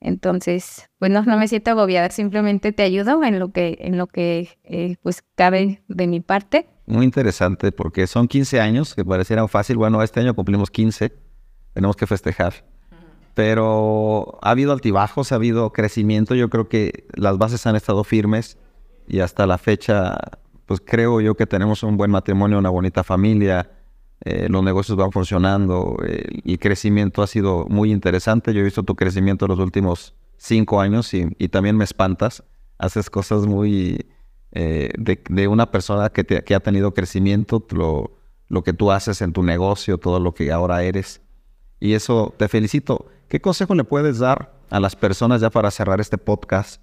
Entonces, 0.00 0.90
pues 0.98 1.10
no, 1.10 1.22
me 1.22 1.48
siento 1.48 1.70
agobiada, 1.70 2.10
simplemente 2.10 2.72
te 2.72 2.82
ayudo 2.82 3.22
en 3.22 3.38
lo 3.38 3.52
que, 3.52 3.78
en 3.80 3.96
lo 3.96 4.08
que 4.08 4.50
eh, 4.64 4.96
pues 5.02 5.22
cabe 5.36 5.82
de 5.88 6.06
mi 6.08 6.20
parte. 6.20 6.68
Muy 6.86 7.04
interesante 7.04 7.70
porque 7.70 8.08
son 8.08 8.26
15 8.26 8.60
años 8.60 8.94
que 8.94 9.04
parecieran 9.04 9.48
fácil. 9.48 9.76
Bueno, 9.76 10.02
este 10.02 10.20
año 10.20 10.34
cumplimos 10.34 10.70
15, 10.70 11.12
tenemos 11.74 11.96
que 11.96 12.06
festejar. 12.06 12.64
Pero 13.34 14.38
ha 14.42 14.50
habido 14.50 14.72
altibajos, 14.72 15.30
ha 15.30 15.36
habido 15.36 15.72
crecimiento. 15.72 16.34
Yo 16.34 16.50
creo 16.50 16.68
que 16.68 17.06
las 17.14 17.38
bases 17.38 17.66
han 17.66 17.76
estado 17.76 18.02
firmes 18.02 18.58
y 19.06 19.20
hasta 19.20 19.46
la 19.46 19.58
fecha 19.58 20.18
pues 20.66 20.80
creo 20.84 21.20
yo 21.20 21.34
que 21.34 21.46
tenemos 21.46 21.82
un 21.82 21.96
buen 21.96 22.10
matrimonio, 22.10 22.58
una 22.58 22.70
bonita 22.70 23.04
familia, 23.04 23.70
eh, 24.24 24.48
los 24.48 24.62
negocios 24.64 24.96
van 24.96 25.12
funcionando 25.12 25.98
eh, 26.04 26.40
el 26.44 26.58
crecimiento 26.58 27.22
ha 27.22 27.26
sido 27.26 27.66
muy 27.68 27.92
interesante. 27.92 28.52
Yo 28.52 28.60
he 28.60 28.64
visto 28.64 28.82
tu 28.82 28.96
crecimiento 28.96 29.46
los 29.46 29.58
últimos 29.58 30.14
cinco 30.36 30.80
años 30.80 31.12
y, 31.14 31.26
también 31.48 31.76
me 31.76 31.84
espantas. 31.84 32.42
Haces 32.78 33.08
cosas 33.08 33.46
muy 33.46 34.06
eh, 34.52 34.90
de, 34.98 35.48
una 35.48 35.70
persona 35.70 36.08
que, 36.10 36.24
que, 36.24 36.54
ha 36.54 36.60
tenido 36.60 36.92
crecimiento, 36.94 37.64
lo 38.48 38.62
que 38.62 38.72
tú 38.72 38.90
haces 38.90 39.22
en 39.22 39.32
tu 39.32 39.42
negocio, 39.42 39.98
todo 39.98 40.18
lo 40.18 40.34
que 40.34 40.50
ahora 40.50 40.82
eres. 40.82 41.20
Y 41.78 41.92
eso 41.92 42.34
te 42.36 42.48
felicito. 42.48 43.06
¿Qué 43.28 43.40
consejo 43.40 43.74
le 43.74 43.84
puedes 43.84 44.18
dar 44.18 44.54
a 44.70 44.80
las 44.80 44.96
personas 44.96 45.40
ya 45.40 45.50
para 45.50 45.70
cerrar 45.70 46.00
este 46.00 46.18
podcast? 46.18 46.80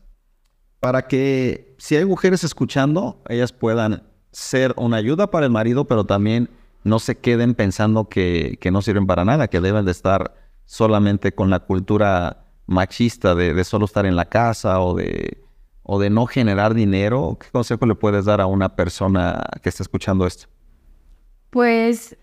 para 0.84 1.08
que 1.08 1.73
si 1.84 1.98
hay 1.98 2.06
mujeres 2.06 2.46
escuchando, 2.46 3.22
ellas 3.28 3.52
puedan 3.52 4.04
ser 4.32 4.74
una 4.78 4.96
ayuda 4.96 5.30
para 5.30 5.48
el 5.48 5.52
marido, 5.52 5.84
pero 5.84 6.06
también 6.06 6.50
no 6.86 6.98
se 6.98 7.17
queden 7.17 7.56
pensando 7.56 8.08
que, 8.08 8.58
no 8.72 8.82
sirven 8.82 9.06
para 9.06 9.26
nada, 9.26 9.50
que 9.50 9.60
deben 9.60 9.84
de 9.84 9.91
estar 9.91 10.34
solamente 10.63 11.34
con 11.34 11.50
la 11.50 11.60
cultura 11.60 12.46
machista 12.67 13.36
de, 13.36 13.62
solo 13.65 13.84
estar 13.84 14.06
en 14.06 14.15
la 14.15 14.24
casa 14.30 14.80
o 14.80 14.96
de, 14.96 15.43
o 15.82 16.00
de 16.00 16.10
no 16.10 16.26
generar 16.26 16.74
dinero. 16.74 17.38
¿Qué 17.38 17.48
consejo 17.52 17.86
le 17.86 17.96
puedes 17.96 18.24
dar 18.24 18.39
a 18.39 18.46
una 18.46 18.78
persona 18.78 19.43
que 19.62 19.67
está 19.67 19.84
escuchando 19.84 20.26
esto? 20.26 20.48
Pues, 21.50 22.15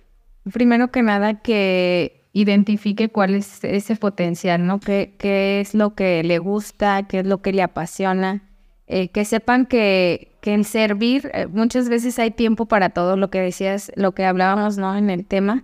primero 0.50 0.90
que 0.90 1.02
nada, 1.02 1.42
que 1.42 2.30
identifique 2.32 3.10
cuál 3.10 3.34
es 3.34 3.62
ese 3.62 3.94
potencial, 3.94 4.66
¿no? 4.66 4.80
¿Qué, 4.80 5.16
qué 5.18 5.60
es 5.60 5.74
lo 5.74 5.94
que 5.94 6.22
le 6.22 6.38
gusta, 6.38 7.02
qué 7.02 7.18
es 7.18 7.26
lo 7.26 7.42
que 7.42 7.52
le 7.52 7.62
apasiona? 7.62 8.46
Eh, 8.92 9.06
que 9.10 9.24
sepan 9.24 9.66
que, 9.66 10.36
en 10.42 10.64
servir 10.64 11.30
eh, 11.32 11.46
muchas 11.46 11.88
veces 11.88 12.18
hay 12.18 12.32
tiempo 12.32 12.66
para 12.66 12.90
todo, 12.90 13.16
lo 13.16 13.30
que 13.30 13.40
decías, 13.40 13.92
lo 13.94 14.16
que 14.16 14.24
hablábamos 14.24 14.78
¿no? 14.78 14.96
en 14.96 15.10
el 15.10 15.24
tema, 15.24 15.62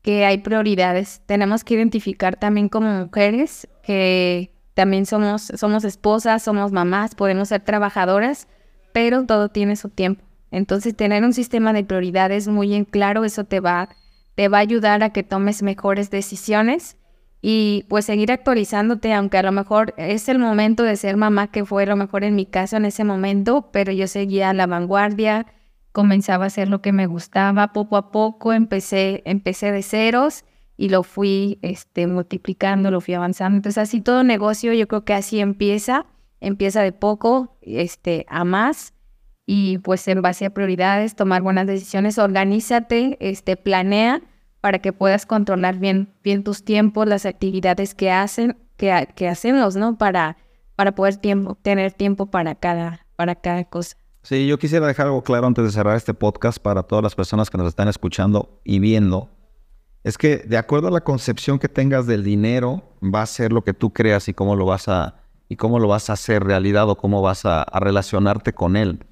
que 0.00 0.24
hay 0.24 0.38
prioridades. 0.38 1.22
Tenemos 1.26 1.64
que 1.64 1.74
identificar 1.74 2.36
también 2.36 2.68
como 2.68 2.88
mujeres 2.88 3.66
que 3.82 4.52
también 4.74 5.06
somos, 5.06 5.50
somos 5.56 5.82
esposas, 5.82 6.44
somos 6.44 6.70
mamás, 6.70 7.16
podemos 7.16 7.48
ser 7.48 7.62
trabajadoras, 7.62 8.46
pero 8.92 9.26
todo 9.26 9.48
tiene 9.48 9.74
su 9.74 9.88
tiempo. 9.88 10.22
Entonces, 10.52 10.96
tener 10.96 11.24
un 11.24 11.32
sistema 11.32 11.72
de 11.72 11.82
prioridades 11.82 12.46
muy 12.46 12.74
en 12.74 12.84
claro, 12.84 13.24
eso 13.24 13.42
te 13.42 13.58
va, 13.58 13.88
te 14.36 14.46
va 14.46 14.58
a 14.58 14.60
ayudar 14.60 15.02
a 15.02 15.10
que 15.10 15.24
tomes 15.24 15.64
mejores 15.64 16.10
decisiones 16.10 16.96
y 17.44 17.84
pues 17.88 18.04
seguir 18.04 18.30
actualizándote, 18.30 19.12
aunque 19.12 19.36
a 19.36 19.42
lo 19.42 19.50
mejor 19.50 19.94
es 19.96 20.28
el 20.28 20.38
momento 20.38 20.84
de 20.84 20.94
ser 20.94 21.16
mamá, 21.16 21.50
que 21.50 21.64
fue 21.64 21.84
lo 21.86 21.96
mejor 21.96 22.22
en 22.22 22.36
mi 22.36 22.46
caso 22.46 22.76
en 22.76 22.84
ese 22.84 23.02
momento, 23.02 23.70
pero 23.72 23.90
yo 23.90 24.06
seguía 24.06 24.50
a 24.50 24.54
la 24.54 24.68
vanguardia, 24.68 25.46
comenzaba 25.90 26.44
a 26.44 26.46
hacer 26.46 26.68
lo 26.68 26.80
que 26.80 26.92
me 26.92 27.06
gustaba, 27.06 27.72
poco 27.72 27.96
a 27.96 28.12
poco 28.12 28.52
empecé, 28.52 29.22
empecé 29.26 29.72
de 29.72 29.82
ceros 29.82 30.44
y 30.76 30.88
lo 30.88 31.02
fui 31.02 31.58
este, 31.62 32.06
multiplicando, 32.06 32.92
lo 32.92 33.00
fui 33.00 33.14
avanzando. 33.14 33.56
Entonces 33.56 33.78
así 33.78 34.00
todo 34.00 34.22
negocio, 34.22 34.72
yo 34.72 34.86
creo 34.86 35.04
que 35.04 35.14
así 35.14 35.40
empieza, 35.40 36.06
empieza 36.40 36.80
de 36.82 36.92
poco 36.92 37.58
este, 37.60 38.24
a 38.28 38.44
más 38.44 38.94
y 39.46 39.78
pues 39.78 40.06
en 40.06 40.22
base 40.22 40.46
a 40.46 40.54
prioridades, 40.54 41.16
tomar 41.16 41.42
buenas 41.42 41.66
decisiones, 41.66 42.18
organízate, 42.18 43.18
este, 43.20 43.56
planea 43.56 44.22
para 44.62 44.78
que 44.78 44.92
puedas 44.92 45.26
controlar 45.26 45.78
bien, 45.78 46.14
bien 46.22 46.44
tus 46.44 46.64
tiempos, 46.64 47.06
las 47.06 47.26
actividades 47.26 47.96
que 47.96 48.12
hacen, 48.12 48.56
que, 48.76 49.08
que 49.16 49.28
hacemos, 49.28 49.74
¿no? 49.74 49.98
Para, 49.98 50.36
para 50.76 50.94
poder 50.94 51.16
tiempo, 51.16 51.58
tener 51.60 51.92
tiempo 51.92 52.26
para 52.30 52.54
cada, 52.54 53.04
para 53.16 53.34
cada 53.34 53.64
cosa. 53.64 53.96
Sí, 54.22 54.46
yo 54.46 54.60
quisiera 54.60 54.86
dejar 54.86 55.06
algo 55.06 55.24
claro 55.24 55.48
antes 55.48 55.64
de 55.64 55.72
cerrar 55.72 55.96
este 55.96 56.14
podcast 56.14 56.58
para 56.58 56.84
todas 56.84 57.02
las 57.02 57.16
personas 57.16 57.50
que 57.50 57.58
nos 57.58 57.66
están 57.66 57.88
escuchando 57.88 58.60
y 58.62 58.78
viendo. 58.78 59.30
Es 60.04 60.16
que 60.16 60.38
de 60.38 60.56
acuerdo 60.56 60.86
a 60.86 60.92
la 60.92 61.00
concepción 61.00 61.58
que 61.58 61.68
tengas 61.68 62.06
del 62.06 62.22
dinero, 62.22 62.96
va 63.02 63.22
a 63.22 63.26
ser 63.26 63.52
lo 63.52 63.64
que 63.64 63.74
tú 63.74 63.92
creas 63.92 64.28
y 64.28 64.34
cómo 64.34 64.54
lo 64.54 64.64
vas 64.64 64.86
a, 64.86 65.24
y 65.48 65.56
cómo 65.56 65.80
lo 65.80 65.88
vas 65.88 66.08
a 66.08 66.12
hacer 66.12 66.44
realidad 66.44 66.88
o 66.88 66.96
cómo 66.96 67.20
vas 67.20 67.44
a 67.46 67.66
relacionarte 67.80 68.52
con 68.52 68.76
él. 68.76 69.04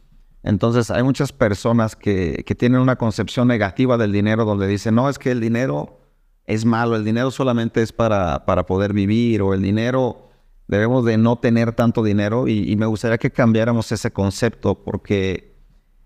Entonces 0.42 0.90
hay 0.90 1.02
muchas 1.02 1.32
personas 1.32 1.96
que, 1.96 2.44
tienen 2.58 2.80
una 2.80 2.96
concepción 2.96 3.48
negativa 3.48 3.96
del 3.96 4.12
dinero 4.12 4.44
donde 4.44 4.66
dicen, 4.66 4.94
no, 4.94 5.08
es 5.08 5.18
que 5.18 5.30
el 5.30 5.40
dinero 5.40 6.00
es 6.46 6.64
malo, 6.64 6.96
el 6.96 7.04
dinero 7.04 7.30
solamente 7.30 7.82
es 7.82 7.92
para, 7.92 8.44
para 8.46 8.66
poder 8.66 8.92
vivir 8.92 9.42
o 9.42 9.54
el 9.54 9.62
dinero 9.62 10.30
debemos 10.66 11.04
de 11.04 11.18
no 11.18 11.36
tener 11.36 11.72
tanto 11.72 12.02
dinero 12.02 12.46
y, 12.48 12.76
me 12.76 12.86
gustaría 12.86 13.18
que 13.18 13.30
cambiáramos 13.32 13.90
ese 13.92 14.12
concepto 14.12 14.82
porque 14.82 15.56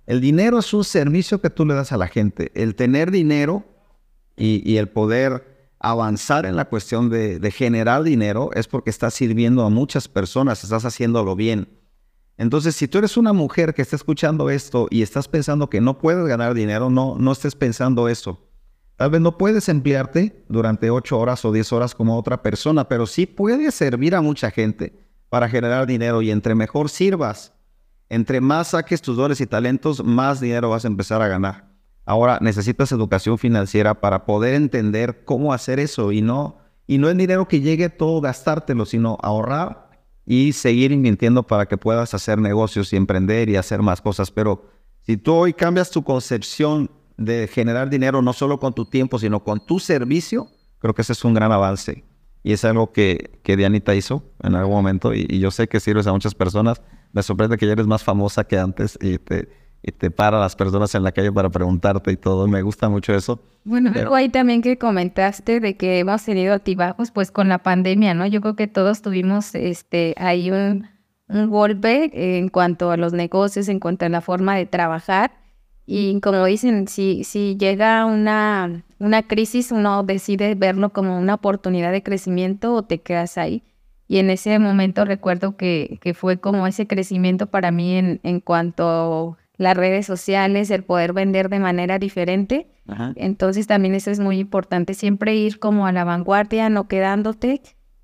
el 0.06 0.20
dinero 0.20 0.58
es 0.58 0.72
un 0.72 0.84
servicio 0.84 1.40
que 1.40 1.50
tú 1.50 1.66
le 1.66 1.74
das 1.74 1.92
a 1.92 1.98
la 1.98 2.08
gente. 2.08 2.50
El 2.54 2.74
tener 2.74 3.10
dinero 3.10 3.64
y, 4.36 4.62
y 4.68 4.78
el 4.78 4.88
poder 4.88 5.68
avanzar 5.80 6.46
en 6.46 6.56
la 6.56 6.64
cuestión 6.64 7.10
de, 7.10 7.38
de 7.38 7.50
generar 7.50 8.02
dinero 8.02 8.50
es 8.54 8.66
porque 8.66 8.88
estás 8.88 9.12
sirviendo 9.12 9.64
a 9.64 9.70
muchas 9.70 10.08
personas, 10.08 10.64
estás 10.64 10.86
haciéndolo 10.86 11.36
bien. 11.36 11.68
Entonces, 12.36 12.74
si 12.74 12.88
tú 12.88 12.98
eres 12.98 13.16
una 13.16 13.32
mujer 13.32 13.74
que 13.74 13.82
está 13.82 13.96
escuchando 13.96 14.50
esto 14.50 14.88
y 14.90 15.02
estás 15.02 15.28
pensando 15.28 15.70
que 15.70 15.80
no 15.80 15.98
puedes 15.98 16.26
ganar 16.26 16.54
dinero, 16.54 16.90
no, 16.90 17.16
no 17.18 17.32
estés 17.32 17.54
pensando 17.54 18.08
eso. 18.08 18.40
Tal 18.96 19.10
vez 19.10 19.20
no 19.20 19.38
puedes 19.38 19.68
emplearte 19.68 20.44
durante 20.48 20.90
8 20.90 21.18
horas 21.18 21.44
o 21.44 21.52
10 21.52 21.72
horas 21.72 21.94
como 21.94 22.18
otra 22.18 22.42
persona, 22.42 22.88
pero 22.88 23.06
sí 23.06 23.26
puedes 23.26 23.74
servir 23.74 24.14
a 24.14 24.20
mucha 24.20 24.50
gente 24.50 24.98
para 25.28 25.48
generar 25.48 25.86
dinero 25.86 26.22
y 26.22 26.30
entre 26.30 26.54
mejor 26.54 26.88
sirvas, 26.88 27.52
entre 28.08 28.40
más 28.40 28.68
saques 28.68 29.02
tus 29.02 29.16
dones 29.16 29.40
y 29.40 29.46
talentos, 29.46 30.04
más 30.04 30.40
dinero 30.40 30.70
vas 30.70 30.84
a 30.84 30.88
empezar 30.88 31.22
a 31.22 31.28
ganar. 31.28 31.72
Ahora 32.04 32.38
necesitas 32.40 32.92
educación 32.92 33.38
financiera 33.38 34.00
para 34.00 34.26
poder 34.26 34.54
entender 34.54 35.24
cómo 35.24 35.52
hacer 35.52 35.80
eso 35.80 36.12
y 36.12 36.20
no 36.20 36.58
y 36.86 36.98
no 36.98 37.08
es 37.08 37.16
dinero 37.16 37.48
que 37.48 37.60
llegue 37.60 37.88
todo 37.88 38.20
gastártelo, 38.20 38.84
sino 38.84 39.16
ahorrar 39.22 39.83
y 40.26 40.52
seguir 40.52 40.92
invirtiendo 40.92 41.42
para 41.42 41.66
que 41.66 41.76
puedas 41.76 42.14
hacer 42.14 42.38
negocios 42.38 42.92
y 42.92 42.96
emprender 42.96 43.48
y 43.48 43.56
hacer 43.56 43.82
más 43.82 44.00
cosas. 44.00 44.30
Pero 44.30 44.70
si 45.02 45.16
tú 45.16 45.34
hoy 45.34 45.52
cambias 45.52 45.90
tu 45.90 46.02
concepción 46.02 46.90
de 47.16 47.46
generar 47.46 47.90
dinero 47.90 48.22
no 48.22 48.32
solo 48.32 48.58
con 48.58 48.72
tu 48.72 48.86
tiempo, 48.86 49.18
sino 49.18 49.44
con 49.44 49.64
tu 49.64 49.78
servicio, 49.78 50.48
creo 50.78 50.94
que 50.94 51.02
ese 51.02 51.12
es 51.12 51.24
un 51.24 51.34
gran 51.34 51.52
avance. 51.52 52.04
Y 52.42 52.52
es 52.52 52.64
algo 52.64 52.92
que, 52.92 53.40
que 53.42 53.56
Dianita 53.56 53.94
hizo 53.94 54.22
en 54.42 54.54
algún 54.54 54.74
momento 54.74 55.14
y, 55.14 55.38
yo 55.38 55.50
sé 55.50 55.66
que 55.66 55.80
sirves 55.80 56.06
a 56.06 56.12
muchas 56.12 56.34
personas. 56.34 56.82
Me 57.12 57.22
sorprende 57.22 57.56
que 57.56 57.66
ya 57.66 57.72
eres 57.72 57.86
más 57.86 58.02
famosa 58.02 58.44
que 58.44 58.58
antes 58.58 58.98
y 59.00 59.18
te, 59.18 59.48
y 59.86 59.92
te 59.92 60.10
para 60.10 60.40
las 60.40 60.56
personas 60.56 60.94
en 60.94 61.02
la 61.02 61.12
calle 61.12 61.30
para 61.30 61.50
preguntarte 61.50 62.10
y 62.10 62.16
todo. 62.16 62.48
Me 62.48 62.62
gusta 62.62 62.88
mucho 62.88 63.14
eso. 63.14 63.38
Bueno, 63.64 63.92
algo 63.94 64.14
ahí 64.14 64.30
también 64.30 64.62
que 64.62 64.78
comentaste 64.78 65.60
de 65.60 65.76
que 65.76 65.98
hemos 65.98 66.24
tenido 66.24 66.54
altibajos 66.54 67.10
pues 67.10 67.30
con 67.30 67.50
la 67.50 67.58
pandemia, 67.58 68.14
¿no? 68.14 68.26
Yo 68.26 68.40
creo 68.40 68.56
que 68.56 68.66
todos 68.66 69.02
tuvimos 69.02 69.54
este 69.54 70.14
ahí 70.16 70.50
un, 70.50 70.88
un 71.28 71.50
golpe 71.50 72.38
en 72.38 72.48
cuanto 72.48 72.90
a 72.90 72.96
los 72.96 73.12
negocios, 73.12 73.68
en 73.68 73.78
cuanto 73.78 74.06
a 74.06 74.08
la 74.08 74.22
forma 74.22 74.56
de 74.56 74.64
trabajar. 74.64 75.32
Y 75.84 76.18
como 76.20 76.42
dicen, 76.46 76.88
si, 76.88 77.24
si 77.24 77.58
llega 77.58 78.06
una, 78.06 78.84
una 78.98 79.22
crisis, 79.24 79.70
uno 79.70 80.02
decide 80.02 80.54
verlo 80.54 80.94
como 80.94 81.18
una 81.18 81.34
oportunidad 81.34 81.92
de 81.92 82.02
crecimiento 82.02 82.72
o 82.72 82.84
te 82.84 83.02
quedas 83.02 83.36
ahí. 83.36 83.62
Y 84.08 84.16
en 84.16 84.30
ese 84.30 84.58
momento 84.58 85.04
recuerdo 85.04 85.58
que, 85.58 85.98
que 86.00 86.14
fue 86.14 86.38
como 86.38 86.66
ese 86.66 86.86
crecimiento 86.86 87.48
para 87.48 87.70
mí 87.70 87.96
en, 87.96 88.20
en 88.22 88.40
cuanto 88.40 89.36
las 89.56 89.76
redes 89.76 90.06
sociales, 90.06 90.70
el 90.70 90.84
poder 90.84 91.12
vender 91.12 91.48
de 91.48 91.60
manera 91.60 91.98
diferente. 91.98 92.70
Entonces 93.16 93.66
también 93.66 93.94
eso 93.94 94.10
es 94.10 94.20
muy 94.20 94.38
importante, 94.38 94.94
siempre 94.94 95.34
ir 95.34 95.58
como 95.58 95.86
a 95.86 95.92
la 95.92 96.04
vanguardia, 96.04 96.68
no 96.68 96.88
quedándote. 96.88 97.62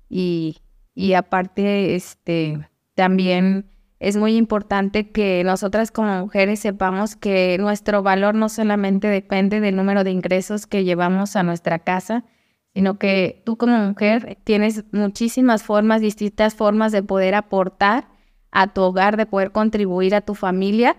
Y, 0.09 0.57
y 0.95 1.13
aparte, 1.13 1.95
este, 1.95 2.67
también 2.95 3.71
es 4.01 4.17
muy 4.17 4.35
importante 4.35 5.11
que 5.11 5.43
nosotras 5.43 5.91
como 5.91 6.21
mujeres 6.21 6.59
sepamos 6.59 7.15
que 7.15 7.57
nuestro 7.59 8.01
valor 8.01 8.33
no 8.33 8.49
solamente 8.49 9.07
depende 9.07 9.59
del 9.59 9.75
número 9.75 10.03
de 10.03 10.09
ingresos 10.09 10.65
que 10.65 10.83
llevamos 10.83 11.35
a 11.35 11.43
nuestra 11.43 11.77
casa, 11.77 12.25
sino 12.73 12.97
que 12.97 13.43
tú 13.45 13.57
como 13.57 13.77
mujer 13.77 14.39
tienes 14.43 14.85
muchísimas 14.91 15.61
formas, 15.61 16.01
distintas 16.01 16.55
formas 16.55 16.91
de 16.91 17.03
poder 17.03 17.35
aportar 17.35 18.07
a 18.51 18.73
tu 18.73 18.81
hogar, 18.81 19.17
de 19.17 19.27
poder 19.27 19.51
contribuir 19.51 20.15
a 20.15 20.21
tu 20.21 20.33
familia. 20.33 20.97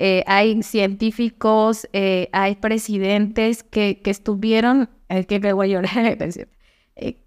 Eh, 0.00 0.22
hay 0.28 0.62
científicos, 0.62 1.88
eh, 1.92 2.28
hay 2.32 2.54
presidentes 2.54 3.64
que, 3.64 4.00
que 4.00 4.10
estuvieron, 4.10 4.88
es 5.08 5.26
que 5.26 5.40
me 5.40 5.52
voy 5.52 5.74
a 5.74 5.80
llorar, 5.80 6.16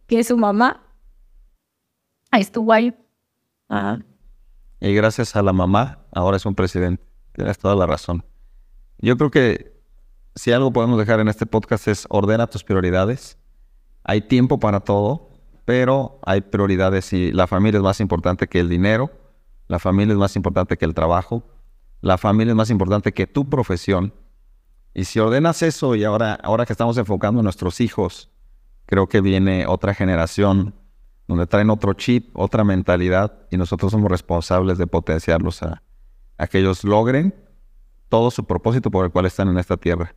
que 0.08 0.24
su 0.24 0.38
mamá 0.38 0.82
estuvo 2.32 2.72
ahí. 2.72 2.96
Y 4.80 4.94
gracias 4.94 5.36
a 5.36 5.44
la 5.44 5.52
mamá, 5.52 6.00
ahora 6.14 6.38
es 6.38 6.46
un 6.46 6.56
presidente. 6.56 7.04
Tienes 7.34 7.58
toda 7.58 7.76
la 7.76 7.86
razón. 7.86 8.24
Yo 9.00 9.18
creo 9.18 9.32
que 9.32 9.74
si 10.36 10.54
algo 10.54 10.72
podemos 10.72 10.98
dejar 10.98 11.20
en 11.20 11.28
este 11.28 11.46
podcast 11.46 11.90
es 11.90 12.06
ordena 12.10 12.48
tus 12.48 12.64
prioridades. 12.64 13.38
Hay 14.04 14.22
tiempo 14.22 14.60
para 14.60 14.80
todo, 14.80 15.30
pero 15.66 16.20
hay 16.24 16.40
prioridades 16.40 17.12
y 17.12 17.34
la 17.34 17.48
familia 17.48 17.80
es 17.80 17.84
más 17.84 18.00
importante 18.00 18.48
que 18.48 18.62
el 18.62 18.70
dinero, 18.70 19.12
la 19.68 19.78
familia 19.80 20.14
es 20.14 20.18
más 20.18 20.36
importante 20.38 20.78
que 20.78 20.86
el 20.86 20.94
trabajo, 20.94 21.44
la 22.02 22.18
familia 22.18 22.52
es 22.52 22.56
más 22.56 22.70
importante 22.70 23.14
que 23.14 23.28
tu 23.28 23.50
profesión. 23.50 24.14
Y 24.94 25.06
si 25.06 25.20
ordenas 25.20 25.62
eso 25.62 25.96
y 25.96 26.04
ahora, 26.04 26.34
ahora 26.34 26.66
que 26.66 26.74
estamos 26.74 26.98
enfocando 26.98 27.40
en 27.40 27.46
nuestros 27.46 27.80
hijos, 27.80 28.30
creo 28.86 29.08
que 29.08 29.22
viene 29.22 29.66
otra 29.68 29.94
generación 29.94 30.76
donde 31.28 31.48
traen 31.48 31.70
otro 31.70 31.94
chip, 31.94 32.38
otra 32.38 32.66
mentalidad, 32.66 33.48
y 33.50 33.56
nosotros 33.56 33.92
somos 33.92 34.12
responsables 34.12 34.78
de 34.78 34.88
potenciarlos 34.88 35.64
a, 35.64 35.82
que 36.50 36.60
ellos 36.60 36.84
logren 36.84 37.34
todo 38.10 38.32
su 38.32 38.44
propósito 38.46 38.92
por 38.92 39.06
el 39.06 39.12
cual 39.12 39.28
están 39.28 39.48
en 39.48 39.58
esta 39.58 39.78
tierra. 39.78 40.14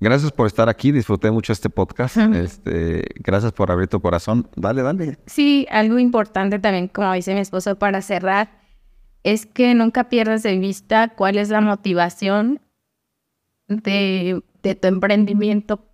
Gracias 0.00 0.32
por 0.32 0.48
estar 0.48 0.68
aquí, 0.68 0.90
disfruté 0.90 1.30
mucho 1.30 1.52
este 1.52 1.70
podcast. 1.70 2.16
Este, 2.34 3.04
gracias 3.16 3.52
por 3.52 3.70
abrir 3.70 3.86
tu 3.88 4.00
corazón. 4.00 4.48
Dale, 4.56 4.82
dale. 4.82 5.18
Sí, 5.26 5.66
algo 5.70 6.00
importante 6.00 6.58
también, 6.58 6.88
como 6.88 7.12
dice 7.12 7.32
mi 7.34 7.40
esposo, 7.40 7.76
para 7.76 8.02
cerrar, 8.02 8.63
es 9.24 9.46
que 9.46 9.74
nunca 9.74 10.08
pierdas 10.08 10.42
de 10.42 10.58
vista 10.58 11.08
cuál 11.08 11.38
es 11.38 11.48
la 11.48 11.60
motivación 11.60 12.60
de, 13.66 14.42
de 14.62 14.74
tu 14.74 14.88
emprendimiento. 14.88 15.84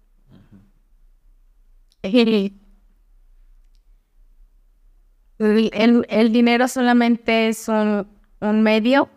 el, 5.40 6.32
dinero 6.32 6.68
solamente 6.68 7.48
es 7.48 7.68
un, 7.68 8.06
medio 8.62 9.08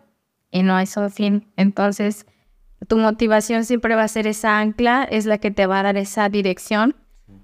y 0.50 0.62
no 0.62 0.78
es 0.78 0.96
un 0.96 1.10
fin. 1.10 1.52
Entonces, 1.56 2.26
tu 2.86 2.96
motivación 2.96 3.64
siempre 3.64 3.94
va 3.94 4.04
a 4.04 4.08
ser 4.08 4.26
esa 4.26 4.60
ancla, 4.60 5.04
es 5.04 5.26
la 5.26 5.38
que 5.38 5.50
te 5.50 5.66
va 5.66 5.80
a 5.80 5.82
dar 5.82 5.96
esa 5.96 6.28
dirección 6.28 6.94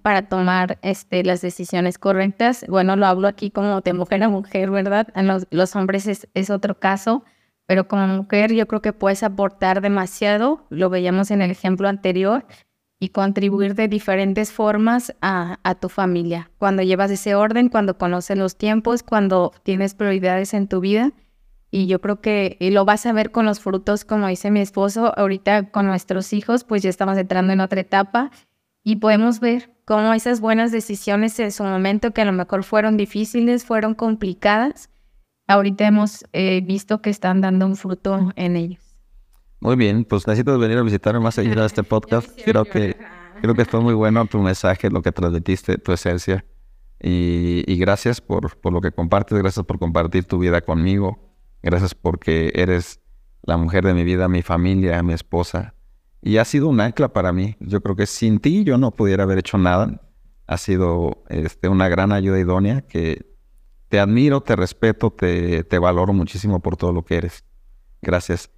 para 0.00 0.28
tomar 0.28 0.78
este, 0.82 1.22
las 1.24 1.40
decisiones 1.40 1.98
correctas. 1.98 2.64
Bueno, 2.68 2.96
lo 2.96 3.06
hablo 3.06 3.28
aquí 3.28 3.50
como 3.50 3.80
de 3.80 3.92
mujer 3.92 4.22
a 4.22 4.28
mujer, 4.28 4.70
¿verdad? 4.70 5.08
En 5.14 5.26
los, 5.26 5.76
hombres 5.76 6.06
es, 6.06 6.28
es, 6.34 6.50
otro 6.50 6.78
caso, 6.78 7.24
pero 7.66 7.86
como 7.88 8.06
mujer 8.06 8.52
yo 8.52 8.66
creo 8.66 8.82
que 8.82 8.92
puedes 8.92 9.22
aportar 9.22 9.80
demasiado, 9.80 10.66
lo 10.70 10.90
veíamos 10.90 11.30
en 11.30 11.42
el 11.42 11.50
ejemplo 11.50 11.88
anterior, 11.88 12.44
y 13.00 13.08
contribuir 13.08 13.74
de 13.74 13.88
diferentes 13.88 14.52
formas 14.52 15.16
a, 15.22 15.58
tu 15.80 15.88
familia. 15.88 16.50
Cuando 16.58 16.82
llevas 16.82 17.10
ese 17.10 17.34
orden, 17.34 17.70
cuando 17.70 17.96
conoces 17.96 18.36
los 18.36 18.56
tiempos, 18.56 19.02
cuando 19.02 19.52
tienes 19.62 19.94
prioridades 19.94 20.52
en 20.52 20.68
tu 20.68 20.80
vida. 20.80 21.12
Y 21.70 21.86
yo 21.86 22.00
creo 22.00 22.20
que 22.20 22.58
lo 22.60 22.84
vas 22.84 23.06
a 23.06 23.12
ver 23.12 23.30
con 23.30 23.46
los 23.46 23.60
frutos, 23.60 24.04
como 24.04 24.26
dice 24.26 24.50
mi 24.50 24.60
esposo, 24.60 25.18
ahorita 25.18 25.70
con 25.70 25.86
nuestros 25.86 26.32
hijos, 26.34 26.64
pues 26.64 26.82
ya 26.82 26.90
estamos 26.90 27.16
entrando 27.16 27.52
en 27.54 27.60
otra 27.60 27.80
etapa 27.80 28.30
y 28.82 28.96
podemos 28.96 29.40
ver 29.40 29.70
cómo 29.84 30.14
esas 30.14 30.40
buenas 30.40 30.72
decisiones 30.72 31.38
en 31.40 31.52
su 31.52 31.64
momento, 31.64 32.12
que 32.12 32.22
a 32.22 32.24
lo 32.24 32.32
mejor 32.32 32.64
fueron 32.64 32.96
difíciles, 32.96 33.64
fueron 33.64 33.94
complicadas, 33.94 34.90
ahorita 35.48 35.86
hemos 35.86 36.24
eh, 36.32 36.60
visto 36.60 37.02
que 37.02 37.10
están 37.10 37.40
dando 37.40 37.66
un 37.66 37.76
fruto 37.76 38.30
en 38.36 38.56
ellos. 38.56 38.96
Muy 39.60 39.76
bien, 39.76 40.04
pues 40.04 40.26
necesitas 40.26 40.58
venir 40.58 40.78
a 40.78 40.82
visitarme 40.82 41.20
más 41.20 41.34
seguido 41.34 41.62
a 41.62 41.66
este 41.66 41.82
podcast. 41.84 42.30
Creo 42.44 42.64
que, 42.64 42.96
creo 43.42 43.54
que 43.54 43.64
fue 43.64 43.80
muy 43.80 43.94
bueno 43.94 44.24
tu 44.26 44.38
mensaje, 44.38 44.90
lo 44.90 45.02
que 45.02 45.12
transmitiste, 45.12 45.76
tu 45.76 45.92
esencia. 45.92 46.44
Y, 47.02 47.78
gracias 47.78 48.20
por, 48.20 48.58
por, 48.58 48.72
lo 48.72 48.80
que 48.80 48.92
compartes, 48.92 49.38
gracias 49.38 49.64
por 49.64 49.78
compartir 49.78 50.24
tu 50.24 50.38
vida 50.38 50.60
conmigo. 50.60 51.18
Gracias 51.62 51.94
porque 51.94 52.52
eres 52.54 53.00
la 53.42 53.56
mujer 53.56 53.84
de 53.84 53.94
mi 53.94 54.04
vida, 54.04 54.28
mi 54.28 54.42
familia, 54.42 55.02
mi 55.02 55.14
esposa. 55.14 55.74
Y 56.22 56.36
ha 56.36 56.44
sido 56.44 56.68
un 56.68 56.80
ancla 56.80 57.12
para 57.12 57.32
mí. 57.32 57.56
Yo 57.60 57.80
creo 57.80 57.96
que 57.96 58.06
sin 58.06 58.40
ti 58.40 58.64
yo 58.64 58.78
no 58.78 58.90
pudiera 58.90 59.24
haber 59.24 59.38
hecho 59.38 59.58
nada. 59.58 60.00
Ha 60.46 60.56
sido 60.58 61.22
este, 61.28 61.68
una 61.68 61.88
gran 61.88 62.12
ayuda 62.12 62.38
idónea 62.38 62.82
que 62.82 63.30
te 63.88 63.98
admiro, 63.98 64.40
te 64.40 64.54
respeto, 64.54 65.10
te, 65.10 65.78
valoro 65.78 66.12
muchísimo 66.12 66.60
por 66.60 66.76
todo 66.76 66.92
lo 66.92 67.04
que 67.04 67.16
eres. 67.16 67.44
Gracias. 68.00 68.50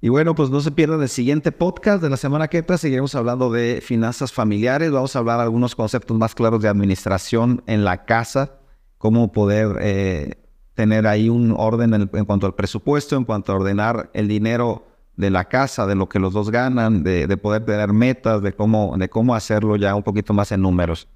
Y 0.00 0.10
bueno, 0.10 0.34
pues 0.34 0.50
no 0.50 0.60
se 0.60 0.70
pierdan 0.70 1.02
el 1.02 1.08
siguiente 1.08 1.50
podcast 1.50 2.02
de 2.02 2.10
la 2.10 2.16
semana 2.16 2.48
que 2.48 2.58
entra. 2.58 2.78
Seguiremos 2.78 3.14
hablando 3.14 3.50
de 3.50 3.80
finanzas 3.82 4.32
familiares. 4.32 4.92
Vamos 4.92 5.16
a 5.16 5.18
hablar 5.18 5.38
de 5.38 5.44
algunos 5.44 5.74
conceptos 5.74 6.16
más 6.16 6.34
claros 6.34 6.62
de 6.62 6.68
administración 6.68 7.62
en 7.66 7.84
la 7.84 8.04
casa, 8.04 8.58
cómo 8.98 9.32
poder 9.32 9.78
eh, 9.80 10.34
tener 10.74 11.06
ahí 11.06 11.28
un 11.28 11.54
orden 11.56 11.94
en, 11.94 12.24
cuanto 12.26 12.46
al 12.46 12.54
presupuesto, 12.54 13.16
en 13.16 13.24
cuanto 13.24 13.52
a 13.52 13.56
ordenar 13.56 14.10
el 14.12 14.28
dinero 14.28 14.86
de 15.16 15.30
la 15.30 15.44
casa, 15.44 15.86
de 15.86 15.94
lo 15.94 16.08
que 16.08 16.18
los 16.18 16.32
dos 16.32 16.50
ganan, 16.50 17.02
de, 17.02 17.36
poder 17.36 17.64
tener 17.64 17.92
metas, 17.92 18.42
de 18.42 18.52
cómo, 18.52 18.96
de 18.96 19.08
cómo 19.08 19.34
hacerlo 19.34 19.76
ya 19.76 19.94
un 19.94 20.02
poquito 20.02 20.32
más 20.32 20.52
en 20.52 20.62
números. 20.62 21.08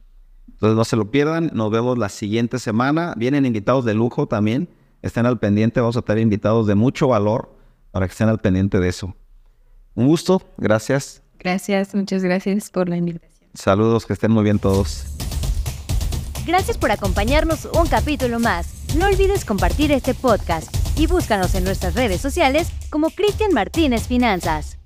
Entonces 0.49 0.76
no 0.76 0.84
se 0.84 0.96
lo 0.96 1.11
pierdan. 1.11 1.51
Nos 1.53 1.70
vemos 1.70 1.99
la 1.99 2.09
siguiente 2.09 2.59
semana. 2.59 3.14
Vienen 3.16 3.46
invitados 3.46 3.84
de 3.84 3.94
lujo 3.94 4.26
también. 4.26 4.68
Estén 5.03 5.26
al 5.26 5.38
pendiente. 5.38 5.80
Vamos 5.80 5.96
a 5.96 6.03
tener 6.03 6.22
invitados 6.22 6.66
de 6.66 6.74
mucho 6.74 7.09
valor 7.09 7.55
para 7.90 8.07
que 8.07 8.12
estén 8.12 8.28
al 8.28 8.38
pendiente 8.38 8.80
de 8.80 8.88
eso. 8.88 9.14
Un 9.94 10.07
gusto, 10.07 10.42
gracias. 10.57 11.22
Gracias, 11.38 11.94
muchas 11.94 12.22
gracias 12.22 12.70
por 12.70 12.88
la 12.88 12.96
invitación. 12.96 13.49
Saludos, 13.55 14.07
que 14.07 14.12
estén 14.12 14.30
muy 14.30 14.44
bien 14.44 14.59
todos. 14.59 15.07
Gracias 16.46 16.78
por 16.78 16.90
acompañarnos 16.90 17.68
un 17.74 17.86
capítulo 17.86 18.40
más. 18.40 18.94
No 18.96 19.07
olvides 19.07 19.44
compartir 19.44 19.92
este 19.92 20.14
podcast 20.14 20.78
y 20.99 21.07
búscanos 21.07 21.55
en 21.55 21.64
nuestras 21.64 21.94
redes 21.94 22.20
sociales 22.20 22.68
como 22.90 23.11
Cristian 23.11 23.53
Martínez 23.53 24.07
Finanzas. 24.09 24.78